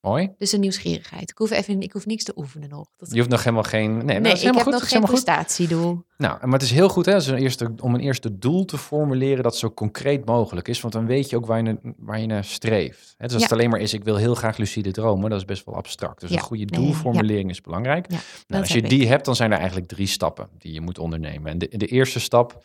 Mooi. 0.00 0.34
Dus 0.38 0.52
een 0.52 0.60
nieuwsgierigheid. 0.60 1.30
Ik 1.30 1.38
hoef 1.38 1.50
even, 1.50 1.80
ik 1.82 1.92
hoef 1.92 2.06
niks 2.06 2.24
te 2.24 2.32
oefenen 2.36 2.68
nog. 2.68 2.88
Dat, 2.96 3.10
Je 3.10 3.16
hoeft 3.16 3.28
nog 3.30 3.40
helemaal 3.44 3.62
geen... 3.62 3.96
Nee, 3.96 4.04
nee, 4.04 4.20
dat 4.20 4.32
is 4.32 4.44
ik 4.44 4.54
heb 4.54 4.64
nog 4.66 4.88
geen 4.88 5.00
goed. 5.00 5.08
prestatiedoel. 5.10 6.02
Nou, 6.16 6.38
maar 6.42 6.52
het 6.52 6.62
is 6.62 6.70
heel 6.70 6.88
goed 6.88 7.06
hè, 7.06 7.14
als 7.14 7.26
een 7.26 7.36
eerste, 7.38 7.72
om 7.82 7.94
een 7.94 8.00
eerste 8.00 8.38
doel 8.38 8.64
te 8.64 8.78
formuleren 8.78 9.42
dat 9.42 9.56
zo 9.56 9.70
concreet 9.70 10.24
mogelijk 10.24 10.68
is. 10.68 10.80
Want 10.80 10.92
dan 10.94 11.06
weet 11.06 11.30
je 11.30 11.36
ook 11.36 11.46
waar 11.46 11.62
je, 11.64 11.78
waar 11.96 12.20
je 12.20 12.26
naar 12.26 12.44
streeft. 12.44 13.14
Hè, 13.18 13.24
dus 13.24 13.32
als 13.34 13.42
Ja. 13.42 13.48
het 13.48 13.52
alleen 13.58 13.70
maar 13.70 13.80
is, 13.80 13.94
ik 13.94 14.04
wil 14.04 14.16
heel 14.16 14.34
graag 14.34 14.56
lucide 14.56 14.90
dromen, 14.90 15.30
dat 15.30 15.38
is 15.38 15.44
best 15.44 15.64
wel 15.64 15.74
abstract. 15.74 16.20
Dus 16.20 16.30
Ja, 16.30 16.36
een 16.36 16.42
goede 16.42 16.64
nee, 16.64 16.80
ja. 16.80 16.86
doelformulering 16.86 17.50
is 17.50 17.60
belangrijk. 17.60 18.08
Nou, 18.08 18.62
als 18.62 18.72
je 18.72 18.82
die 18.82 19.02
ik. 19.02 19.08
hebt, 19.08 19.24
dan 19.24 19.36
zijn 19.36 19.52
er 19.52 19.58
eigenlijk 19.58 19.88
drie 19.88 20.06
stappen 20.06 20.48
die 20.58 20.72
je 20.72 20.80
moet 20.80 20.98
ondernemen. 20.98 21.50
En 21.50 21.58
de, 21.58 21.68
de 21.76 21.86
eerste 21.86 22.20
stap, 22.20 22.64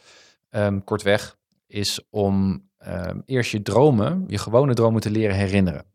ehm, 0.49 0.79
kortweg, 0.83 1.37
is 1.71 2.07
om 2.09 2.67
ehm, 2.77 3.19
eerst 3.25 3.51
je 3.51 3.61
dromen, 3.61 4.23
je 4.27 4.37
gewone 4.37 4.73
dromen 4.73 5.01
te 5.01 5.11
leren 5.11 5.35
herinneren. 5.35 5.85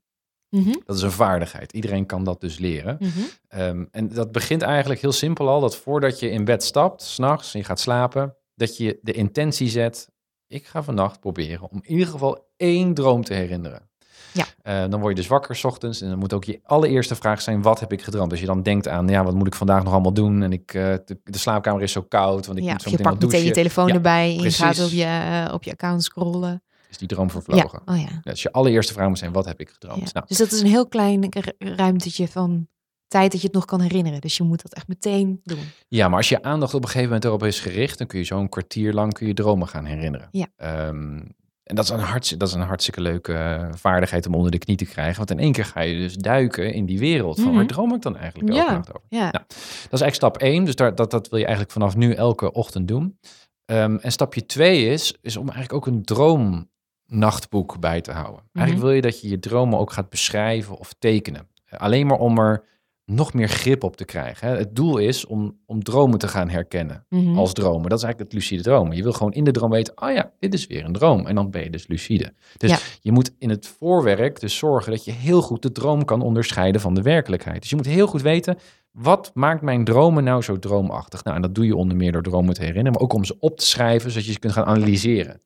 Mhm, 0.50 0.74
Dat 0.84 0.96
is 0.96 1.02
een 1.02 1.10
vaardigheid. 1.10 1.72
Iedereen 1.72 2.06
kan 2.06 2.24
dat 2.24 2.40
dus 2.40 2.58
leren. 2.58 2.96
mhm. 3.00 3.10
Ehm, 3.48 3.84
en 3.90 4.08
dat 4.08 4.32
begint 4.32 4.62
eigenlijk 4.62 5.00
heel 5.00 5.12
simpel 5.12 5.48
al, 5.48 5.60
dat 5.60 5.76
voordat 5.76 6.20
je 6.20 6.30
in 6.30 6.44
bed 6.44 6.62
stapt, 6.62 7.02
s'nachts, 7.02 7.54
en 7.54 7.58
je 7.60 7.64
gaat 7.66 7.80
slapen, 7.80 8.36
dat 8.54 8.76
je 8.76 8.98
de 9.02 9.12
intentie 9.12 9.68
zet, 9.68 10.10
ik 10.46 10.66
ga 10.66 10.82
vannacht 10.82 11.20
proberen 11.20 11.70
om 11.70 11.78
in 11.82 11.90
ieder 11.92 12.06
geval 12.06 12.48
één 12.56 12.94
droom 12.94 13.24
te 13.24 13.34
herinneren. 13.34 13.90
Ja. 14.36 14.44
Eh, 14.62 14.90
dan 14.90 15.00
word 15.00 15.14
je 15.16 15.20
dus 15.20 15.26
wakker 15.30 15.56
's 15.56 15.64
ochtends 15.64 16.00
en 16.00 16.08
dan 16.08 16.18
moet 16.18 16.32
ook 16.32 16.44
je 16.44 16.60
allereerste 16.62 17.14
vraag 17.14 17.40
zijn, 17.42 17.62
wat 17.62 17.80
heb 17.80 17.92
ik 17.92 18.02
gedroomd? 18.02 18.30
Als 18.30 18.40
je 18.40 18.46
dan 18.46 18.62
denkt 18.62 18.88
aan, 18.88 19.08
ja, 19.08 19.24
wat 19.24 19.34
moet 19.34 19.46
ik 19.46 19.54
vandaag 19.54 19.82
nog 19.84 19.92
allemaal 19.92 20.12
doen? 20.12 20.42
En 20.42 20.52
ik, 20.52 20.74
eh, 20.74 20.82
de, 21.04 21.18
de 21.24 21.38
slaapkamer 21.38 21.82
is 21.82 21.92
zo 21.92 22.02
koud, 22.02 22.46
want 22.46 22.58
ik 22.58 22.64
Ja, 22.64 22.72
moet 22.72 22.82
zo 22.82 22.90
je 22.90 22.96
meteen 22.96 23.10
pakt 23.12 23.22
nog 23.22 23.30
meteen 23.32 23.46
je 23.46 23.52
telefoon 23.52 23.86
Ja, 23.88 23.94
erbij 23.94 24.36
en 24.36 24.42
je 24.42 24.50
gaat 24.50 24.84
op 24.84 24.90
je, 24.90 25.04
eh, 25.46 25.54
op 25.54 25.62
je 25.62 25.70
account 25.70 26.04
scrollen. 26.04 26.62
Is 26.90 26.98
die 26.98 27.08
droom 27.08 27.26
Ja, 27.26 27.30
vervlogen. 27.32 27.80
oh 27.84 27.98
ja. 28.00 28.20
Dus 28.22 28.42
je 28.42 28.52
allereerste 28.52 28.92
vraag 28.92 29.08
moet 29.08 29.18
zijn, 29.18 29.32
wat 29.32 29.44
heb 29.44 29.60
ik 29.60 29.68
gedroomd? 29.70 30.00
Ja. 30.02 30.08
Nou, 30.12 30.26
Dus 30.28 30.36
dat 30.38 30.52
is 30.52 30.60
een 30.60 30.66
heel 30.66 30.88
klein 30.88 31.26
ru- 31.30 31.74
ruimtetje 31.76 32.28
van 32.28 32.68
tijd 33.08 33.30
dat 33.32 33.40
je 33.40 33.46
het 33.46 33.56
nog 33.56 33.64
kan 33.64 33.80
herinneren. 33.80 34.20
Dus 34.20 34.36
je 34.36 34.42
moet 34.42 34.62
dat 34.62 34.72
echt 34.74 34.88
meteen 34.88 35.40
doen. 35.44 35.58
Ja, 35.88 36.08
maar 36.08 36.16
als 36.16 36.28
je 36.28 36.42
aandacht 36.42 36.74
op 36.74 36.80
een 36.82 36.86
gegeven 36.86 37.06
moment 37.06 37.24
erop 37.24 37.44
is 37.44 37.60
gericht, 37.60 37.98
dan 37.98 38.06
kun 38.06 38.18
je 38.18 38.24
zo'n 38.24 38.48
kwartier 38.48 38.92
lang 38.92 39.12
kun 39.12 39.26
je 39.26 39.34
dromen 39.34 39.68
gaan 39.68 39.84
herinneren. 39.84 40.28
Ja. 40.30 40.46
Ehm, 40.56 41.20
en 41.66 41.74
dat 41.76 41.84
is, 41.84 41.90
een 41.90 41.98
hartstikke, 41.98 42.44
dat 42.44 42.48
is 42.54 42.60
een 42.60 42.66
hartstikke 42.68 43.00
leuke 43.00 43.32
eh, 43.34 43.68
vaardigheid 43.74 44.26
om 44.26 44.34
onder 44.34 44.50
de 44.50 44.58
knie 44.58 44.76
te 44.76 44.84
krijgen. 44.84 45.16
Want 45.16 45.30
in 45.30 45.38
één 45.38 45.52
keer 45.52 45.64
ga 45.64 45.80
je 45.80 45.96
dus 45.96 46.14
duiken 46.14 46.72
in 46.72 46.86
die 46.86 46.98
wereld. 46.98 47.36
Van 47.36 47.46
Mhm. 47.48 47.56
waar 47.56 47.66
droom 47.66 47.94
ik 47.94 48.02
dan 48.02 48.16
eigenlijk 48.16 48.48
elke 48.52 48.62
Ja. 48.64 48.72
nacht 48.72 48.88
over? 48.88 49.00
Ja, 49.08 49.18
Nou, 49.18 49.32
Dat 49.32 49.92
is 49.92 50.00
eigenlijk 50.00 50.14
stap 50.14 50.36
één. 50.36 50.64
Dus 50.64 50.76
daar, 50.76 50.94
dat, 50.94 51.10
dat 51.10 51.28
wil 51.28 51.38
je 51.38 51.44
eigenlijk 51.44 51.74
vanaf 51.74 51.96
nu 51.96 52.12
elke 52.12 52.52
ochtend 52.52 52.88
doen. 52.88 53.18
Ehm, 53.64 53.96
en 53.96 54.12
stapje 54.12 54.46
twee 54.46 54.86
is, 54.86 55.16
is 55.22 55.36
om 55.36 55.48
eigenlijk 55.48 55.72
ook 55.72 55.86
een 55.94 56.02
droomnachtboek 56.04 57.80
bij 57.80 58.00
te 58.00 58.12
houden. 58.12 58.42
Eigenlijk 58.52 58.76
Mhm. 58.76 58.80
wil 58.86 58.90
je 58.94 59.00
dat 59.00 59.20
je 59.20 59.28
je 59.28 59.38
dromen 59.38 59.78
ook 59.78 59.92
gaat 59.92 60.08
beschrijven 60.10 60.76
of 60.78 60.92
tekenen. 60.98 61.48
Eh, 61.64 61.78
Alleen 61.80 62.06
maar 62.06 62.18
om 62.18 62.38
er 62.38 62.64
nog 63.06 63.32
meer 63.34 63.48
grip 63.48 63.82
op 63.84 63.96
te 63.96 64.04
krijgen. 64.04 64.48
Het 64.56 64.76
doel 64.76 64.98
is 64.98 65.26
om, 65.26 65.58
om 65.66 65.82
dromen 65.82 66.18
te 66.18 66.28
gaan 66.28 66.48
herkennen 66.48 67.04
Mhm. 67.08 67.38
als 67.38 67.52
dromen. 67.52 67.88
Dat 67.88 67.98
is 67.98 68.04
eigenlijk 68.04 68.32
het 68.32 68.32
lucide 68.42 68.62
dromen. 68.62 68.96
Je 68.96 69.02
wil 69.02 69.12
gewoon 69.12 69.32
in 69.32 69.44
de 69.44 69.50
droom 69.50 69.70
weten, 69.70 70.02
oh 70.02 70.12
ja, 70.12 70.32
dit 70.38 70.54
is 70.54 70.66
weer 70.66 70.84
een 70.84 70.92
droom. 70.92 71.26
En 71.26 71.34
dan 71.34 71.50
ben 71.50 71.62
je 71.62 71.70
dus 71.70 71.86
lucide. 71.86 72.32
Dus 72.56 72.70
Ja. 72.70 72.78
je 73.00 73.12
moet 73.12 73.30
in 73.38 73.50
het 73.50 73.66
voorwerk 73.66 74.40
dus 74.40 74.56
zorgen 74.56 74.90
dat 74.92 75.04
je 75.04 75.12
heel 75.12 75.42
goed 75.42 75.62
de 75.62 75.72
droom 75.72 76.04
kan 76.04 76.20
onderscheiden 76.22 76.80
van 76.80 76.94
de 76.94 77.02
werkelijkheid. 77.02 77.60
Dus 77.60 77.70
je 77.70 77.76
moet 77.76 77.86
heel 77.86 78.06
goed 78.06 78.22
weten, 78.22 78.58
wat 78.90 79.30
maakt 79.34 79.62
mijn 79.62 79.84
dromen 79.84 80.24
nou 80.24 80.42
zo 80.42 80.58
droomachtig? 80.58 81.24
Nou, 81.24 81.36
en 81.36 81.42
dat 81.42 81.54
doe 81.54 81.66
je 81.66 81.76
onder 81.76 81.96
meer 81.96 82.12
door 82.12 82.22
dromen 82.22 82.54
te 82.54 82.60
herinneren, 82.60 82.92
maar 82.92 83.02
ook 83.02 83.12
om 83.12 83.24
ze 83.24 83.36
op 83.38 83.58
te 83.58 83.66
schrijven, 83.66 84.10
zodat 84.10 84.26
je 84.26 84.32
ze 84.32 84.38
kunt 84.38 84.52
gaan 84.52 84.64
analyseren. 84.64 85.40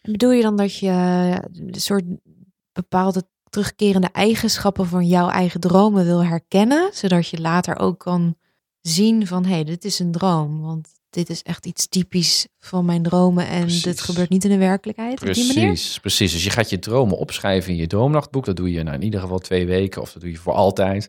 En 0.00 0.12
bedoel 0.12 0.30
je 0.32 0.42
dan 0.42 0.56
dat 0.56 0.78
je 0.78 0.88
een 1.52 1.74
soort 1.74 2.04
bepaalde 2.72 3.22
terugkerende 3.54 4.08
eigenschappen 4.12 4.86
van 4.86 5.06
jouw 5.06 5.28
eigen 5.28 5.60
dromen 5.60 6.04
wil 6.04 6.24
herkennen, 6.24 6.90
zodat 6.92 7.28
je 7.28 7.40
later 7.40 7.78
ook 7.78 7.98
kan 7.98 8.36
zien 8.80 9.26
van 9.26 9.44
hé, 9.44 9.54
hey, 9.54 9.64
dit 9.64 9.84
is 9.84 9.98
een 9.98 10.12
droom, 10.12 10.60
want 10.60 10.88
dit 11.10 11.30
is 11.30 11.42
echt 11.42 11.66
iets 11.66 11.86
typisch 11.86 12.46
van 12.58 12.84
mijn 12.84 13.02
dromen 13.02 13.46
en 13.48 13.60
Precies. 13.60 13.82
dit 13.82 14.00
gebeurt 14.00 14.28
niet 14.28 14.44
in 14.44 14.50
de 14.50 14.56
werkelijkheid. 14.56 15.22
Op 15.22 15.34
die 15.34 15.46
manier? 15.46 15.66
Precies, 15.66 15.98
precies. 16.00 16.32
Dus 16.32 16.44
je 16.44 16.50
gaat 16.50 16.70
je 16.70 16.78
dromen 16.78 17.18
opschrijven 17.18 17.72
in 17.72 17.76
je 17.76 17.86
droomnachtboek. 17.86 18.44
Dat 18.44 18.56
doe 18.56 18.70
je 18.70 18.82
nou 18.82 18.96
in 18.96 19.02
ieder 19.02 19.20
geval 19.20 19.38
twee 19.38 19.66
weken 19.66 20.02
of 20.02 20.12
dat 20.12 20.22
doe 20.22 20.30
je 20.30 20.36
voor 20.36 20.52
altijd. 20.52 21.08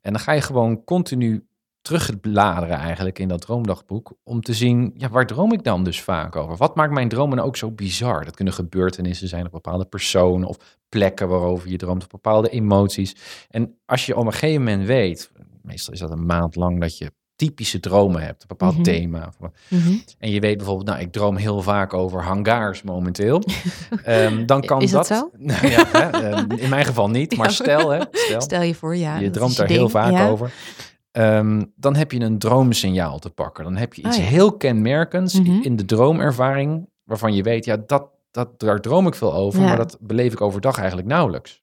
En 0.00 0.12
dan 0.12 0.20
ga 0.20 0.32
je 0.32 0.40
gewoon 0.40 0.84
continu 0.84 1.46
terugbladeren 1.84 2.76
eigenlijk 2.76 3.18
in 3.18 3.28
dat 3.28 3.40
droomdagboek 3.40 4.12
om 4.22 4.40
te 4.40 4.54
zien, 4.54 4.92
ja, 4.96 5.08
waar 5.08 5.26
droom 5.26 5.52
ik 5.52 5.64
dan 5.64 5.84
dus 5.84 6.00
vaak 6.02 6.36
over? 6.36 6.56
Wat 6.56 6.76
maakt 6.76 6.92
mijn 6.92 7.08
dromen 7.08 7.36
nou 7.36 7.48
ook 7.48 7.56
zo 7.56 7.70
bizar? 7.70 8.24
Dat 8.24 8.34
kunnen 8.36 8.54
gebeurtenissen 8.54 9.28
zijn 9.28 9.44
of 9.44 9.50
bepaalde 9.50 9.84
personen 9.84 10.48
of 10.48 10.56
plekken 10.88 11.28
waarover 11.28 11.68
je 11.70 11.76
droomt 11.76 12.02
of 12.02 12.08
bepaalde 12.08 12.48
emoties. 12.48 13.16
En 13.50 13.74
als 13.86 14.06
je 14.06 14.16
op 14.16 14.26
een 14.26 14.32
gegeven 14.32 14.62
moment 14.62 14.86
weet, 14.86 15.30
meestal 15.62 15.92
is 15.92 15.98
dat 16.00 16.10
een 16.10 16.26
maand 16.26 16.56
lang 16.56 16.80
dat 16.80 16.98
je 16.98 17.12
typische 17.36 17.80
dromen 17.80 18.22
hebt, 18.22 18.42
een 18.42 18.48
bepaald 18.48 18.74
Mhm. 18.74 18.82
thema. 18.82 19.32
Mhm. 19.68 19.92
En 20.18 20.30
je 20.30 20.40
weet 20.40 20.56
bijvoorbeeld, 20.56 20.88
nou, 20.88 21.00
ik 21.00 21.12
droom 21.12 21.36
heel 21.36 21.62
vaak 21.62 21.94
over 21.94 22.22
hangars 22.22 22.82
momenteel. 22.82 23.42
Ehm, 24.04 24.46
dan 24.46 24.60
kan 24.60 24.80
Is 24.82 24.90
dat 24.90 25.06
zo? 25.06 25.30
Nou 25.38 25.66
ja, 25.68 25.84
hè, 25.92 26.08
ehm, 26.10 26.50
in 26.50 26.68
mijn 26.68 26.84
geval 26.84 27.08
niet, 27.10 27.36
maar 27.36 27.46
Ja. 27.48 27.52
stel, 27.52 27.90
hè, 27.90 28.00
stel, 28.12 28.40
Stel 28.40 28.62
je 28.62 28.74
voor, 28.74 28.96
ja. 28.96 29.18
je 29.18 29.30
droomt 29.30 29.56
daar 29.56 29.66
heel 29.68 29.78
ding. 29.78 29.90
vaak 29.90 30.12
Ja. 30.12 30.28
over. 30.28 30.52
Ehm, 31.14 31.64
dan 31.76 31.94
heb 31.96 32.12
je 32.12 32.20
een 32.20 32.38
droomsignaal 32.38 33.18
te 33.18 33.30
pakken. 33.30 33.64
Dan 33.64 33.76
heb 33.76 33.94
je 33.94 34.02
iets 34.02 34.16
ja. 34.16 34.22
heel 34.22 34.56
kenmerkends 34.56 35.40
Mhm. 35.40 35.60
in 35.62 35.76
de 35.76 35.84
droomervaring, 35.84 36.88
waarvan 37.04 37.34
je 37.34 37.42
weet, 37.42 37.64
ja, 37.64 37.76
dat, 37.86 38.08
dat, 38.30 38.60
daar 38.60 38.80
droom 38.80 39.06
ik 39.06 39.14
veel 39.14 39.34
over, 39.34 39.60
Ja. 39.60 39.66
maar 39.66 39.76
dat 39.76 39.96
beleef 40.00 40.32
ik 40.32 40.40
overdag 40.40 40.78
eigenlijk 40.78 41.08
nauwelijks. 41.08 41.62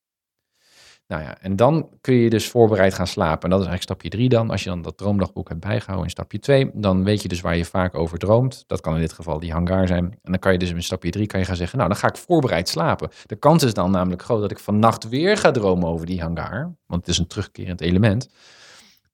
Nou 1.08 1.24
ja, 1.24 1.38
en 1.42 1.56
dan 1.56 1.90
kun 2.02 2.14
je 2.14 2.30
dus 2.30 2.50
voorbereid 2.50 2.94
gaan 2.94 3.08
slapen. 3.08 3.44
En 3.44 3.50
dat 3.50 3.60
is 3.60 3.66
eigenlijk 3.68 3.82
stapje 3.84 4.10
drie 4.10 4.30
dan. 4.30 4.50
Als 4.50 4.64
je 4.64 4.70
dan 4.70 4.82
dat 4.82 4.98
droomdagboek 4.98 5.48
hebt 5.50 5.60
bijgehouden 5.62 6.04
in 6.04 6.10
stapje 6.12 6.40
twee, 6.40 6.70
dan 6.74 7.04
weet 7.04 7.22
je 7.22 7.28
dus 7.28 7.42
waar 7.42 7.58
je 7.58 7.66
vaak 7.66 7.96
over 7.96 8.18
droomt. 8.18 8.64
Dat 8.68 8.82
kan 8.82 8.94
in 8.96 9.00
dit 9.02 9.14
geval 9.14 9.40
die 9.40 9.52
hangar 9.52 9.88
zijn. 9.88 10.04
En 10.04 10.32
dan 10.32 10.40
kan 10.40 10.52
je 10.52 10.58
dus 10.58 10.70
in 10.72 10.84
stapje 10.84 11.10
drie 11.10 11.28
kan 11.28 11.40
je 11.40 11.46
gaan 11.46 11.56
zeggen, 11.56 11.78
nou, 11.78 11.90
dan 11.90 11.98
ga 12.00 12.08
ik 12.08 12.18
voorbereid 12.18 12.70
slapen. 12.70 13.10
De 13.26 13.36
kans 13.36 13.64
is 13.64 13.74
dan 13.74 13.92
namelijk 13.92 14.22
groot 14.24 14.42
dat 14.42 14.52
ik 14.52 14.60
vannacht 14.60 15.10
weer 15.10 15.38
ga 15.38 15.52
dromen 15.52 15.88
over 15.90 16.06
die 16.06 16.22
hangar. 16.22 16.76
Want 16.86 17.02
het 17.02 17.08
is 17.08 17.18
een 17.18 17.28
terugkerend 17.28 17.82
element. 17.82 18.30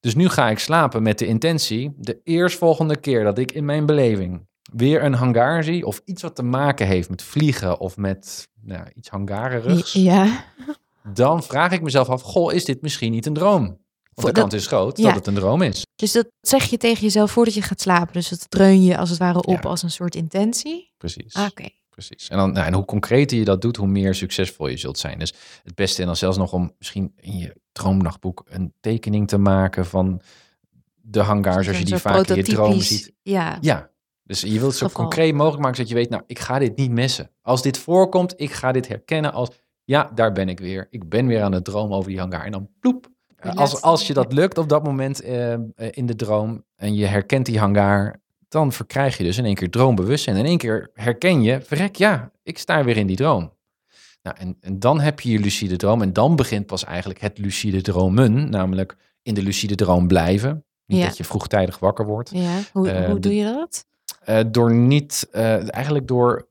Dus 0.08 0.16
nu 0.16 0.30
ga 0.30 0.50
ik 0.50 0.60
slapen 0.60 1.04
met 1.04 1.20
de 1.20 1.26
intentie, 1.26 1.94
de 1.98 2.20
eerstvolgende 2.24 2.96
keer 2.98 3.24
dat 3.24 3.38
ik 3.38 3.52
in 3.52 3.66
mijn 3.66 3.86
beleving 3.86 4.48
weer 4.74 5.04
een 5.04 5.14
hangar 5.14 5.64
zie, 5.64 5.86
of 5.86 6.02
iets 6.06 6.22
wat 6.22 6.36
te 6.36 6.44
maken 6.44 6.88
heeft 6.88 7.10
met 7.10 7.22
vliegen 7.24 7.80
of 7.80 7.98
met 7.98 8.48
nou, 8.62 8.86
iets 8.94 9.10
hangarerigs, 9.10 9.94
Ja. 9.94 10.46
dan 11.14 11.44
vraag 11.44 11.72
ik 11.72 11.82
mezelf 11.82 12.10
af, 12.10 12.22
goh, 12.22 12.54
is 12.54 12.66
dit 12.66 12.82
misschien 12.82 13.12
niet 13.12 13.26
een 13.26 13.34
droom? 13.34 13.64
Want 14.14 14.36
de 14.36 14.42
kans 14.42 14.54
is 14.54 14.68
groot 14.68 14.98
ja. 14.98 15.04
dat 15.04 15.16
het 15.16 15.28
een 15.28 15.34
droom 15.34 15.62
is. 15.62 15.86
Dus 15.96 16.12
dat 16.12 16.28
zeg 16.42 16.64
je 16.64 16.78
tegen 16.78 17.02
jezelf 17.02 17.32
voordat 17.32 17.54
je 17.54 17.62
gaat 17.62 17.82
slapen. 17.82 18.14
Dus 18.14 18.30
dat 18.30 18.46
dreun 18.50 18.84
je 18.84 18.98
als 18.98 19.10
het 19.10 19.20
ware 19.20 19.42
op 19.42 19.64
Ja. 19.64 19.70
als 19.70 19.84
een 19.84 19.92
soort 19.92 20.16
intentie. 20.16 20.94
Precies. 20.98 21.34
Ah, 21.34 21.46
Oké. 21.50 21.70
Precies. 21.98 22.28
En, 22.30 22.38
dan, 22.38 22.52
nou, 22.52 22.66
en 22.66 22.74
hoe 22.74 22.86
concreter 22.86 23.38
je 23.38 23.46
dat 23.46 23.62
doet, 23.62 23.78
hoe 23.78 23.88
meer 23.88 24.16
succesvol 24.16 24.68
je 24.68 24.78
zult 24.78 24.98
zijn. 24.98 25.20
Dus 25.20 25.34
het 25.64 25.76
beste 25.76 26.02
en 26.02 26.08
dan 26.08 26.16
zelfs 26.16 26.38
nog 26.38 26.54
om 26.54 26.74
misschien 26.78 27.14
in 27.16 27.38
je 27.38 27.56
droomdagboek 27.72 28.44
een 28.50 28.74
tekening 28.80 29.28
te 29.28 29.38
maken 29.38 29.86
van 29.86 30.22
de 30.96 31.20
hangars, 31.20 31.68
als 31.68 31.78
je 31.78 31.86
die 31.86 31.98
vaak 31.98 32.28
in 32.28 32.36
je 32.36 32.44
droom 32.44 32.80
ziet. 32.80 33.14
Ja. 33.22 33.58
Ja, 33.62 33.90
dus 34.24 34.42
je 34.42 34.52
wilt 34.52 34.64
het 34.64 34.76
zo 34.76 34.88
Geval. 34.88 35.02
concreet 35.02 35.34
mogelijk 35.34 35.62
maken, 35.62 35.76
zodat 35.76 35.92
je 35.92 35.98
weet, 35.98 36.10
nou, 36.10 36.24
ik 36.28 36.40
ga 36.40 36.60
dit 36.60 36.76
niet 36.76 36.92
missen. 36.92 37.32
Als 37.42 37.62
dit 37.62 37.78
voorkomt, 37.78 38.34
ik 38.38 38.52
ga 38.52 38.72
dit 38.72 38.88
herkennen 38.88 39.34
als, 39.34 39.50
ja, 39.84 40.12
daar 40.16 40.32
ben 40.32 40.50
ik 40.50 40.60
weer. 40.60 40.88
Ik 40.90 41.10
ben 41.10 41.28
weer 41.28 41.42
aan 41.42 41.52
het 41.52 41.66
dromen 41.66 41.98
over 41.98 42.10
die 42.10 42.20
hangar. 42.20 42.46
En 42.46 42.52
dan 42.52 42.70
ploep. 42.80 43.08
Als, 43.40 43.82
als 43.82 44.08
je 44.08 44.14
dat 44.14 44.34
lukt 44.34 44.58
op 44.58 44.70
dat 44.70 44.84
moment 44.84 45.22
eh, 45.22 45.54
eh, 45.54 45.60
in 45.76 46.06
de 46.06 46.16
droom 46.16 46.64
en 46.76 46.96
je 46.96 47.06
herkent 47.06 47.46
die 47.46 47.60
hangar, 47.60 48.22
dan 48.48 48.72
verkrijg 48.72 49.18
je 49.18 49.24
dus 49.24 49.38
in 49.38 49.46
één 49.46 49.56
keer 49.56 49.70
droombewustzijn. 49.70 50.36
En 50.36 50.42
in 50.42 50.48
één 50.48 50.58
keer 50.58 50.90
herken 50.94 51.42
je, 51.42 51.62
verrek, 51.62 51.96
ja, 51.96 52.32
ik 52.44 52.58
sta 52.58 52.84
weer 52.84 52.98
in 52.98 53.08
die 53.08 53.16
droom. 53.16 53.56
Nou, 54.22 54.36
en, 54.40 54.58
en 54.62 54.80
dan 54.80 55.00
heb 55.00 55.20
je 55.20 55.32
je 55.32 55.40
lucide 55.40 55.76
droom 55.76 56.02
en 56.02 56.14
dan 56.14 56.36
begint 56.36 56.66
pas 56.66 56.84
eigenlijk 56.84 57.22
het 57.22 57.38
lucide 57.38 57.82
dromen, 57.82 58.50
namelijk 58.50 58.96
in 59.24 59.34
de 59.34 59.42
lucide 59.44 59.76
droom 59.76 60.08
blijven. 60.08 60.66
Niet 60.86 61.00
Ja. 61.00 61.06
dat 61.06 61.18
je 61.18 61.24
vroegtijdig 61.24 61.80
wakker 61.80 62.06
wordt. 62.06 62.30
Ja. 62.34 62.60
Hoe, 62.74 62.90
Eh, 62.90 63.10
hoe 63.10 63.20
doe 63.20 63.36
je 63.36 63.44
dat? 63.44 63.86
Eh, 64.20 64.40
door 64.52 64.74
niet, 64.74 65.28
eh, 65.32 65.74
eigenlijk 65.76 66.08
door 66.08 66.48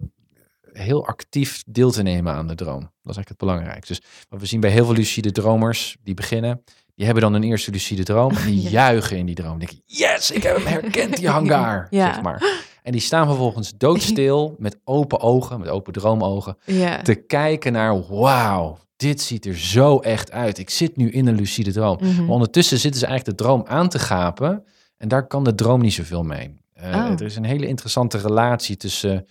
heel 0.73 1.07
actief 1.07 1.63
deel 1.67 1.91
te 1.91 2.03
nemen 2.03 2.33
aan 2.33 2.47
de 2.47 2.55
droom. 2.55 2.81
Dat 2.81 2.89
is 2.91 3.17
eigenlijk 3.17 3.29
het 3.29 3.39
belangrijkste. 3.39 3.93
Dus 3.95 4.03
wat 4.29 4.41
we 4.41 4.47
zien 4.47 4.61
bij 4.61 4.71
heel 4.71 4.85
veel 4.85 4.95
lucide 4.95 5.33
dromers 5.33 5.97
die 6.03 6.15
beginnen, 6.15 6.63
die 6.97 7.05
hebben 7.05 7.23
dan 7.23 7.35
een 7.35 7.43
eerste 7.43 7.71
lucide 7.71 8.03
droom 8.03 8.31
en 8.37 8.47
die 8.47 8.63
Ja. 8.71 8.71
juichen 8.71 9.17
in 9.17 9.27
die 9.27 9.35
droom. 9.35 9.59
Denk 9.59 9.71
je, 9.71 9.81
yes, 9.85 10.31
ik 10.31 10.43
heb 10.43 10.57
hem 10.57 10.67
herkend, 10.67 11.17
die 11.17 11.29
hangar, 11.39 11.87
Ja. 11.91 12.13
zeg 12.15 12.23
maar. 12.23 12.65
En 12.83 12.93
die 12.93 13.01
staan 13.01 13.27
vervolgens 13.27 13.73
doodstil 13.77 14.55
met 14.59 14.79
open 14.85 15.21
ogen, 15.21 15.59
met 15.61 15.69
open 15.69 15.93
droomogen, 15.93 16.57
Ja. 16.65 17.03
te 17.03 17.15
kijken 17.15 17.73
naar, 17.73 18.07
wauw, 18.09 18.79
dit 18.97 19.21
ziet 19.21 19.47
er 19.47 19.57
zo 19.59 19.99
echt 19.99 20.33
uit. 20.33 20.59
Ik 20.59 20.71
zit 20.71 20.97
nu 20.97 21.11
in 21.11 21.27
een 21.27 21.35
lucide 21.35 21.73
droom. 21.73 21.97
Mhm. 22.01 22.21
Maar 22.25 22.33
ondertussen 22.35 22.79
zitten 22.79 23.01
ze 23.01 23.07
eigenlijk 23.07 23.39
de 23.39 23.45
droom 23.45 23.65
aan 23.67 23.89
te 23.89 23.99
gapen. 23.99 24.65
En 24.97 25.09
daar 25.09 25.27
kan 25.27 25.45
de 25.45 25.55
droom 25.55 25.81
niet 25.81 25.93
zoveel 25.95 26.23
mee. 26.23 26.55
Eh, 26.73 26.89
Oh. 26.95 27.11
Er 27.11 27.23
is 27.23 27.37
een 27.37 27.45
hele 27.45 27.67
interessante 27.67 28.19
relatie 28.19 28.77
tussen 28.77 29.27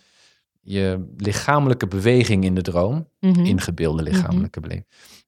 je 0.62 1.14
lichamelijke 1.18 1.88
beweging 1.88 2.44
in 2.44 2.56
de 2.56 2.62
droom, 2.62 3.08
Mhm. 3.20 3.46
ingebeelde 3.46 4.04
lichamelijke 4.04 4.60
beleving, 4.60 4.86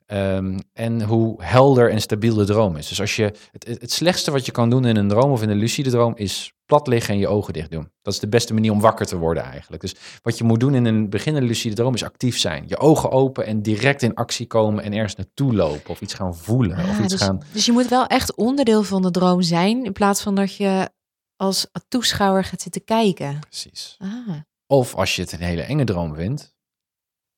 ehm, 0.08 0.60
en 0.74 1.02
hoe 1.02 1.44
helder 1.44 1.92
en 1.92 2.02
stabiel 2.02 2.36
de 2.36 2.46
droom 2.46 2.76
is. 2.76 2.88
Dus 2.88 3.00
als 3.00 3.16
je, 3.16 3.34
het, 3.52 3.68
het 3.68 3.92
slechtste 3.92 4.32
wat 4.32 4.46
je 4.46 4.52
kan 4.52 4.70
doen 4.70 4.86
in 4.86 4.96
een 4.96 5.08
droom 5.08 5.32
of 5.32 5.42
in 5.42 5.50
een 5.50 5.58
lucide 5.58 5.90
droom 5.90 6.16
is 6.16 6.52
plat 6.66 6.88
liggen 6.88 7.14
en 7.14 7.20
je 7.20 7.28
ogen 7.28 7.54
dicht 7.54 7.72
doen. 7.72 7.92
Dat 8.02 8.14
is 8.14 8.20
de 8.20 8.28
beste 8.28 8.54
manier 8.54 8.72
om 8.72 8.80
wakker 8.80 9.06
te 9.06 9.18
worden 9.18 9.44
eigenlijk. 9.44 9.82
Dus 9.82 9.96
wat 10.22 10.38
je 10.38 10.44
moet 10.44 10.60
doen 10.60 10.76
in 10.76 10.86
een 10.86 11.10
beginnende 11.10 11.48
lucide 11.48 11.76
droom 11.76 11.94
is 11.94 12.04
actief 12.04 12.38
zijn. 12.38 12.64
Je 12.68 12.78
ogen 12.78 13.12
open 13.12 13.46
en 13.46 13.62
direct 13.62 14.02
in 14.02 14.14
actie 14.14 14.48
komen 14.48 14.84
en 14.84 14.94
ergens 14.94 15.16
naartoe 15.16 15.54
lopen 15.54 15.90
of 15.90 16.02
iets 16.02 16.14
gaan 16.14 16.36
voelen 16.36 16.78
of 16.78 17.00
iets 17.00 17.12
dus, 17.12 17.22
gaan... 17.22 17.42
dus 17.54 17.66
je 17.66 17.72
moet 17.72 17.88
wel 17.88 18.06
echt 18.06 18.36
onderdeel 18.36 18.84
van 18.84 19.02
de 19.02 19.12
droom 19.12 19.42
zijn, 19.42 19.86
in 19.86 19.94
plaats 19.94 20.22
van 20.22 20.36
dat 20.36 20.56
je 20.56 20.90
als 21.36 21.68
toeschouwer 21.88 22.44
gaat 22.44 22.62
zitten 22.62 22.84
kijken. 22.84 23.40
Precies. 23.40 23.96
Ah, 24.00 24.36
Of 24.68 24.96
als 24.96 25.16
je 25.16 25.22
het 25.22 25.32
een 25.32 25.40
hele 25.40 25.62
enge 25.62 25.84
droom 25.84 26.16
vindt, 26.16 26.56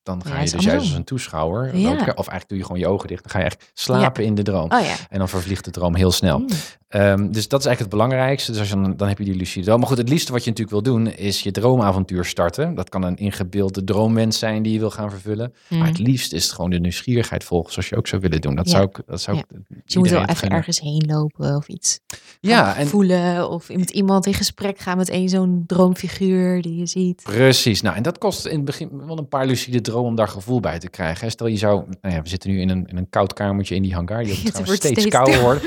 dan 0.10 0.24
ga 0.32 0.38
Ja, 0.38 0.43
je 0.43 0.51
dus 0.51 0.64
juist 0.64 0.86
als 0.86 0.93
een 0.95 1.03
toeschouwer, 1.03 1.78
Ja. 1.78 1.91
of 1.91 1.99
eigenlijk 2.05 2.47
doe 2.47 2.57
je 2.57 2.64
gewoon 2.64 2.80
je 2.80 2.88
ogen 2.88 3.07
dicht, 3.07 3.24
dan 3.24 3.32
ga 3.32 3.39
je 3.39 3.45
echt 3.45 3.72
slapen 3.74 4.24
in 4.24 4.36
de 4.36 4.41
droom. 4.43 4.72
oh. 4.72 4.80
En 5.10 5.18
dan 5.20 5.30
vervliegt 5.30 5.66
de 5.66 5.72
droom 5.72 5.95
heel 5.95 6.12
snel. 6.12 6.39
Mm. 6.39 6.47
Ehm, 6.88 7.32
dus 7.32 7.47
dat 7.47 7.60
is 7.60 7.66
eigenlijk 7.66 7.80
het 7.80 7.89
belangrijkste. 7.89 8.51
Dus 8.51 8.60
als 8.60 8.70
je 8.70 8.76
dan, 8.76 8.95
dan 8.97 9.07
heb 9.07 9.18
je 9.18 9.24
die 9.24 9.36
lucide 9.36 9.66
droom. 9.66 9.80
Maar 9.80 9.88
goed, 9.88 9.97
het 9.97 10.10
liefste 10.10 10.32
wat 10.32 10.43
je 10.43 10.49
natuurlijk 10.49 10.84
wil 10.84 10.93
doen, 10.93 11.07
is 11.07 11.41
je 11.41 11.51
droomavontuur 11.51 12.26
starten. 12.26 12.76
Dat 12.76 12.89
kan 12.89 13.03
een 13.03 13.16
ingebeelde 13.18 13.84
droomwens 13.84 14.39
zijn 14.39 14.64
die 14.64 14.74
je 14.74 14.80
wil 14.80 14.89
gaan 14.91 15.10
vervullen. 15.10 15.53
Maar 15.70 15.88
het 15.88 15.99
Mm. 15.99 16.05
liefst 16.05 16.34
is 16.34 16.43
het 16.43 16.51
gewoon 16.53 16.70
de 16.70 16.80
nieuwsgierigheid 16.80 17.43
volgen, 17.43 17.72
zoals 17.74 17.89
je 17.89 17.95
ook 17.95 18.07
zou 18.07 18.22
willen 18.22 18.41
doen. 18.41 18.55
Dat 18.55 18.70
zou 18.70 18.84
ik, 18.84 19.01
dat 19.05 19.22
zou 19.22 19.38
ik 19.38 19.45
Dus 19.49 19.57
je 19.86 19.99
moet 19.99 20.10
wel 20.10 20.26
even 20.26 20.49
ergens 20.49 20.80
heen 20.80 21.03
lopen 21.07 21.55
of 21.55 21.68
iets. 21.68 21.99
Ja, 22.39 22.76
en 22.76 22.88
voelen 22.88 23.49
of 23.49 23.70
met 23.76 23.89
iemand 23.89 24.26
in 24.26 24.34
gesprek 24.34 24.80
gaan 24.80 24.97
met 24.97 25.10
een 25.10 25.30
zo'n 25.30 25.64
droomfiguur 25.68 26.62
die 26.62 26.76
je 26.76 26.86
ziet. 26.86 27.22
Precies. 27.24 27.82
Nou, 27.82 27.95
en 27.95 28.03
dat 28.03 28.18
kost 28.18 28.45
in 28.45 28.55
het 28.55 28.66
begin 28.66 28.89
wel 29.05 29.18
een 29.18 29.28
paar 29.28 29.45
lucide 29.45 29.82
om 30.04 30.16
daar 30.16 30.28
gevoel 30.28 30.60
bij 30.60 30.80
te 30.80 30.89
krijgen. 30.89 31.32
Stel 31.32 31.47
je 31.47 31.58
zou, 31.58 31.84
nou 32.02 32.16
ja, 32.16 32.22
we 32.22 32.30
zitten 32.30 32.50
nu 32.50 32.62
in 32.62 32.70
een, 32.70 32.88
in 32.88 32.97
een 32.97 33.10
koud 33.10 33.34
kamertje 33.34 33.76
in 33.76 33.82
die 33.82 33.93
hangar. 33.93 34.24
Die 34.24 34.36
Het 34.43 34.56
wordt 34.56 34.72
steeds, 34.74 35.00
steeds 35.00 35.16
kouder 35.16 35.41
worden. 35.47 35.62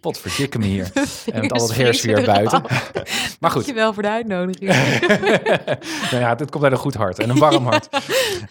Potverdikke 0.00 0.58
me 0.58 0.64
hier. 0.74 0.90
En 1.32 1.40
met 1.40 1.52
al 1.52 1.58
dat 1.58 1.74
heersfeer 1.74 2.12
vriezen 2.22 2.34
buiten. 2.34 2.62
Maar 3.40 3.50
goed. 3.50 3.64
Dankjewel 3.64 3.92
voor 3.92 4.02
de 4.02 4.08
uitnodiging. 4.10 4.70
nou 6.10 6.22
ja, 6.22 6.34
dit 6.34 6.50
komt 6.50 6.64
uit 6.64 6.72
een 6.72 6.78
goed 6.78 6.94
hart 6.94 7.18
en 7.18 7.30
een 7.30 7.38
warm 7.38 7.66
hart. 7.66 7.88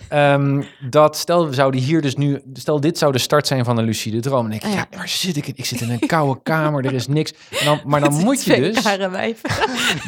Ehm, 0.10 0.64
dat 0.90 1.18
stel 1.18 1.48
we 1.48 1.54
zouden 1.54 1.82
hier 1.82 2.02
dus 2.02 2.16
nu, 2.16 2.42
stel 2.54 2.80
dit 2.80 2.98
zou 2.98 3.12
de 3.12 3.18
start 3.18 3.48
zijn 3.48 3.66
van 3.66 3.78
een 3.78 3.86
lucide 3.86 4.20
droom. 4.20 4.46
En 4.46 4.52
ik, 4.52 4.64
Ah, 4.64 4.70
ja. 4.72 4.76
ja. 4.92 4.98
waar 4.98 5.08
zit 5.10 5.36
ik 5.38 5.48
in? 5.48 5.54
Ik 5.56 5.66
zit 5.66 5.82
in 5.82 5.90
een 5.92 6.00
koude 6.00 6.40
kamer, 6.44 6.86
er 6.86 6.94
is 6.94 7.08
niks. 7.08 7.34
Dan, 7.66 7.82
maar 7.86 8.00
dan 8.00 8.14
moet 8.14 8.44
je 8.44 8.56
dus, 8.56 8.84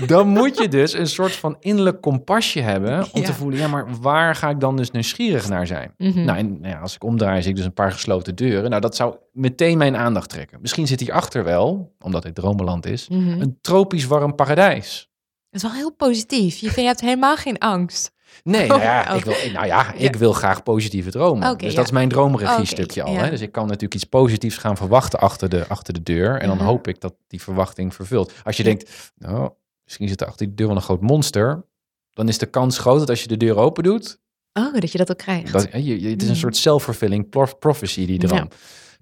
dan 0.08 0.28
moet 0.28 0.58
je 0.58 0.68
dus 0.68 0.94
een 0.94 1.08
soort 1.08 1.32
van 1.36 1.58
innerlijk 1.60 2.02
kompasje 2.02 2.60
hebben 2.62 3.08
om 3.12 3.22
Ja. 3.22 3.28
te 3.28 3.34
voelen, 3.34 3.60
ja, 3.60 3.68
maar 3.68 3.86
waar 4.02 4.36
ga 4.36 4.50
ik 4.50 4.60
dan 4.60 4.78
dus 4.78 4.92
nieuwsgierig 5.18 5.50
naar 5.50 5.68
zijn? 5.68 5.94
Mhm. 5.98 6.24
Nou, 6.26 6.38
en 6.38 6.60
nou 6.60 6.74
ja, 6.74 6.80
als 6.80 6.96
ik 6.96 7.04
omdraai, 7.04 7.42
zie 7.42 7.50
ik 7.50 7.56
dus 7.56 7.66
een 7.66 7.74
paar 7.74 7.92
gesloten 7.92 8.36
deuren. 8.36 8.70
Nou, 8.70 8.82
dat 8.82 8.96
zou 8.96 9.16
meteen 9.32 9.78
mijn 9.78 9.96
aandacht 9.96 10.30
trekken. 10.30 10.62
Misschien 10.62 10.88
zit 10.88 11.00
hierachter 11.00 11.44
wel, 11.44 11.96
omdat 12.00 12.24
het 12.24 12.36
dromenland 12.36 12.86
is, 12.86 13.08
Mhm. 13.10 13.42
een 13.42 13.58
tropisch 13.62 14.06
warm 14.06 14.36
paradijs. 14.36 15.10
Het 15.50 15.62
is 15.64 15.70
wel 15.70 15.78
heel 15.78 15.94
positief. 15.96 16.54
Je, 16.58 16.60
vindt, 16.66 16.76
je 16.80 16.86
hebt 16.86 17.02
helemaal 17.02 17.36
geen 17.38 17.58
angst. 17.58 18.12
Nee, 18.44 18.68
nou 18.68 18.82
ja, 18.82 19.08
Oh, 19.12 19.18
ik 19.18 19.24
wil, 19.26 19.36
nou 19.54 19.66
ja, 19.66 19.94
ik 19.94 20.16
wil 20.16 20.34
graag 20.34 20.64
positieve 20.64 21.10
dromen. 21.12 21.50
Oké, 21.50 21.58
dus 21.64 21.70
ja. 21.72 21.76
dat 21.76 21.86
is 21.86 21.92
mijn 21.92 22.10
droomregie 22.10 22.66
stukje 22.66 23.04
al. 23.04 23.14
ja. 23.14 23.24
Hè? 23.24 23.30
Dus 23.30 23.42
ik 23.42 23.52
kan 23.52 23.64
natuurlijk 23.66 23.94
iets 23.94 24.04
positiefs 24.04 24.58
gaan 24.58 24.78
verwachten 24.78 25.20
achter 25.20 25.50
de, 25.50 25.68
achter 25.68 25.94
de 25.94 26.04
deur. 26.04 26.40
En 26.42 26.48
dan 26.48 26.58
Mhm. 26.58 26.66
hoop 26.66 26.88
ik 26.88 27.02
dat 27.02 27.14
die 27.28 27.42
verwachting 27.42 27.94
vervult. 27.96 28.34
Als 28.44 28.58
je 28.58 28.64
denkt, 28.64 29.12
nou, 29.18 29.50
misschien 29.84 30.08
zit 30.08 30.22
er 30.22 30.28
achter 30.28 30.46
die 30.46 30.56
deur 30.56 30.68
wel 30.68 30.76
een 30.76 30.82
groot 30.82 31.02
monster. 31.02 31.68
Dan 32.14 32.28
is 32.28 32.38
de 32.38 32.46
kans 32.46 32.78
groot 32.78 33.00
dat 33.00 33.10
als 33.10 33.22
je 33.22 33.28
de 33.28 33.38
deur 33.38 33.56
open 33.58 33.84
doet, 33.84 34.20
Oh, 34.54 34.74
dat 34.74 34.92
je 34.92 34.98
dat 34.98 35.12
ook 35.12 35.18
krijgt. 35.18 35.52
dat, 35.52 35.72
hè, 35.72 35.78
je, 35.78 36.02
je- 36.02 36.10
het 36.10 36.22
is 36.22 36.28
een 36.28 36.50
Mhm. 36.50 36.54
soort 36.54 37.30
pro- 37.30 37.56
prophecy, 37.60 38.06
die 38.06 38.22
Ja. 38.22 38.28
droom. 38.28 38.48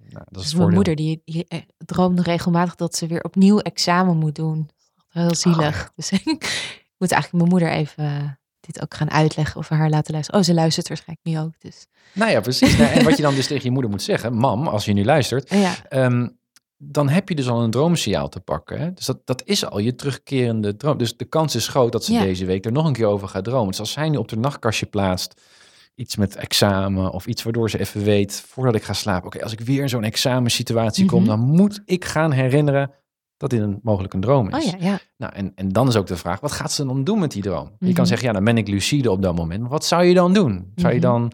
Nou, 0.09 0.25
dat 0.29 0.43
is 0.43 0.49
Dus 0.49 0.59
mijn 0.59 0.73
moeder 0.73 0.95
die, 0.95 1.21
die 1.25 1.45
eh, 1.47 1.59
droomt 1.77 2.19
regelmatig 2.19 2.75
dat 2.75 2.95
ze 2.95 3.07
weer 3.07 3.21
opnieuw 3.23 3.59
examen 3.59 4.17
moet 4.17 4.35
doen. 4.35 4.69
Heel 5.09 5.35
zielig. 5.35 5.91
Dus 5.95 6.11
ik 6.25 6.25
moet 6.97 7.11
eigenlijk 7.11 7.31
mijn 7.31 7.49
moeder 7.49 7.69
even 7.69 8.03
eh, 8.05 8.29
dit 8.59 8.81
ook 8.81 8.93
gaan 8.93 9.11
uitleggen 9.11 9.57
of 9.59 9.67
we 9.67 9.75
haar 9.75 9.89
laten 9.89 10.13
luisteren. 10.13 10.39
Oh, 10.39 10.45
ze 10.45 10.53
luistert 10.53 10.87
waarschijnlijk 10.87 11.27
nu 11.27 11.39
ook. 11.39 11.53
Dus 11.59 11.85
Nou 12.13 12.31
ja, 12.31 12.39
precies. 12.41 12.77
Nou, 12.77 12.91
en 12.91 13.03
wat 13.03 13.15
je 13.17 13.23
dan 13.23 13.35
dus 13.35 13.47
tegen 13.47 13.63
je 13.63 13.71
moeder 13.71 13.91
moet 13.91 14.01
zeggen, 14.01 14.33
mam, 14.33 14.67
als 14.67 14.85
je 14.85 14.93
nu 14.93 15.05
luistert, 15.05 15.49
ja, 15.53 15.75
Ehm, 15.89 16.27
dan 16.77 17.09
heb 17.09 17.29
je 17.29 17.35
dus 17.35 17.49
al 17.49 17.63
een 17.63 17.71
droomsignaal 17.71 18.29
te 18.29 18.39
pakken. 18.39 18.79
Hè? 18.79 18.93
Dus 18.93 19.05
dat, 19.05 19.19
dat 19.25 19.41
is 19.45 19.65
al 19.65 19.79
je 19.79 19.95
terugkerende 19.95 20.75
droom. 20.75 20.97
Dus 20.97 21.17
de 21.17 21.25
kans 21.25 21.55
is 21.55 21.67
groot 21.67 21.91
dat 21.91 22.03
ze 22.05 22.13
Ja. 22.13 22.21
deze 22.21 22.45
week 22.45 22.65
er 22.65 22.71
nog 22.71 22.85
een 22.85 22.93
keer 22.93 23.05
over 23.05 23.27
gaat 23.27 23.43
dromen. 23.43 23.67
Dus 23.67 23.79
als 23.79 23.91
zij 23.91 24.09
nu 24.09 24.17
op 24.17 24.27
de 24.27 24.37
nachtkastje 24.37 24.85
plaatst 24.85 25.41
iets 25.95 26.15
met 26.15 26.35
examen 26.35 27.11
of 27.11 27.27
iets 27.27 27.43
waardoor 27.43 27.69
ze 27.69 27.79
even 27.79 28.03
weet 28.03 28.43
voordat 28.47 28.75
ik 28.75 28.83
ga 28.83 28.93
slapen. 28.93 29.27
Oké, 29.27 29.43
als 29.43 29.51
ik 29.51 29.59
weer 29.59 29.81
in 29.81 29.89
zo'n 29.89 30.03
examensituatie 30.03 31.05
kom, 31.05 31.19
Mhm. 31.19 31.29
dan 31.29 31.39
moet 31.39 31.81
ik 31.85 32.05
gaan 32.05 32.31
herinneren 32.31 32.91
dat 33.37 33.49
dit 33.49 33.61
een, 33.61 33.79
mogelijk 33.83 34.13
een 34.13 34.21
droom 34.21 34.49
is. 34.49 34.65
Oh 34.65 34.71
ja, 34.79 34.87
ja. 34.87 34.99
Nou, 35.17 35.33
en, 35.33 35.51
en 35.55 35.69
dan 35.69 35.87
is 35.87 35.95
ook 35.95 36.07
de 36.07 36.17
vraag, 36.17 36.39
wat 36.39 36.51
gaat 36.51 36.71
ze 36.71 36.85
dan 36.85 37.03
doen 37.03 37.19
met 37.19 37.31
die 37.31 37.41
droom? 37.41 37.71
Je 37.79 37.85
Mhm. 37.85 37.93
kan 37.95 38.07
zeggen, 38.07 38.27
ja, 38.27 38.33
dan 38.33 38.43
ben 38.43 38.57
ik 38.57 38.67
lucide 38.67 39.11
op 39.11 39.21
dat 39.21 39.35
moment. 39.35 39.61
Maar 39.61 39.69
wat 39.69 39.85
zou 39.85 40.03
je 40.03 40.13
dan 40.13 40.33
doen? 40.33 40.71
Zou 40.75 40.93
je 40.93 40.99
Mhm. 40.99 41.07
dan... 41.07 41.31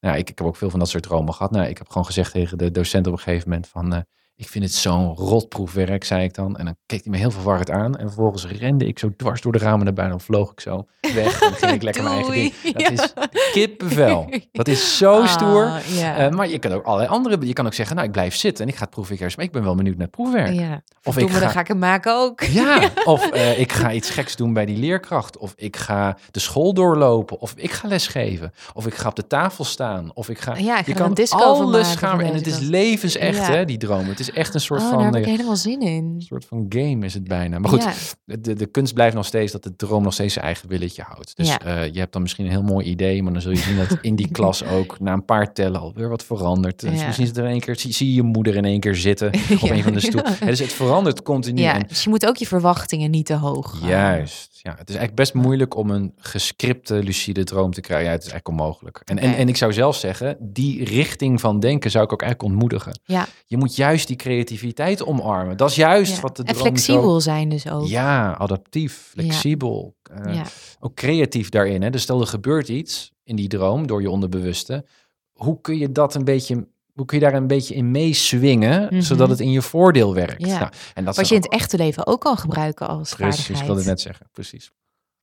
Nou, 0.00 0.16
ik, 0.16 0.28
ik 0.30 0.38
heb 0.38 0.46
ook 0.46 0.56
veel 0.56 0.70
van 0.70 0.78
dat 0.78 0.88
soort 0.88 1.02
dromen 1.02 1.34
gehad. 1.34 1.50
Nou, 1.52 1.66
ik 1.68 1.78
heb 1.78 1.88
gewoon 1.88 2.04
gezegd 2.06 2.32
tegen 2.32 2.58
de 2.58 2.70
docent 2.70 3.06
op 3.06 3.12
een 3.12 3.18
gegeven 3.18 3.48
moment 3.48 3.68
van... 3.68 3.92
eh, 3.94 4.00
ik 4.42 4.48
vind 4.48 4.64
het 4.64 4.74
zo'n 4.74 5.14
rotproefwerk, 5.16 6.04
zei 6.04 6.24
ik 6.24 6.34
dan. 6.34 6.56
En 6.56 6.64
dan 6.64 6.76
keek 6.86 7.02
hij 7.02 7.12
me 7.12 7.18
heel 7.18 7.30
verward 7.30 7.70
aan. 7.70 7.96
En 7.96 8.06
vervolgens 8.06 8.46
rende 8.46 8.86
ik 8.86 8.98
zo 8.98 9.10
dwars 9.16 9.40
door 9.40 9.52
de 9.52 9.58
ramen 9.58 9.84
naar 9.84 9.94
buiten. 9.94 10.18
Dan 10.18 10.26
vloog 10.26 10.50
ik 10.52 10.60
zo 10.60 10.86
weg 11.14 11.42
en 11.42 11.48
dan 11.50 11.58
ging 11.58 11.72
ik 11.72 11.82
lekker 11.82 12.02
mijn 12.02 12.14
eigen 12.14 12.32
ding. 12.32 12.52
Dat 12.72 12.80
Ja. 12.82 12.90
is 12.90 13.12
kippenvel. 13.52 14.30
Dat 14.52 14.68
is 14.68 14.96
zo 14.96 15.26
stoer. 15.26 15.64
Ah, 15.66 15.78
ja. 15.98 16.16
Eh, 16.16 16.30
maar 16.30 16.48
je 16.48 16.58
kan 16.58 16.72
ook 16.72 16.84
allerlei 16.84 17.10
andere... 17.10 17.46
Je 17.46 17.52
kan 17.52 17.66
ook 17.66 17.74
zeggen, 17.74 17.94
nou, 17.96 18.06
ik 18.06 18.12
blijf 18.12 18.34
zitten 18.36 18.64
en 18.64 18.70
ik 18.70 18.76
ga 18.76 18.82
het 18.82 18.90
proefwerk. 18.90 19.36
Maar 19.36 19.44
ik 19.44 19.52
ben 19.52 19.62
wel 19.64 19.74
benieuwd 19.74 19.96
naar 19.96 20.06
het 20.06 20.14
proefwerk. 20.16 20.52
ja. 20.54 20.82
Of 21.04 21.14
Doe 21.14 21.22
ik 21.22 21.32
me, 21.32 21.38
dan 21.38 21.48
ga- 21.48 21.54
ga 21.54 21.60
ik 21.60 21.68
hem 21.68 21.78
maken 21.78 22.14
ook. 22.14 22.40
Ja, 22.62 22.88
of 23.04 23.30
eh, 23.30 23.58
ik 23.60 23.72
ga 23.72 23.92
iets 23.92 24.10
geks 24.10 24.36
doen 24.36 24.52
bij 24.52 24.66
die 24.66 24.76
leerkracht. 24.76 25.38
Of 25.38 25.52
ik 25.56 25.76
ga 25.76 26.16
de 26.30 26.40
school 26.40 26.74
doorlopen. 26.74 27.40
Of 27.40 27.52
ik 27.56 27.70
ga 27.72 27.88
lesgeven. 27.88 28.52
Of 28.74 28.86
ik 28.86 28.94
ga 28.94 29.08
op 29.08 29.16
de 29.16 29.26
tafel 29.26 29.64
staan. 29.64 30.10
Of 30.14 30.28
ik 30.28 30.38
ga... 30.38 30.54
Ja, 30.56 30.78
ik 30.78 30.84
ga 30.84 30.90
je 30.92 30.94
kan 30.94 31.14
disco 31.14 31.38
alles 31.38 31.94
gaan. 31.94 32.20
En 32.20 32.34
het 32.34 32.46
is 32.46 32.58
levensecht, 32.58 33.36
Ja. 33.36 33.50
hè, 33.52 33.64
die 33.64 33.78
droom. 33.78 34.04
Het 34.08 34.20
is 34.20 34.31
echt 34.34 34.54
een 34.54 34.60
soort 34.60 34.80
Oh, 34.80 34.88
van... 34.88 34.96
daar 34.98 35.06
heb 35.06 35.16
ik 35.16 35.24
eh, 35.24 35.30
helemaal 35.30 35.56
zin 35.56 35.80
in. 35.80 36.04
een 36.14 36.20
soort 36.20 36.44
van 36.44 36.66
game 36.68 37.04
is 37.06 37.14
het 37.14 37.24
bijna. 37.24 37.58
Maar 37.58 37.70
goed, 37.70 37.82
Ja. 38.24 38.36
de, 38.40 38.54
de 38.54 38.66
kunst 38.66 38.94
blijft 38.94 39.14
nog 39.14 39.26
steeds 39.26 39.52
dat 39.52 39.62
de 39.62 39.76
droom 39.76 40.02
nog 40.02 40.12
steeds 40.12 40.32
zijn 40.32 40.44
eigen 40.44 40.68
willetje 40.68 41.02
houdt. 41.02 41.36
Dus 41.36 41.48
Ja. 41.48 41.60
eh, 41.60 41.92
je 41.92 41.98
hebt 41.98 42.12
dan 42.12 42.22
misschien 42.22 42.44
een 42.44 42.50
heel 42.50 42.62
mooi 42.62 42.86
idee, 42.86 43.22
maar 43.22 43.32
dan 43.32 43.42
zul 43.42 43.50
je 43.50 43.56
zien 43.58 43.76
dat 43.76 43.98
in 44.00 44.16
die 44.16 44.30
klas 44.38 44.64
ook 44.64 45.00
na 45.00 45.12
een 45.12 45.24
paar 45.24 45.52
tellen 45.52 45.80
alweer 45.80 46.08
wat 46.08 46.24
verandert. 46.24 46.80
Dus 46.80 46.98
Ja. 47.00 47.06
misschien 47.06 47.26
zit 47.26 47.36
er 47.36 47.44
in 47.44 47.50
één 47.50 47.60
keer, 47.60 47.78
zie, 47.78 47.92
zie 47.92 48.06
je 48.08 48.14
je 48.14 48.22
moeder 48.22 48.56
in 48.56 48.64
één 48.64 48.80
keer 48.80 48.96
zitten 48.96 49.28
op 49.62 49.70
een 49.70 49.82
van 49.82 49.92
de 49.92 50.00
stoelen. 50.00 50.36
Dus 50.46 50.58
het 50.58 50.72
verandert 50.72 51.22
continu. 51.22 51.60
Ja, 51.60 51.74
En 51.74 51.84
dus 51.88 52.04
je 52.04 52.10
moet 52.10 52.26
ook 52.26 52.36
je 52.36 52.46
verwachtingen 52.46 53.10
niet 53.10 53.26
te 53.26 53.34
hoog 53.34 53.70
houden. 53.70 53.88
Juist. 53.90 54.50
Ja, 54.62 54.70
het 54.70 54.88
is 54.88 54.96
eigenlijk 54.96 55.14
best 55.14 55.34
moeilijk 55.34 55.76
om 55.76 55.90
een 55.90 56.12
gescripte 56.16 57.02
lucide 57.02 57.44
droom 57.44 57.72
te 57.72 57.80
krijgen. 57.80 58.06
Ja, 58.06 58.12
het 58.12 58.24
is 58.24 58.30
eigenlijk 58.30 58.60
onmogelijk. 58.60 59.00
En, 59.04 59.18
en, 59.18 59.34
en 59.36 59.48
ik 59.48 59.56
zou 59.56 59.72
zelf 59.72 59.96
zeggen, 59.96 60.36
die 60.40 60.84
richting 60.84 61.40
van 61.40 61.60
denken 61.60 61.90
zou 61.90 62.04
ik 62.04 62.12
ook 62.12 62.22
eigenlijk 62.22 62.52
ontmoedigen. 62.52 63.00
Ja. 63.04 63.26
Je 63.46 63.56
moet 63.56 63.76
juist 63.76 64.08
die 64.16 64.20
creativiteit 64.20 65.04
omarmen. 65.04 65.56
Dat 65.56 65.70
is 65.70 65.76
juist 65.76 66.14
Ja. 66.14 66.20
wat 66.20 66.36
de 66.36 66.42
En 66.42 66.54
droom 66.54 66.58
zo- 66.66 66.70
flexibel 66.70 67.20
zijn 67.20 67.48
dus 67.48 67.68
ook. 67.70 67.86
Ja, 67.86 68.34
adaptief, 68.36 69.08
flexibel. 69.10 69.96
eh, 70.02 70.34
Ja. 70.34 70.44
Ook 70.80 70.94
creatief 70.94 71.48
daarin. 71.48 71.82
Hè? 71.82 71.90
Dus 71.90 72.02
stel 72.02 72.20
er 72.20 72.26
gebeurt 72.26 72.68
iets 72.68 73.12
in 73.24 73.36
die 73.36 73.48
droom 73.48 73.86
door 73.86 74.00
je 74.00 74.10
onderbewuste. 74.10 74.84
Hoe 75.32 75.60
kun 75.60 75.78
je 75.78 75.92
dat 75.92 76.14
een 76.14 76.24
beetje... 76.24 76.70
Hoe 76.92 77.04
kun 77.06 77.18
je 77.18 77.24
daar 77.24 77.34
een 77.34 77.46
beetje 77.46 77.74
in 77.74 77.90
meeswingen, 77.90 78.82
Mhm. 78.84 79.00
zodat 79.00 79.28
het 79.28 79.40
in 79.40 79.50
je 79.50 79.62
voordeel 79.62 80.14
werkt? 80.14 80.46
Ja. 80.46 80.58
Nou, 80.58 80.72
en 80.94 81.04
dat 81.04 81.16
Wat 81.16 81.28
je 81.28 81.34
in 81.34 81.40
het 81.40 81.50
echte 81.52 81.76
leven 81.76 82.06
ook 82.06 82.20
kan 82.20 82.36
gebruiken 82.38 82.88
als 82.88 83.14
Precies, 83.14 83.60
ik 83.60 83.66
wilde 83.66 83.84
net 83.84 84.00
zeggen. 84.00 84.26
Precies. 84.32 84.70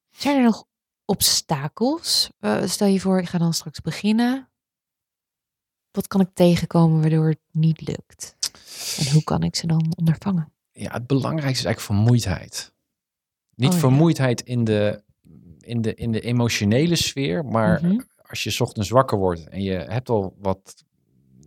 Zijn 0.10 0.38
er 0.38 0.44
nog 0.44 0.66
obstakels? 1.06 2.30
Eh, 2.40 2.64
stel 2.66 2.88
je 2.88 3.00
voor, 3.00 3.20
ik 3.20 3.28
ga 3.30 3.38
dan 3.38 3.54
straks 3.54 3.82
beginnen. 3.82 4.50
Wat 5.92 6.08
kan 6.08 6.22
ik 6.22 6.30
tegenkomen 6.34 7.02
waardoor 7.02 7.28
het 7.28 7.40
niet 7.52 7.82
lukt? 7.88 8.36
En 9.00 9.12
hoe 9.12 9.24
kan 9.24 9.44
ik 9.44 9.56
ze 9.56 9.68
dan 9.68 9.94
ondervangen? 9.98 10.52
Ja, 10.72 10.92
het 10.92 11.08
belangrijkste 11.08 11.60
is 11.60 11.66
eigenlijk 11.66 11.80
vermoeidheid. 12.00 12.74
Niet 13.56 13.68
Oh, 13.70 13.74
ja. 13.74 13.80
vermoeidheid 13.80 14.42
in 14.42 14.64
de, 14.64 15.02
in, 15.60 15.82
de, 15.82 15.94
in 15.96 16.12
de 16.12 16.22
emotionele 16.22 16.96
sfeer, 16.96 17.46
maar 17.46 17.80
Mhm. 17.84 18.00
als 18.30 18.44
je 18.44 18.50
's 18.50 18.60
ochtends 18.60 18.90
wakker 18.90 19.18
wordt 19.18 19.50
en 19.50 19.62
je 19.64 19.72
hebt 19.74 20.10
al 20.10 20.36
wat, 20.42 20.84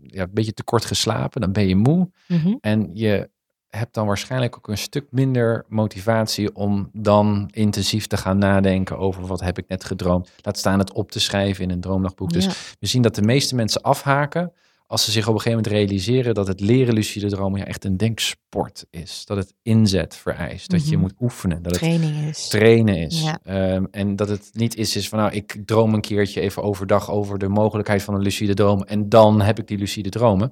ja, 0.03 0.23
een 0.23 0.31
beetje 0.33 0.53
te 0.55 0.65
kort 0.65 0.85
geslapen, 0.85 1.41
dan 1.41 1.53
ben 1.53 1.69
je 1.69 1.77
moe. 1.77 2.11
Mhm. 2.29 2.55
En 2.61 2.91
je 2.95 3.31
hebt 3.69 3.95
dan 3.95 4.07
waarschijnlijk 4.07 4.57
ook 4.57 4.69
een 4.69 4.79
stuk 4.79 5.07
minder 5.11 5.65
motivatie 5.69 6.55
om 6.55 6.91
dan 6.93 7.49
intensief 7.53 8.07
te 8.07 8.17
gaan 8.17 8.39
nadenken 8.39 8.99
over 8.99 9.27
wat 9.27 9.41
heb 9.41 9.59
ik 9.59 9.69
net 9.69 9.85
gedroomd. 9.85 10.31
Laat 10.41 10.59
staan 10.59 10.79
het 10.79 10.93
op 10.93 11.11
te 11.11 11.21
schrijven 11.21 11.65
in 11.65 11.71
een 11.71 11.81
droomdagboek. 11.81 12.33
Dus 12.33 12.47
we 12.81 12.87
zien 12.87 13.03
dat 13.03 13.15
de 13.15 13.23
meeste 13.23 13.55
mensen 13.55 13.83
afhaken 13.83 14.53
als 14.93 15.05
ze 15.05 15.11
zich 15.11 15.29
op 15.29 15.35
een 15.35 15.41
gegeven 15.41 15.63
moment 15.65 15.75
realiseren 15.81 16.35
dat 16.35 16.47
het 16.47 16.61
leren 16.61 16.95
lucide 16.95 17.29
dromen 17.29 17.59
ja 17.61 17.67
echt 17.67 17.85
een 17.85 17.97
denksport 17.97 18.87
is. 18.91 19.23
Dat 19.27 19.37
het 19.37 19.55
inzet 19.63 20.17
vereist, 20.17 20.71
dat 20.71 20.85
je 20.85 20.91
Mhm. 20.93 21.01
moet 21.01 21.13
oefenen, 21.21 21.63
dat 21.63 21.73
het 21.73 21.81
Training 21.81 22.29
is. 22.29 22.49
trainen 22.49 22.97
is. 22.97 23.23
Ja. 23.23 23.39
Ehm, 23.45 23.85
en 23.91 24.17
dat 24.17 24.29
het 24.29 24.51
niet 24.53 24.77
is, 24.77 24.97
is 24.97 25.09
van 25.09 25.19
nou, 25.19 25.33
ik 25.33 25.57
droom 25.67 25.95
een 25.95 26.01
keertje 26.01 26.41
even 26.41 26.63
overdag 26.63 27.11
over 27.11 27.39
de 27.39 27.49
mogelijkheid 27.49 28.03
van 28.03 28.15
een 28.15 28.23
lucide 28.23 28.55
droom 28.55 28.83
en 28.83 29.09
dan 29.09 29.41
heb 29.41 29.59
ik 29.59 29.67
die 29.69 29.79
lucide 29.79 30.09
dromen. 30.09 30.51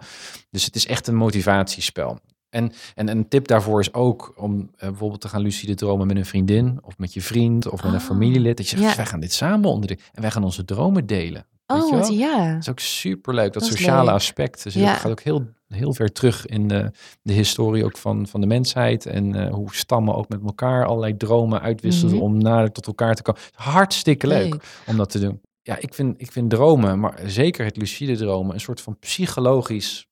Dus 0.51 0.65
het 0.65 0.75
is 0.77 0.87
echt 0.87 1.07
een 1.07 1.17
motivatiespel. 1.17 2.19
En, 2.51 2.73
en 2.95 3.09
een 3.09 3.29
tip 3.29 3.47
daarvoor 3.49 3.81
is 3.81 3.95
ook 3.95 4.33
om 4.37 4.71
eh, 4.77 4.89
bijvoorbeeld 4.89 5.21
te 5.21 5.29
gaan 5.29 5.41
lucide 5.43 5.75
dromen 5.75 6.07
met 6.07 6.17
een 6.17 6.27
vriendin 6.27 6.79
of 6.83 6.99
met 6.99 7.15
je 7.15 7.21
vriend 7.23 7.69
of 7.69 7.83
met 7.83 7.93
een 7.93 7.99
Oh, 7.99 8.05
familielid. 8.05 8.57
Dat 8.57 8.69
je 8.69 8.77
zegt, 8.77 8.91
ja. 8.91 8.97
wij 8.97 9.07
gaan 9.07 9.21
dit 9.21 9.33
samen 9.33 9.71
onder 9.71 9.89
de, 9.89 9.99
en 10.13 10.23
wij 10.23 10.31
gaan 10.31 10.45
onze 10.45 10.65
dromen 10.65 11.07
delen. 11.07 11.47
Oh, 11.71 11.91
wat, 11.91 12.09
ja. 12.09 12.53
Dat 12.53 12.61
is 12.61 12.69
ook 12.69 12.79
superleuk, 12.81 13.53
dat, 13.53 13.63
Dat 13.63 13.73
sociale 13.73 14.05
leuk. 14.05 14.15
aspect. 14.15 14.63
Dus 14.63 14.75
Ja. 14.75 14.91
het 14.91 14.99
gaat 15.01 15.11
ook 15.11 15.21
heel, 15.21 15.47
heel 15.69 15.95
ver 15.95 16.13
terug 16.13 16.47
in 16.47 16.69
de, 16.69 16.91
de 17.23 17.33
historie 17.33 17.85
ook 17.85 17.97
van, 17.97 18.27
van 18.27 18.41
de 18.41 18.47
mensheid. 18.47 19.07
En 19.07 19.35
eh, 19.35 19.53
hoe 19.55 19.75
stammen 19.75 20.15
ook 20.15 20.29
met 20.29 20.41
elkaar 20.45 20.87
allerlei 20.87 21.17
dromen 21.17 21.61
uitwisselden 21.61 22.17
Mhm. 22.17 22.25
om 22.27 22.39
nader 22.39 22.73
tot 22.73 22.87
elkaar 22.87 23.15
te 23.15 23.23
komen. 23.23 23.41
Hartstikke 23.55 24.27
leuk, 24.27 24.57
om 24.87 24.97
dat 24.97 25.11
te 25.11 25.19
doen. 25.19 25.41
Ja, 25.63 25.77
ik 25.81 25.95
vind, 25.95 26.15
ik 26.21 26.33
vind 26.33 26.51
dromen, 26.51 27.01
maar 27.01 27.21
zeker 27.27 27.65
het 27.65 27.77
lucide 27.77 28.17
dromen, 28.17 28.55
een 28.55 28.61
soort 28.61 28.81
van 28.81 28.99
psychologisch 28.99 30.07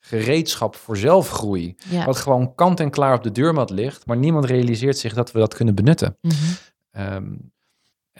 gereedschap 0.00 0.74
voor 0.76 0.96
zelfgroei. 0.96 1.74
Ja. 1.88 2.04
Wat 2.04 2.16
gewoon 2.16 2.54
kant 2.54 2.80
en 2.80 2.90
klaar 2.90 3.14
op 3.16 3.22
de 3.22 3.32
deurmat 3.32 3.70
ligt, 3.70 4.06
maar 4.06 4.16
niemand 4.16 4.44
realiseert 4.44 4.98
zich 4.98 5.14
dat 5.14 5.32
we 5.32 5.38
dat 5.38 5.54
kunnen 5.54 5.74
benutten. 5.74 6.16
Mhm. 6.20 6.34
Ehm, 6.90 7.32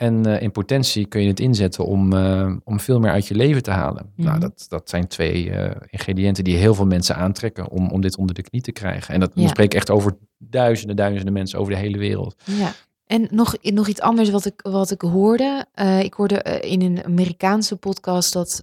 en 0.01 0.27
eh, 0.27 0.43
in 0.43 0.51
potentie 0.53 1.07
kun 1.07 1.23
je 1.23 1.29
het 1.29 1.41
inzetten 1.41 1.85
om, 1.87 2.13
eh, 2.13 2.53
om 2.65 2.81
veel 2.81 2.99
meer 3.01 3.11
uit 3.11 3.27
je 3.27 3.35
leven 3.35 3.63
te 3.63 3.71
halen. 3.71 4.13
Nou, 4.17 4.31
Mhm. 4.31 4.41
dat, 4.41 4.67
dat 4.69 4.89
zijn 4.91 5.07
twee 5.07 5.51
eh, 5.51 5.77
ingrediënten 5.91 6.45
die 6.45 6.57
heel 6.57 6.75
veel 6.75 6.87
mensen 6.87 7.17
aantrekken 7.17 7.69
om, 7.71 7.91
om 7.91 8.01
dit 8.01 8.17
onder 8.17 8.35
de 8.35 8.43
knie 8.43 8.61
te 8.63 8.73
krijgen. 8.73 9.15
En 9.15 9.21
dat 9.21 9.31
Ja. 9.35 9.43
ja. 9.43 9.49
spreek 9.49 9.67
ik 9.67 9.75
echt 9.75 9.91
over 9.91 10.17
duizenden, 10.39 10.97
duizenden 10.97 11.33
mensen 11.33 11.59
over 11.59 11.73
de 11.73 11.79
hele 11.79 11.99
wereld. 11.99 12.35
Ja. 12.45 12.73
En 13.07 13.29
nog, 13.31 13.57
nog 13.63 13.89
iets 13.89 14.01
anders 14.01 14.31
wat 14.31 14.45
ik, 14.47 14.61
wat 14.63 14.91
ik 14.91 15.01
hoorde. 15.01 15.65
Ik 16.03 16.15
hoorde 16.15 16.43
in 16.61 16.83
een 16.83 17.05
Amerikaanse 17.05 17.77
podcast 17.77 18.33
dat 18.33 18.63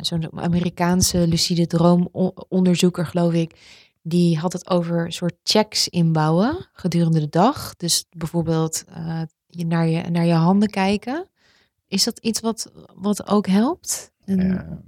zo'n 0.00 0.28
Amerikaanse 0.40 1.28
lucide 1.28 1.66
droomonderzoeker, 1.66 3.06
geloof 3.06 3.32
ik, 3.32 3.54
die 4.02 4.38
had 4.38 4.52
het 4.52 4.70
over 4.70 5.12
soort 5.12 5.34
checks 5.42 5.88
inbouwen 5.88 6.68
gedurende 6.72 7.20
de 7.20 7.28
dag. 7.28 7.74
Dus 7.76 8.04
bijvoorbeeld 8.16 8.84
je 9.58 9.66
naar, 9.66 9.86
je, 9.88 10.02
naar 10.10 10.24
je 10.26 10.32
handen 10.32 10.70
kijken. 10.70 11.28
Is 11.86 12.04
dat 12.04 12.18
iets 12.18 12.40
wat, 12.40 12.72
wat 12.94 13.26
ook 13.28 13.46
helpt? 13.46 14.12
En-. 14.24 14.82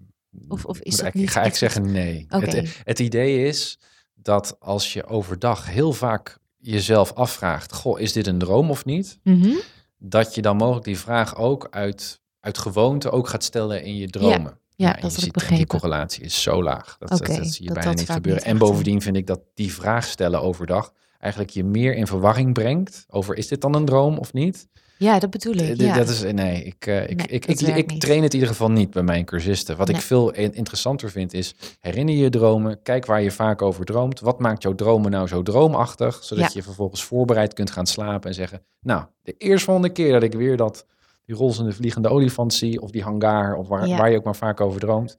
Of- 0.48 0.64
of 0.64 0.80
is 0.80 0.92
Ik- 0.94 0.98
dat 0.98 1.06
ik, 1.08 1.14
niet 1.14 1.30
ga 1.30 1.40
eigenlijk 1.40 1.72
zeggen 1.72 1.92
nee. 1.92 2.26
Het, 2.28 2.80
het 2.84 2.98
idee 2.98 3.46
is 3.48 3.78
dat 4.14 4.56
als 4.60 4.92
je 4.92 5.06
overdag 5.06 5.66
heel 5.70 5.92
vaak 5.92 6.38
jezelf 6.56 7.12
afvraagt, 7.12 7.72
goh, 7.72 8.00
is 8.00 8.12
dit 8.12 8.26
een 8.26 8.38
droom 8.38 8.70
of 8.70 8.84
niet? 8.84 9.18
Mhm. 9.22 9.50
Dat 9.98 10.34
je 10.34 10.42
dan 10.42 10.56
mogelijk 10.56 10.84
die 10.84 10.98
vraag 10.98 11.36
ook 11.36 11.66
uit, 11.70 12.20
uit 12.40 12.58
gewoonte 12.58 13.10
ook 13.10 13.28
gaat 13.28 13.44
stellen 13.44 13.82
in 13.82 13.96
je 13.96 14.08
dromen. 14.08 14.58
Ja, 14.76 14.96
en 14.96 15.00
dat 15.02 15.10
je 15.10 15.16
ik 15.16 15.22
ziet 15.24 15.32
begrepen. 15.32 15.56
Die 15.56 15.66
correlatie 15.66 16.22
is 16.24 16.42
zo 16.42 16.62
laag. 16.62 16.96
Dat, 16.98 17.08
dat- 17.08 17.26
zie 17.26 17.62
je 17.62 17.68
dat 17.68 17.74
bijna 17.74 17.92
niet 17.92 18.10
gebeuren. 18.10 18.42
niet 18.42 18.52
en 18.52 18.58
bovendien 18.58 19.02
vind 19.02 19.16
ik 19.16 19.26
dat 19.26 19.40
die 19.54 19.72
vraag 19.72 20.04
stellen 20.06 20.40
overdag 20.42 20.92
eigenlijk 21.18 21.52
je 21.52 21.64
meer 21.64 21.94
in 21.94 22.06
verwarring 22.06 22.52
brengt 22.54 23.04
over 23.08 23.36
is 23.36 23.48
dit 23.48 23.60
dan 23.60 23.74
een 23.74 23.84
droom 23.84 24.18
of 24.18 24.32
niet? 24.32 24.68
Ja, 24.98 25.18
dat 25.18 25.30
bedoel 25.30 25.54
ik. 25.54 25.76
Ja. 25.80 25.94
Dat 25.96 26.08
is 26.08 26.22
nee, 26.22 26.62
ik, 26.64 26.86
eh, 26.86 27.02
ik, 27.08 27.16
Nee, 27.16 27.26
ik, 27.26 27.46
dat 27.46 27.60
ik, 27.68 27.76
ik 27.76 27.90
niet. 27.90 28.00
train 28.00 28.22
het 28.22 28.32
in 28.32 28.38
ieder 28.38 28.48
geval 28.54 28.70
niet 28.70 28.90
bij 28.90 29.02
mijn 29.02 29.24
cursisten. 29.24 29.76
Wat 29.76 29.88
ik 29.88 29.96
veel 29.96 30.30
in- 30.32 30.54
interessanter 30.54 31.10
vind 31.10 31.32
is 31.32 31.54
herinner 31.80 32.14
je 32.14 32.20
je 32.20 32.30
dromen, 32.30 32.82
kijk 32.82 33.06
waar 33.06 33.22
je 33.22 33.30
vaak 33.30 33.62
over 33.62 33.84
droomt. 33.84 34.20
Wat 34.20 34.38
maakt 34.40 34.62
jouw 34.62 34.74
dromen 34.74 35.10
nou 35.10 35.26
zo 35.28 35.42
droomachtig, 35.42 36.24
zodat 36.24 36.44
Ja. 36.44 36.50
je 36.54 36.62
vervolgens 36.62 37.04
voorbereid 37.04 37.52
kunt 37.52 37.70
gaan 37.70 37.86
slapen 37.86 38.28
en 38.28 38.34
zeggen, 38.34 38.62
nou, 38.80 39.04
de 39.22 39.34
eerstvolgende 39.38 39.88
keer 39.92 40.12
dat 40.12 40.22
ik 40.22 40.32
weer 40.34 40.56
dat 40.56 40.86
die 41.24 41.36
rolzende 41.36 41.72
vliegende 41.72 42.08
olifant 42.08 42.54
zie 42.54 42.80
of 42.82 42.90
die 42.90 43.02
hangar 43.02 43.54
of 43.56 43.68
waar, 43.68 43.86
Ja. 43.88 43.96
waar 43.96 44.10
je 44.10 44.16
ook 44.16 44.24
maar 44.24 44.36
vaak 44.36 44.60
over 44.60 44.80
droomt, 44.80 45.18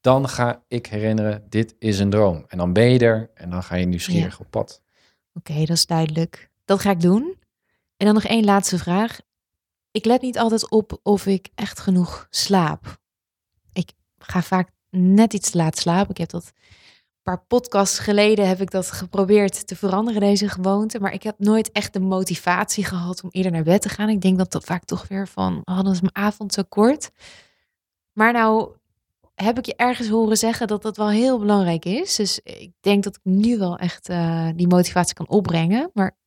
dan 0.00 0.28
ga 0.28 0.62
ik 0.68 0.86
herinneren, 0.86 1.42
dit 1.48 1.74
is 1.78 1.98
een 1.98 2.10
droom. 2.10 2.44
En 2.48 2.58
dan 2.58 2.72
ben 2.72 2.90
je 2.90 2.98
er 2.98 3.30
en 3.34 3.50
dan 3.50 3.62
ga 3.62 3.74
je 3.74 3.86
nieuwsgierig 3.86 4.40
op 4.40 4.46
pad. 4.50 4.80
Oké, 5.34 5.58
dat 5.58 5.76
is 5.76 5.86
duidelijk. 5.86 6.50
Dat 6.64 6.80
ga 6.80 6.90
ik 6.90 7.00
doen. 7.00 7.38
En 7.96 8.06
dan 8.06 8.14
nog 8.14 8.24
één 8.24 8.44
laatste 8.44 8.78
vraag. 8.78 9.18
Ik 9.90 10.04
let 10.04 10.22
niet 10.22 10.38
altijd 10.38 10.70
op 10.70 11.00
of 11.02 11.26
ik 11.26 11.48
echt 11.54 11.80
genoeg 11.80 12.26
slaap. 12.30 12.98
Ik 13.72 13.92
ga 14.18 14.42
vaak 14.42 14.70
net 14.90 15.32
iets 15.32 15.52
laat 15.52 15.78
slapen. 15.78 16.10
Ik 16.10 16.16
heb 16.16 16.30
dat 16.30 16.44
een 16.44 17.22
paar 17.22 17.44
podcasts 17.44 17.98
geleden 17.98 18.48
heb 18.48 18.60
ik 18.60 18.70
dat 18.70 18.90
geprobeerd 18.90 19.66
te 19.66 19.76
veranderen, 19.76 20.20
deze 20.20 20.48
gewoonte. 20.48 21.00
Maar 21.00 21.12
ik 21.12 21.22
heb 21.22 21.38
nooit 21.38 21.72
echt 21.72 21.92
de 21.92 22.00
motivatie 22.00 22.84
gehad 22.84 23.22
om 23.22 23.30
eerder 23.32 23.52
naar 23.52 23.62
bed 23.62 23.82
te 23.82 23.88
gaan. 23.88 24.08
Ik 24.08 24.20
denk 24.20 24.38
dat 24.38 24.52
dat 24.52 24.64
vaak 24.64 24.84
toch 24.84 25.08
weer 25.08 25.28
van, 25.28 25.62
oh, 25.64 25.82
dan 25.82 25.92
is 25.92 26.00
mijn 26.00 26.16
avond 26.16 26.52
zo 26.52 26.62
kort. 26.68 27.10
Maar 28.12 28.32
nou 28.32 28.76
heb 29.44 29.58
ik 29.58 29.66
je 29.66 29.76
ergens 29.76 30.08
horen 30.08 30.36
zeggen 30.36 30.66
dat 30.66 30.82
dat 30.82 30.96
wel 30.96 31.08
heel 31.08 31.38
belangrijk 31.38 31.84
is. 31.84 32.16
Dus 32.16 32.40
ik 32.42 32.72
denk 32.80 33.04
dat 33.04 33.16
ik 33.16 33.20
nu 33.22 33.58
wel 33.58 33.76
echt 33.76 34.08
uh, 34.08 34.48
die 34.54 34.68
motivatie 34.68 35.14
kan 35.14 35.28
opbrengen. 35.28 35.90
Maar 35.94 36.18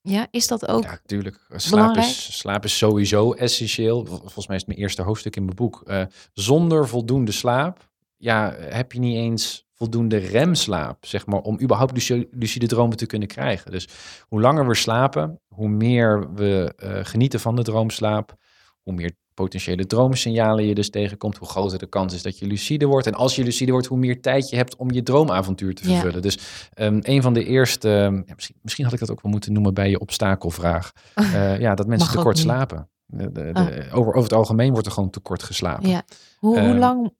ja, 0.00 0.26
is 0.30 0.46
dat 0.46 0.68
ook? 0.68 0.82
Ja, 0.82 0.90
natuurlijk. 0.90 1.46
Slaap 1.48 1.96
is, 1.96 2.38
slaap 2.38 2.64
is 2.64 2.78
sowieso 2.78 3.32
essentieel. 3.32 4.04
Volgens 4.06 4.46
mij 4.46 4.56
is 4.56 4.62
het 4.62 4.70
mijn 4.70 4.80
eerste 4.80 5.02
hoofdstuk 5.02 5.36
in 5.36 5.44
mijn 5.44 5.56
boek. 5.56 5.82
Uh, 5.86 6.04
zonder 6.32 6.88
voldoende 6.88 7.32
slaap, 7.32 7.90
ja, 8.16 8.54
heb 8.58 8.92
je 8.92 8.98
niet 8.98 9.16
eens 9.16 9.66
voldoende 9.72 10.16
remslaap, 10.16 11.06
zeg 11.06 11.26
maar, 11.26 11.40
om 11.40 11.60
überhaupt 11.60 12.08
lucide 12.30 12.66
dromen 12.66 12.96
te 12.96 13.06
kunnen 13.06 13.28
krijgen. 13.28 13.70
Dus 13.70 13.88
hoe 14.28 14.40
langer 14.40 14.66
we 14.68 14.74
slapen, 14.74 15.40
hoe 15.48 15.68
meer 15.68 16.32
we 16.34 16.74
uh, 16.82 16.98
genieten 17.02 17.40
van 17.40 17.56
de 17.56 17.62
droomslaap, 17.62 18.34
hoe 18.82 18.92
meer 18.94 19.16
potentiële 19.34 19.86
droomsignalen 19.86 20.64
je 20.64 20.74
dus 20.74 20.90
tegenkomt, 20.90 21.36
hoe 21.36 21.48
groter 21.48 21.78
de 21.78 21.86
kans 21.86 22.14
is 22.14 22.22
dat 22.22 22.38
je 22.38 22.46
lucide 22.46 22.86
wordt. 22.86 23.06
En 23.06 23.14
als 23.14 23.36
je 23.36 23.44
lucide 23.44 23.72
wordt, 23.72 23.86
hoe 23.86 23.98
meer 23.98 24.20
tijd 24.20 24.50
je 24.50 24.56
hebt 24.56 24.76
om 24.76 24.90
je 24.90 25.02
droomavontuur 25.02 25.74
te 25.74 25.84
vervullen. 25.84 26.22
Dus 26.22 26.38
um, 26.78 26.98
een 27.02 27.22
van 27.22 27.32
de 27.32 27.44
eerste, 27.44 27.88
ja, 28.26 28.34
misschien, 28.34 28.56
misschien, 28.62 28.84
had 28.84 28.94
ik 28.94 29.00
dat 29.00 29.10
ook 29.10 29.22
wel 29.22 29.32
moeten 29.32 29.52
noemen 29.52 29.74
bij 29.74 29.90
je 29.90 30.00
obstakelvraag, 30.00 30.92
uh, 31.18 31.60
ja, 31.60 31.74
dat 31.74 31.86
mensen 31.86 32.10
te 32.10 32.18
kort 32.18 32.38
slapen. 32.38 32.88
De, 33.06 33.32
de, 33.32 33.50
ah. 33.52 33.66
over, 33.98 34.12
over 34.12 34.22
het 34.22 34.32
algemeen 34.32 34.72
wordt 34.72 34.86
er 34.86 34.92
gewoon 34.92 35.10
te 35.10 35.20
kort 35.20 35.42
geslapen. 35.42 35.88
Ja. 35.88 36.02
Hoe, 36.38 36.58
hoe 36.58 36.68
ehm, 36.68 36.78
lang 36.78 37.12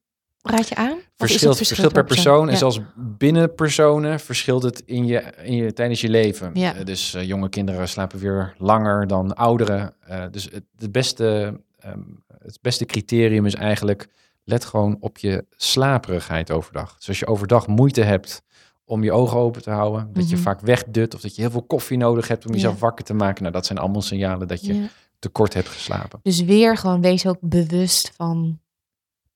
raad 0.43 0.69
je 0.69 0.75
aan? 0.75 0.99
Verschilt, 1.17 1.57
verschilt 1.57 1.93
per 1.93 2.05
persoon. 2.05 2.49
En 2.49 2.57
zelfs 2.57 2.81
binnen 2.97 3.55
personen 3.55 4.21
verschilt 4.21 4.63
het 4.63 4.83
in 4.87 5.07
je, 5.07 5.23
in 5.43 5.55
je, 5.55 5.73
tijdens 5.73 6.01
je 6.01 6.09
leven. 6.09 6.51
Ja. 6.55 6.77
Uh, 6.77 6.85
dus 6.85 7.15
uh, 7.15 7.23
jonge 7.23 7.49
kinderen 7.49 7.89
slapen 7.89 8.19
weer 8.19 8.55
langer 8.59 9.07
dan 9.07 9.35
ouderen. 9.35 9.95
Uh, 10.11 10.25
dus 10.31 10.45
het, 10.45 10.65
het, 10.79 10.93
beste, 10.93 11.61
um, 11.87 12.25
het 12.39 12.59
beste 12.61 12.85
criterium 12.85 13.47
is 13.47 13.55
eigenlijk... 13.55 14.09
let 14.45 14.65
gewoon 14.65 14.97
op 15.01 15.19
je 15.19 15.47
slaperigheid 15.51 16.51
overdag. 16.51 16.97
Dus 16.97 17.09
als 17.09 17.19
je 17.19 17.27
overdag 17.27 17.67
moeite 17.67 18.03
hebt 18.03 18.43
om 18.85 19.05
je 19.05 19.13
ogen 19.13 19.39
open 19.39 19.63
te 19.63 19.71
houden... 19.71 20.01
dat 20.01 20.09
mm 20.09 20.21
-hmm. 20.21 20.29
je 20.29 20.35
mhm. 20.35 20.45
vaak 20.45 20.61
wegdut 20.61 21.15
of 21.15 21.21
dat 21.21 21.35
je 21.35 21.41
heel 21.41 21.51
veel 21.51 21.63
koffie 21.63 21.97
nodig 21.97 22.29
hebt... 22.29 22.47
om 22.47 22.53
jezelf 22.53 22.75
ja. 22.75 22.81
wakker 22.81 23.05
te 23.05 23.15
maken. 23.15 23.43
Nou, 23.43 23.55
dat 23.55 23.67
zijn 23.67 23.79
allemaal 23.79 24.03
signalen 24.03 24.49
dat 24.49 24.65
je 24.65 24.89
te 25.19 25.29
kort 25.29 25.55
hebt 25.55 25.69
geslapen. 25.69 26.21
Dus 26.23 26.41
weer 26.41 26.77
gewoon 26.77 27.01
wees 27.01 27.27
ook 27.27 27.39
bewust 27.41 28.13
van 28.15 28.61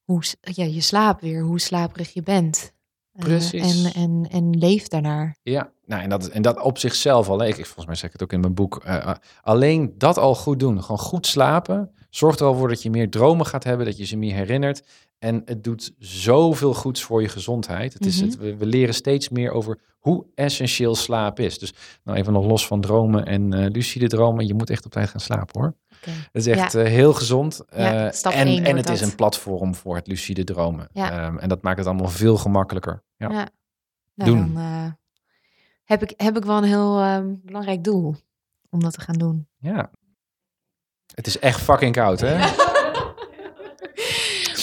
hoe 0.04 0.22
ja, 0.40 0.64
je 0.64 0.80
slaapt 0.80 1.20
weer, 1.20 1.42
hoe 1.42 1.60
slaperig 1.60 2.12
je 2.12 2.22
bent. 2.22 2.72
Eh, 3.12 3.24
Precies. 3.24 3.84
en, 3.84 3.92
en, 3.92 4.28
en 4.30 4.58
leef 4.58 4.88
daarnaar. 4.88 5.36
Ja, 5.42 5.70
nou, 5.84 6.02
en, 6.02 6.08
dat, 6.08 6.26
en 6.26 6.42
dat 6.42 6.60
op 6.60 6.78
zichzelf 6.78 7.28
al. 7.28 7.44
Ik, 7.44 7.54
volgens 7.54 7.86
mij 7.86 7.94
zeg 7.94 8.06
ik 8.06 8.12
het 8.12 8.22
ook 8.22 8.32
in 8.32 8.40
mijn 8.40 8.54
boek. 8.54 8.82
Uh, 8.86 9.10
alleen 9.42 9.94
dat 9.98 10.18
al 10.18 10.34
goed 10.34 10.60
doen. 10.60 10.82
Gewoon 10.82 10.98
goed 10.98 11.26
slapen. 11.26 11.90
Zorgt 12.16 12.40
er 12.40 12.46
al 12.46 12.54
voor 12.54 12.68
dat 12.68 12.82
je 12.82 12.90
meer 12.90 13.10
dromen 13.10 13.46
gaat 13.46 13.64
hebben. 13.64 13.86
Dat 13.86 13.96
je 13.96 14.04
ze 14.04 14.16
meer 14.16 14.34
herinnert. 14.34 14.82
En 15.18 15.42
het 15.44 15.64
doet 15.64 15.94
zoveel 15.98 16.74
goeds 16.74 17.02
voor 17.02 17.22
je 17.22 17.28
gezondheid. 17.28 17.92
Het 17.92 18.06
is 18.06 18.20
het, 18.20 18.38
mhm. 18.38 18.56
we, 18.56 18.66
leren 18.66 18.94
steeds 18.94 19.28
meer 19.28 19.50
over 19.50 19.78
hoe 19.98 20.26
essentieel 20.34 20.94
slaap 20.94 21.40
is. 21.40 21.58
Dus 21.58 21.72
nou 22.04 22.18
even 22.18 22.32
nog 22.32 22.46
los 22.46 22.66
van 22.66 22.80
dromen 22.80 23.26
en 23.26 23.54
uh, 23.54 23.66
lucide 23.70 24.06
dromen. 24.06 24.46
Je 24.46 24.54
moet 24.54 24.70
echt 24.70 24.84
op 24.84 24.92
tijd 24.92 25.08
gaan 25.08 25.20
slapen 25.20 25.60
hoor. 25.60 25.74
Het 26.00 26.28
is 26.32 26.46
echt 26.46 26.72
ja. 26.72 26.80
uh, 26.80 26.86
heel 26.86 27.12
gezond. 27.12 27.62
Uh, 27.76 28.24
en 28.24 28.64
en 28.64 28.76
het 28.76 28.88
is 28.88 29.00
een 29.00 29.14
platform 29.14 29.74
voor 29.74 29.96
het 29.96 30.06
lucide 30.06 30.44
dromen. 30.44 30.88
Ja. 30.92 31.26
Um, 31.26 31.38
en 31.38 31.48
dat 31.48 31.62
maakt 31.62 31.78
het 31.78 31.86
allemaal 31.86 32.08
veel 32.08 32.36
gemakkelijker. 32.36 33.02
Ja. 33.16 33.28
Nou, 33.28 33.48
doen. 34.14 34.54
Dan, 34.54 34.96
heb, 35.84 36.02
ik, 36.02 36.12
heb 36.16 36.36
ik 36.36 36.44
wel 36.44 36.56
een 36.56 36.64
heel 36.64 37.04
um, 37.04 37.40
belangrijk 37.44 37.84
doel 37.84 38.14
om 38.70 38.80
dat 38.80 38.92
te 38.92 39.00
gaan 39.00 39.18
doen. 39.18 39.48
Ja. 39.58 39.90
Het 41.16 41.26
is 41.26 41.38
echt 41.38 41.60
fucking 41.60 41.94
koud, 41.94 42.20
hè? 42.20 42.38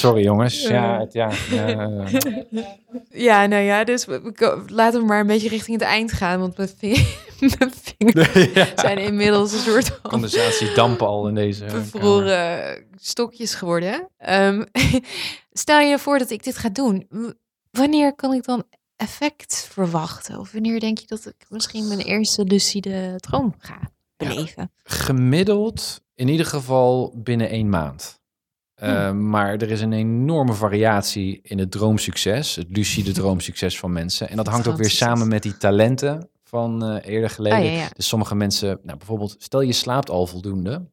Sorry 0.04 0.24
jongens. 0.24 0.62
Ja, 0.62 0.99
het, 0.99 1.14
ja, 1.14 1.32
ja, 1.49 2.06
ja, 3.10 3.45
nou 3.45 3.64
ja, 3.64 3.84
dus 3.84 4.06
laten 4.68 4.99
we 4.99 5.06
maar 5.06 5.20
een 5.20 5.28
beetje 5.28 5.49
richting 5.49 5.80
het 5.80 5.88
eind 5.89 6.12
gaan. 6.12 6.39
Want 6.39 6.58
mijn, 6.58 6.68
vingers 7.97 8.72
zijn 8.82 8.97
inmiddels 8.97 9.54
een 9.54 9.60
soort 9.60 10.01
Condensatie 10.01 10.74
dampen 10.74 11.08
al 11.08 11.28
in 11.28 11.36
deze 11.36 11.66
bevroren 11.66 12.86
stokjes 12.95 13.56
geworden. 13.56 14.10
Um, 14.30 14.66
stel 15.51 15.80
je 15.80 15.99
voor 15.99 16.18
dat 16.18 16.30
ik 16.30 16.43
dit 16.43 16.58
ga 16.58 16.70
doen. 16.70 17.08
Wanneer 17.72 18.16
kan 18.16 18.34
ik 18.34 18.43
dan 18.43 18.64
effect 18.95 19.68
verwachten? 19.72 20.39
Of 20.39 20.51
wanneer 20.51 20.80
denk 20.80 20.97
je 20.97 21.08
dat 21.08 21.26
ik 21.26 21.45
misschien 21.49 21.88
mijn 21.88 21.99
eerste 21.99 22.43
lucide 22.43 23.14
droom 23.18 23.56
ga 23.58 23.91
beleven? 24.18 24.72
gemiddeld 24.84 26.03
in 26.24 26.30
ieder 26.30 26.45
geval 26.45 27.13
binnen 27.15 27.49
één 27.49 27.69
maand. 27.69 28.21
Uh, 28.84 29.11
maar 29.11 29.53
er 29.53 29.71
is 29.71 29.82
een 29.82 29.93
enorme 29.93 30.53
variatie 30.53 31.39
in 31.43 31.59
het 31.59 31.71
droomsucces, 31.71 32.55
het 32.55 32.67
lucide 32.69 33.11
droomsucces 33.21 33.80
van 33.80 33.91
mensen. 33.91 34.30
En 34.30 34.36
dat 34.36 34.47
hangt 34.47 34.67
ook 34.67 34.78
weer 34.78 34.89
samen 34.89 35.28
met 35.28 35.43
die 35.43 35.57
talenten 35.57 36.30
van 36.43 36.89
uh, 36.89 36.97
eerder 37.03 37.30
geleden. 37.30 37.57
Ah, 37.57 37.65
ja, 37.65 37.71
ja. 37.71 37.89
Dus 37.93 38.07
sommige 38.07 38.36
mensen, 38.36 38.80
nou, 38.84 38.97
bijvoorbeeld, 38.97 39.36
stel 39.39 39.61
je 39.61 39.74
slaapt 39.74 40.09
al 40.09 40.28
voldoende, 40.28 40.86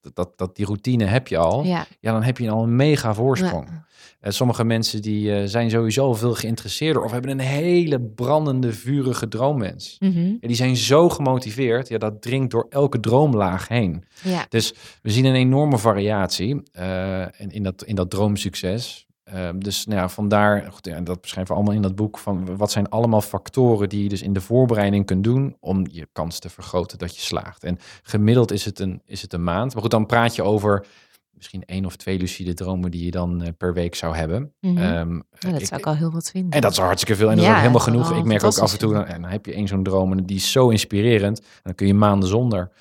dat, 0.00 0.14
dat, 0.14 0.38
dat, 0.38 0.56
die 0.56 0.66
routine 0.66 1.04
heb 1.04 1.28
je 1.28 1.36
al, 1.36 1.64
ja, 1.64 1.86
ja 2.00 2.12
dan 2.12 2.22
heb 2.22 2.38
je 2.38 2.50
al 2.50 2.62
een 2.62 2.76
mega 2.76 3.14
voorsprong. 3.14 3.68
Uh, 3.68 4.30
sommige 4.30 4.64
mensen 4.64 5.02
die 5.02 5.40
uh, 5.40 5.42
zijn 5.44 5.70
sowieso 5.70 6.14
veel 6.14 6.34
geïnteresseerder 6.34 7.02
of 7.02 7.10
hebben 7.10 7.30
een 7.30 7.38
hele 7.38 8.00
brandende, 8.00 8.72
vurige 8.72 9.28
droomwens. 9.28 9.96
Mm 10.00 10.12
-hmm. 10.12 10.38
die 10.40 10.56
zijn 10.56 10.76
zo 10.76 11.08
gemotiveerd, 11.08 11.88
ja, 11.88 11.98
dat 11.98 12.22
dringt 12.22 12.50
door 12.50 12.66
elke 12.68 13.00
droomlaag 13.00 13.68
heen. 13.68 14.04
Ja. 14.22 14.46
Dus 14.48 14.74
we 15.02 15.10
zien 15.10 15.24
een 15.24 15.34
enorme 15.34 15.78
variatie 15.78 16.62
uh, 16.78 17.20
in, 17.36 17.50
in, 17.50 17.62
dat, 17.62 17.84
in 17.84 17.94
dat 17.94 18.10
droomsucces. 18.10 19.03
Um, 19.32 19.62
dus 19.62 19.86
nou 19.86 20.00
ja, 20.00 20.08
vandaar, 20.08 20.72
goed, 20.72 20.86
ja, 20.86 21.00
dat 21.00 21.20
beschrijven 21.20 21.54
we 21.54 21.60
allemaal 21.60 21.76
in 21.76 21.82
dat 21.82 21.94
boek, 21.94 22.18
van 22.18 22.56
wat 22.56 22.70
zijn 22.70 22.88
allemaal 22.88 23.20
factoren 23.20 23.88
die 23.88 24.02
je 24.02 24.08
dus 24.08 24.22
in 24.22 24.32
de 24.32 24.40
voorbereiding 24.40 25.06
kunt 25.06 25.24
doen 25.24 25.56
om 25.60 25.86
je 25.90 26.08
kans 26.12 26.38
te 26.38 26.48
vergroten 26.48 26.98
dat 26.98 27.14
je 27.14 27.20
slaagt. 27.20 27.64
En 27.64 27.78
gemiddeld 28.02 28.50
is 28.50 28.64
het 28.64 28.78
een, 28.78 29.02
is 29.04 29.22
het 29.22 29.32
een 29.32 29.44
maand. 29.44 29.72
Maar 29.72 29.82
goed, 29.82 29.90
dan 29.90 30.06
praat 30.06 30.34
je 30.34 30.42
over 30.42 30.86
misschien 31.32 31.64
één 31.64 31.84
of 31.84 31.96
twee 31.96 32.18
lucide 32.18 32.54
dromen 32.54 32.90
die 32.90 33.04
je 33.04 33.10
dan 33.10 33.42
uh, 33.42 33.48
per 33.58 33.72
week 33.72 33.94
zou 33.94 34.16
hebben. 34.16 34.54
Mm 34.60 34.76
-hmm. 34.76 34.96
um, 34.96 35.22
ja, 35.38 35.50
dat 35.50 35.60
ik, 35.60 35.66
zou 35.66 35.80
ik 35.80 35.86
al 35.86 35.96
heel 35.96 36.10
wat 36.10 36.30
vinden. 36.30 36.50
En 36.50 36.60
dat 36.60 36.72
is 36.72 36.78
hartstikke 36.78 37.16
veel 37.16 37.30
en 37.30 37.36
dat 37.36 37.44
ja, 37.44 37.52
is 37.52 37.58
helemaal 37.58 37.80
genoeg. 37.80 38.16
Ik 38.16 38.24
merk 38.24 38.44
ook 38.44 38.58
af 38.58 38.72
en 38.72 38.78
toe, 38.78 38.94
en 38.96 39.22
dan 39.22 39.30
heb 39.30 39.46
je 39.46 39.52
één 39.52 39.68
zo'n 39.68 39.82
droom 39.82 40.12
en 40.12 40.26
die 40.26 40.36
is 40.36 40.52
zo 40.52 40.68
inspirerend. 40.68 41.40
En 41.40 41.60
dan 41.62 41.74
kun 41.74 41.86
je 41.86 41.94
maanden 41.94 42.28
zonder. 42.28 42.72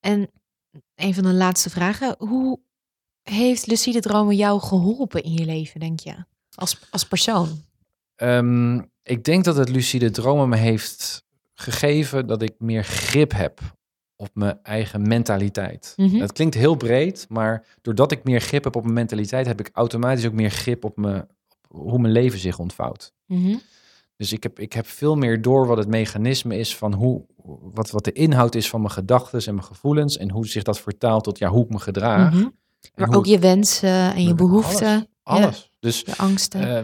En 0.00 0.30
een 0.94 1.14
van 1.14 1.22
de 1.22 1.32
laatste 1.32 1.70
vragen, 1.70 2.14
hoe 2.18 2.60
heeft 3.30 3.66
lucide 3.66 4.00
dromen 4.00 4.36
jou 4.36 4.60
geholpen 4.60 5.22
in 5.22 5.32
je 5.32 5.44
leven, 5.44 5.80
denk 5.80 6.00
je? 6.00 6.14
Als, 6.54 6.78
als 6.90 7.06
persoon? 7.06 7.48
Um, 8.16 8.90
ik 9.02 9.24
denk 9.24 9.44
dat 9.44 9.56
het 9.56 9.68
lucide 9.68 10.10
dromen 10.10 10.48
me 10.48 10.56
heeft 10.56 11.24
gegeven 11.54 12.26
dat 12.26 12.42
ik 12.42 12.54
meer 12.58 12.84
grip 12.84 13.32
heb 13.32 13.60
op 14.16 14.30
mijn 14.32 14.58
eigen 14.62 15.08
mentaliteit. 15.08 15.92
Mm 15.96 16.08
-hmm. 16.08 16.18
Dat 16.18 16.32
klinkt 16.32 16.54
heel 16.54 16.74
breed, 16.74 17.26
maar 17.28 17.66
doordat 17.82 18.12
ik 18.12 18.24
meer 18.24 18.40
grip 18.40 18.64
heb 18.64 18.76
op 18.76 18.82
mijn 18.82 18.94
mentaliteit, 18.94 19.46
heb 19.46 19.60
ik 19.60 19.70
automatisch 19.72 20.26
ook 20.26 20.32
meer 20.32 20.50
grip 20.50 20.84
op, 20.84 20.96
me, 20.96 21.26
op 21.68 21.90
hoe 21.90 21.98
mijn 21.98 22.12
leven 22.12 22.38
zich 22.38 22.58
ontvouwt. 22.58 23.12
Mm 23.26 23.44
-hmm. 23.44 23.60
Dus 24.16 24.32
ik 24.32 24.42
heb, 24.42 24.58
ik 24.58 24.72
heb 24.72 24.86
veel 24.86 25.16
meer 25.16 25.42
door 25.42 25.66
wat 25.66 25.78
het 25.78 25.88
mechanisme 25.88 26.58
is 26.58 26.76
van 26.76 26.94
hoe, 26.94 27.24
wat, 27.72 27.90
wat 27.90 28.04
de 28.04 28.12
inhoud 28.12 28.54
is 28.54 28.68
van 28.68 28.80
mijn 28.80 28.92
gedachten 28.92 29.46
en 29.46 29.54
mijn 29.54 29.66
gevoelens 29.66 30.16
en 30.16 30.30
hoe 30.30 30.46
zich 30.46 30.62
dat 30.62 30.80
vertaalt 30.80 31.24
tot 31.24 31.38
ja, 31.38 31.48
hoe 31.48 31.64
ik 31.64 31.70
me 31.70 31.78
gedraag. 31.78 32.32
Mm 32.32 32.40
-hmm. 32.40 32.54
Maar 32.94 33.14
ook 33.14 33.26
je 33.26 33.38
wensen 33.38 34.14
en 34.14 34.22
je 34.22 34.34
behoeften. 34.34 35.08
Alles. 35.22 35.44
alles. 35.44 35.70
Dus, 35.80 36.04
de 36.04 36.16
angsten. 36.16 36.62
Uh, 36.62 36.78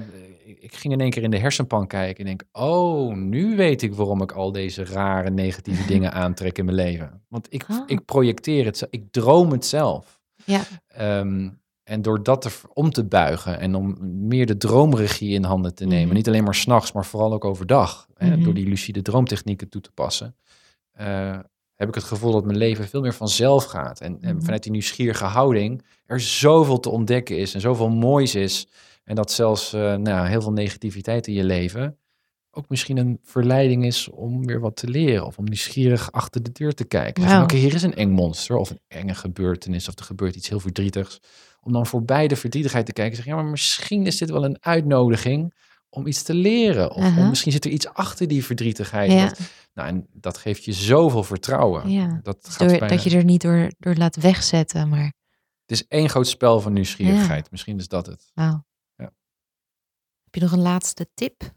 ik 0.61 0.75
ging 0.75 0.93
in 0.93 1.01
één 1.01 1.11
keer 1.11 1.23
in 1.23 1.31
de 1.31 1.39
hersenpan 1.39 1.87
kijken 1.87 2.19
en 2.19 2.25
denk, 2.25 2.45
oh, 2.53 3.15
nu 3.15 3.57
weet 3.57 3.83
ik 3.83 3.95
waarom 3.95 4.23
ik 4.23 4.33
al 4.33 4.53
deze 4.53 4.85
rare 4.85 5.31
negatieve 5.31 5.87
dingen 5.93 6.13
aantrek 6.13 6.59
in 6.59 6.65
mijn 6.65 6.77
leven. 6.77 7.23
Want 7.29 7.47
ik, 7.51 7.65
oh. 7.71 7.83
ik 7.87 8.05
projecteer 8.05 8.65
het, 8.65 8.87
ik 8.91 9.05
droom 9.11 9.51
het 9.51 9.67
zelf. 9.67 10.21
Ja. 10.45 10.63
Um, 11.19 11.61
en 11.83 12.03
door 12.03 12.23
dat 12.23 12.45
er, 12.45 12.61
om 12.73 12.91
te 12.91 13.05
buigen 13.05 13.61
en 13.61 13.75
om 13.75 13.97
meer 14.27 14.47
de 14.47 14.57
droomregie 14.57 15.35
in 15.35 15.45
handen 15.45 15.75
te 15.75 15.85
nemen, 15.85 16.01
mm 16.01 16.07
-hmm. 16.07 16.17
niet 16.17 16.29
alleen 16.29 16.45
maar 16.45 16.55
s'nachts, 16.55 16.93
maar 16.93 17.05
vooral 17.05 17.33
ook 17.33 17.45
overdag, 17.45 18.07
mm 18.09 18.15
-hmm. 18.17 18.39
hè, 18.39 18.45
door 18.45 18.55
die 18.55 18.69
lucide 18.69 19.03
droomtechnieken 19.03 19.69
toe 19.69 19.81
te 19.81 19.93
passen, 19.93 20.37
uh, 21.01 21.39
heb 21.83 21.97
ik 21.97 22.03
het 22.03 22.13
gevoel 22.13 22.33
dat 22.33 22.45
mijn 22.45 22.59
leven 22.59 22.89
veel 22.89 23.01
meer 23.01 23.15
vanzelf 23.15 23.65
gaat. 23.65 24.01
En, 24.01 24.19
en 24.21 24.35
mhm. 24.35 24.45
vanuit 24.45 24.63
die 24.63 24.73
nieuwsgierige 24.73 25.25
houding 25.25 25.85
er 26.07 26.21
zoveel 26.21 26.81
te 26.81 26.91
ontdekken 26.91 27.39
is 27.39 27.55
en 27.55 27.61
zoveel 27.61 27.89
moois 27.89 28.35
is. 28.35 28.69
En 29.05 29.15
dat 29.15 29.33
zelfs 29.33 29.75
uh, 29.75 29.95
nou, 29.95 30.29
heel 30.29 30.43
veel 30.43 30.53
negativiteit 30.53 31.27
in 31.27 31.35
je 31.35 31.45
leven 31.45 31.97
ook 32.55 32.69
misschien 32.69 32.97
een 32.97 33.19
verleiding 33.23 33.85
is 33.85 34.09
om 34.09 34.47
weer 34.47 34.61
wat 34.61 34.77
te 34.77 34.89
leren. 34.89 35.27
Of 35.27 35.39
om 35.39 35.45
nieuwsgierig 35.45 36.13
achter 36.13 36.43
de 36.43 36.53
deur 36.53 36.75
te 36.75 36.85
kijken. 36.85 37.25
Wow. 37.25 37.43
Oké, 37.43 37.57
hier 37.57 37.75
is 37.75 37.83
een 37.83 37.95
eng 37.95 38.11
monster 38.11 38.57
of 38.57 38.71
een 38.71 38.81
enge 38.89 39.15
gebeurtenis 39.15 39.89
of 39.89 39.99
er 39.99 40.05
gebeurt 40.05 40.35
iets 40.35 40.49
heel 40.49 40.61
verdrietigs. 40.61 41.21
Om 41.61 41.73
dan 41.73 41.87
voorbij 41.87 42.29
de 42.29 42.37
verdrietigheid 42.37 42.87
te 42.87 42.93
kijken 42.93 43.11
en 43.11 43.23
zeggen, 43.23 43.37
ja, 43.37 43.43
maar 43.43 43.51
misschien 43.51 44.07
is 44.07 44.19
dit 44.19 44.31
wel 44.31 44.45
een 44.45 44.57
uitnodiging 44.61 45.55
om 45.95 46.07
iets 46.07 46.23
te 46.23 46.35
leren. 46.35 46.91
Of, 46.91 47.03
uh 47.03 47.15
-huh. 47.15 47.23
of 47.23 47.29
misschien 47.29 47.53
zit 47.53 47.65
er 47.65 47.71
iets 47.71 47.89
achter 47.89 48.29
die 48.29 48.45
verdrietigheid. 48.45 49.13
Ja. 49.13 49.29
Dat, 49.29 49.39
nou, 49.75 49.89
en 49.89 50.07
dat 50.13 50.39
geeft 50.39 50.65
je 50.65 50.73
zoveel 50.73 51.25
vertrouwen. 51.25 51.91
Ja. 51.91 52.21
Dat, 52.23 52.37
gaat 52.43 52.59
door, 52.59 52.69
bijna... 52.69 52.87
dat 52.87 53.03
je 53.03 53.17
er 53.17 53.25
niet 53.25 53.41
door, 53.41 53.73
door 53.79 53.95
laat 53.95 54.17
wegzetten, 54.17 54.89
maar... 54.89 55.13
Het 55.67 55.81
is 55.81 55.87
één 55.89 56.09
groot 56.09 56.29
spel 56.29 56.61
van 56.61 56.73
nieuwsgierigheid. 56.73 57.43
Ja. 57.43 57.49
Misschien 57.51 57.79
is 57.79 57.89
dat 57.89 58.07
het. 58.07 58.31
Wauw. 58.35 58.65
Heb 60.33 60.35
je 60.35 60.41
nog 60.41 60.53
een 60.53 60.63
laatste 60.63 61.09
tip? 61.15 61.53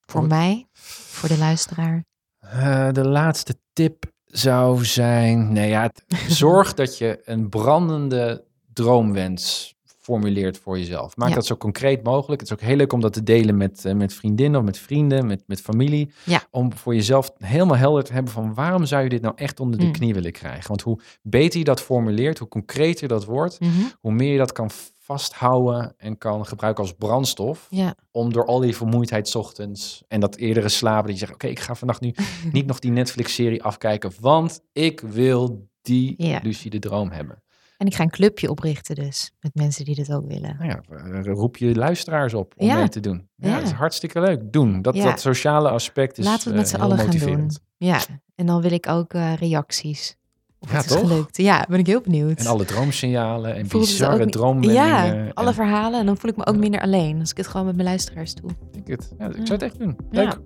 Voor 0.00 0.26
mij, 0.26 0.68
voor 0.72 1.28
de 1.28 1.38
luisteraar. 1.38 2.04
Eh, 2.38 2.92
de 2.92 3.08
laatste 3.08 3.58
tip 3.72 4.12
zou 4.24 4.84
zijn, 4.84 5.52
nou 5.52 5.66
ja, 5.66 5.90
zorg 6.28 6.74
dat 6.74 6.98
je 6.98 7.20
een 7.24 7.48
brandende 7.48 8.44
droomwens 8.72 9.73
formuleert 10.04 10.58
voor 10.58 10.78
jezelf. 10.78 11.16
Maak 11.16 11.28
Ja. 11.28 11.34
dat 11.34 11.46
zo 11.46 11.56
concreet 11.56 12.02
mogelijk. 12.02 12.40
Het 12.40 12.50
is 12.50 12.56
ook 12.56 12.62
heel 12.62 12.76
leuk 12.76 12.92
om 12.92 13.00
dat 13.00 13.12
te 13.12 13.22
delen 13.22 13.56
met, 13.56 13.84
eh, 13.84 13.94
met 13.94 14.14
vriendinnen 14.14 14.60
of 14.60 14.66
met 14.66 14.78
vrienden, 14.78 15.26
met, 15.26 15.42
met 15.46 15.60
familie. 15.60 16.10
Ja. 16.24 16.42
Om 16.50 16.72
voor 16.74 16.94
jezelf 16.94 17.32
helemaal 17.38 17.76
helder 17.76 18.04
te 18.04 18.12
hebben 18.12 18.32
van 18.32 18.54
waarom 18.54 18.84
zou 18.86 19.02
je 19.02 19.08
dit 19.08 19.22
nou 19.22 19.34
echt 19.36 19.60
onder 19.60 19.78
de 19.80 19.86
Mm. 19.86 19.92
knie 19.92 20.14
willen 20.14 20.32
krijgen. 20.32 20.68
Want 20.68 20.82
hoe 20.82 21.00
beter 21.22 21.58
je 21.58 21.64
dat 21.64 21.80
formuleert, 21.80 22.38
hoe 22.38 22.48
concreter 22.48 23.08
dat 23.08 23.24
wordt, 23.24 23.60
Mhm. 23.60 23.70
hoe 24.00 24.12
meer 24.12 24.32
je 24.32 24.38
dat 24.38 24.52
kan 24.52 24.70
vasthouden 25.18 25.94
en 25.96 26.18
kan 26.18 26.46
gebruiken 26.46 26.82
als 26.82 26.92
brandstof 26.92 27.66
Ja, 27.70 27.94
om 28.10 28.32
door 28.32 28.46
al 28.46 28.60
die 28.60 28.76
vermoeidheid 28.76 29.28
's 29.28 29.34
ochtends 29.34 30.04
en 30.08 30.20
dat 30.20 30.36
eerdere 30.36 30.68
slapen, 30.68 31.04
die 31.04 31.12
je 31.12 31.18
zegt, 31.20 31.32
oké, 31.34 31.46
ik 31.46 31.60
ga 31.60 31.74
vannacht 31.74 32.00
nu 32.00 32.14
niet 32.52 32.66
nog 32.66 32.78
die 32.78 32.90
Netflix-serie 32.90 33.62
afkijken, 33.62 34.12
want 34.20 34.60
ik 34.72 35.00
wil 35.00 35.68
die 35.82 36.14
Ja. 36.16 36.40
lucide 36.42 36.78
droom 36.78 37.10
hebben. 37.10 37.42
En 37.84 37.90
ik 37.90 37.96
ga 37.96 38.02
een 38.02 38.10
clubje 38.10 38.50
oprichten 38.50 38.94
dus, 38.94 39.30
met 39.40 39.54
mensen 39.54 39.84
die 39.84 39.94
dit 39.94 40.12
ook 40.12 40.26
willen. 40.26 40.56
Nou 40.58 40.70
ja, 40.70 40.80
eh, 41.22 41.32
roep 41.32 41.56
je 41.56 41.74
luisteraars 41.74 42.34
op 42.34 42.54
om 42.56 42.66
Ja. 42.66 42.74
mee 42.76 42.88
te 42.88 43.00
doen. 43.00 43.28
Ja, 43.36 43.48
Ja. 43.48 43.54
dat 43.54 43.64
is 43.64 43.70
hartstikke 43.72 44.20
leuk. 44.20 44.52
Doen. 44.52 44.82
Dat, 44.82 44.96
Ja. 44.96 45.04
dat 45.04 45.20
sociale 45.20 45.68
aspect 45.70 46.18
is 46.18 46.24
Laten 46.24 46.42
we 46.42 46.48
het 46.48 46.58
met 46.58 46.68
z'n 46.68 46.76
eh, 46.76 46.82
allen 46.82 46.98
gaan 46.98 47.10
doen. 47.18 47.50
Ja, 47.76 47.98
en 48.34 48.46
dan 48.46 48.60
wil 48.62 48.72
ik 48.72 48.88
ook 48.88 49.12
eh, 49.14 49.34
reacties. 49.34 50.16
Of 50.60 50.70
Ja, 50.70 50.76
het 50.76 50.84
is 50.84 50.90
toch? 50.92 51.00
gelukt. 51.00 51.36
Ja, 51.36 51.66
ben 51.68 51.78
ik 51.78 51.86
heel 51.86 52.00
benieuwd. 52.00 52.38
En 52.38 52.46
alle 52.46 52.64
droomsignalen 52.64 53.54
en 53.54 53.68
bizarre 53.68 54.26
droomwendingen. 54.26 54.86
Ja, 54.86 55.30
alle 55.34 55.48
en- 55.48 55.54
verhalen. 55.54 56.00
En 56.00 56.06
dan 56.06 56.16
voel 56.16 56.30
ik 56.30 56.36
me 56.36 56.46
ook 56.46 56.56
minder 56.56 56.80
alleen 56.80 57.20
als 57.20 57.30
ik 57.30 57.36
het 57.36 57.46
gewoon 57.46 57.66
met 57.66 57.74
mijn 57.74 57.88
luisteraars 57.88 58.34
doe. 58.34 58.50
ik, 58.72 58.86
het. 58.86 59.12
Ja, 59.18 59.26
ik 59.26 59.32
zou 59.34 59.48
het 59.52 59.62
echt 59.62 59.78
doen. 59.78 59.96
Leuk. 60.10 60.38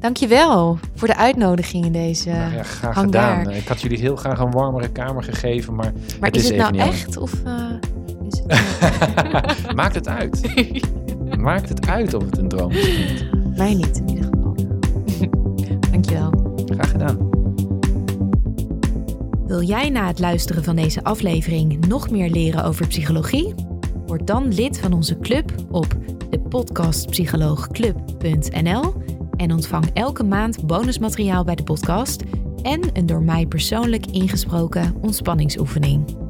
Dankjewel 0.00 0.78
voor 0.94 1.08
de 1.08 1.16
uitnodiging 1.16 1.84
in 1.84 1.92
deze. 1.92 2.28
Nou 2.28 2.54
ja, 2.54 2.62
graag 2.62 2.94
hangar. 2.94 3.36
gedaan. 3.36 3.54
Ik 3.54 3.68
had 3.68 3.80
jullie 3.80 3.98
heel 3.98 4.16
graag 4.16 4.38
een 4.38 4.50
warmere 4.50 4.88
kamer 4.88 5.22
gegeven, 5.22 5.74
maar 5.74 5.92
maar 6.20 6.28
het 6.28 6.36
is 6.36 6.42
is 6.42 6.48
het 6.48 6.58
nou 6.58 6.76
echt? 6.76 7.16
Of 7.16 7.32
eh, 7.44 7.64
is 8.30 8.42
het... 8.46 8.56
maakt 9.80 9.94
het 9.94 10.08
uit. 10.08 10.40
Maakt 11.38 11.68
het 11.68 11.88
uit 11.88 12.14
of 12.14 12.24
het 12.24 12.38
een 12.38 12.48
droom 12.48 12.70
is. 12.70 13.24
Mij 13.56 13.74
niet 13.74 13.98
in 13.98 14.08
ieder 14.08 14.24
geval. 14.24 14.54
Dankjewel. 15.90 16.32
Graag 16.66 16.90
gedaan. 16.90 17.28
Wil 19.46 19.62
jij 19.62 19.90
na 19.90 20.06
het 20.06 20.18
luisteren 20.18 20.64
van 20.64 20.76
deze 20.76 21.04
aflevering 21.04 21.86
nog 21.86 22.10
meer 22.10 22.30
leren 22.30 22.64
over 22.64 22.86
psychologie? 22.86 23.54
Word 24.06 24.26
dan 24.26 24.54
lid 24.54 24.78
van 24.78 24.92
onze 24.92 25.18
club 25.18 25.52
op 25.70 25.96
depodcastpsycholoogclub.nl 26.30 28.94
en 29.38 29.52
ontvang 29.52 29.90
elke 29.94 30.24
maand 30.24 30.66
bonusmateriaal 30.66 31.44
bij 31.44 31.54
de 31.54 31.62
podcast 31.62 32.22
en 32.62 32.80
een 32.92 33.06
door 33.06 33.22
mij 33.22 33.46
persoonlijk 33.46 34.06
ingesproken 34.06 34.94
ontspanningsoefening. 35.00 36.27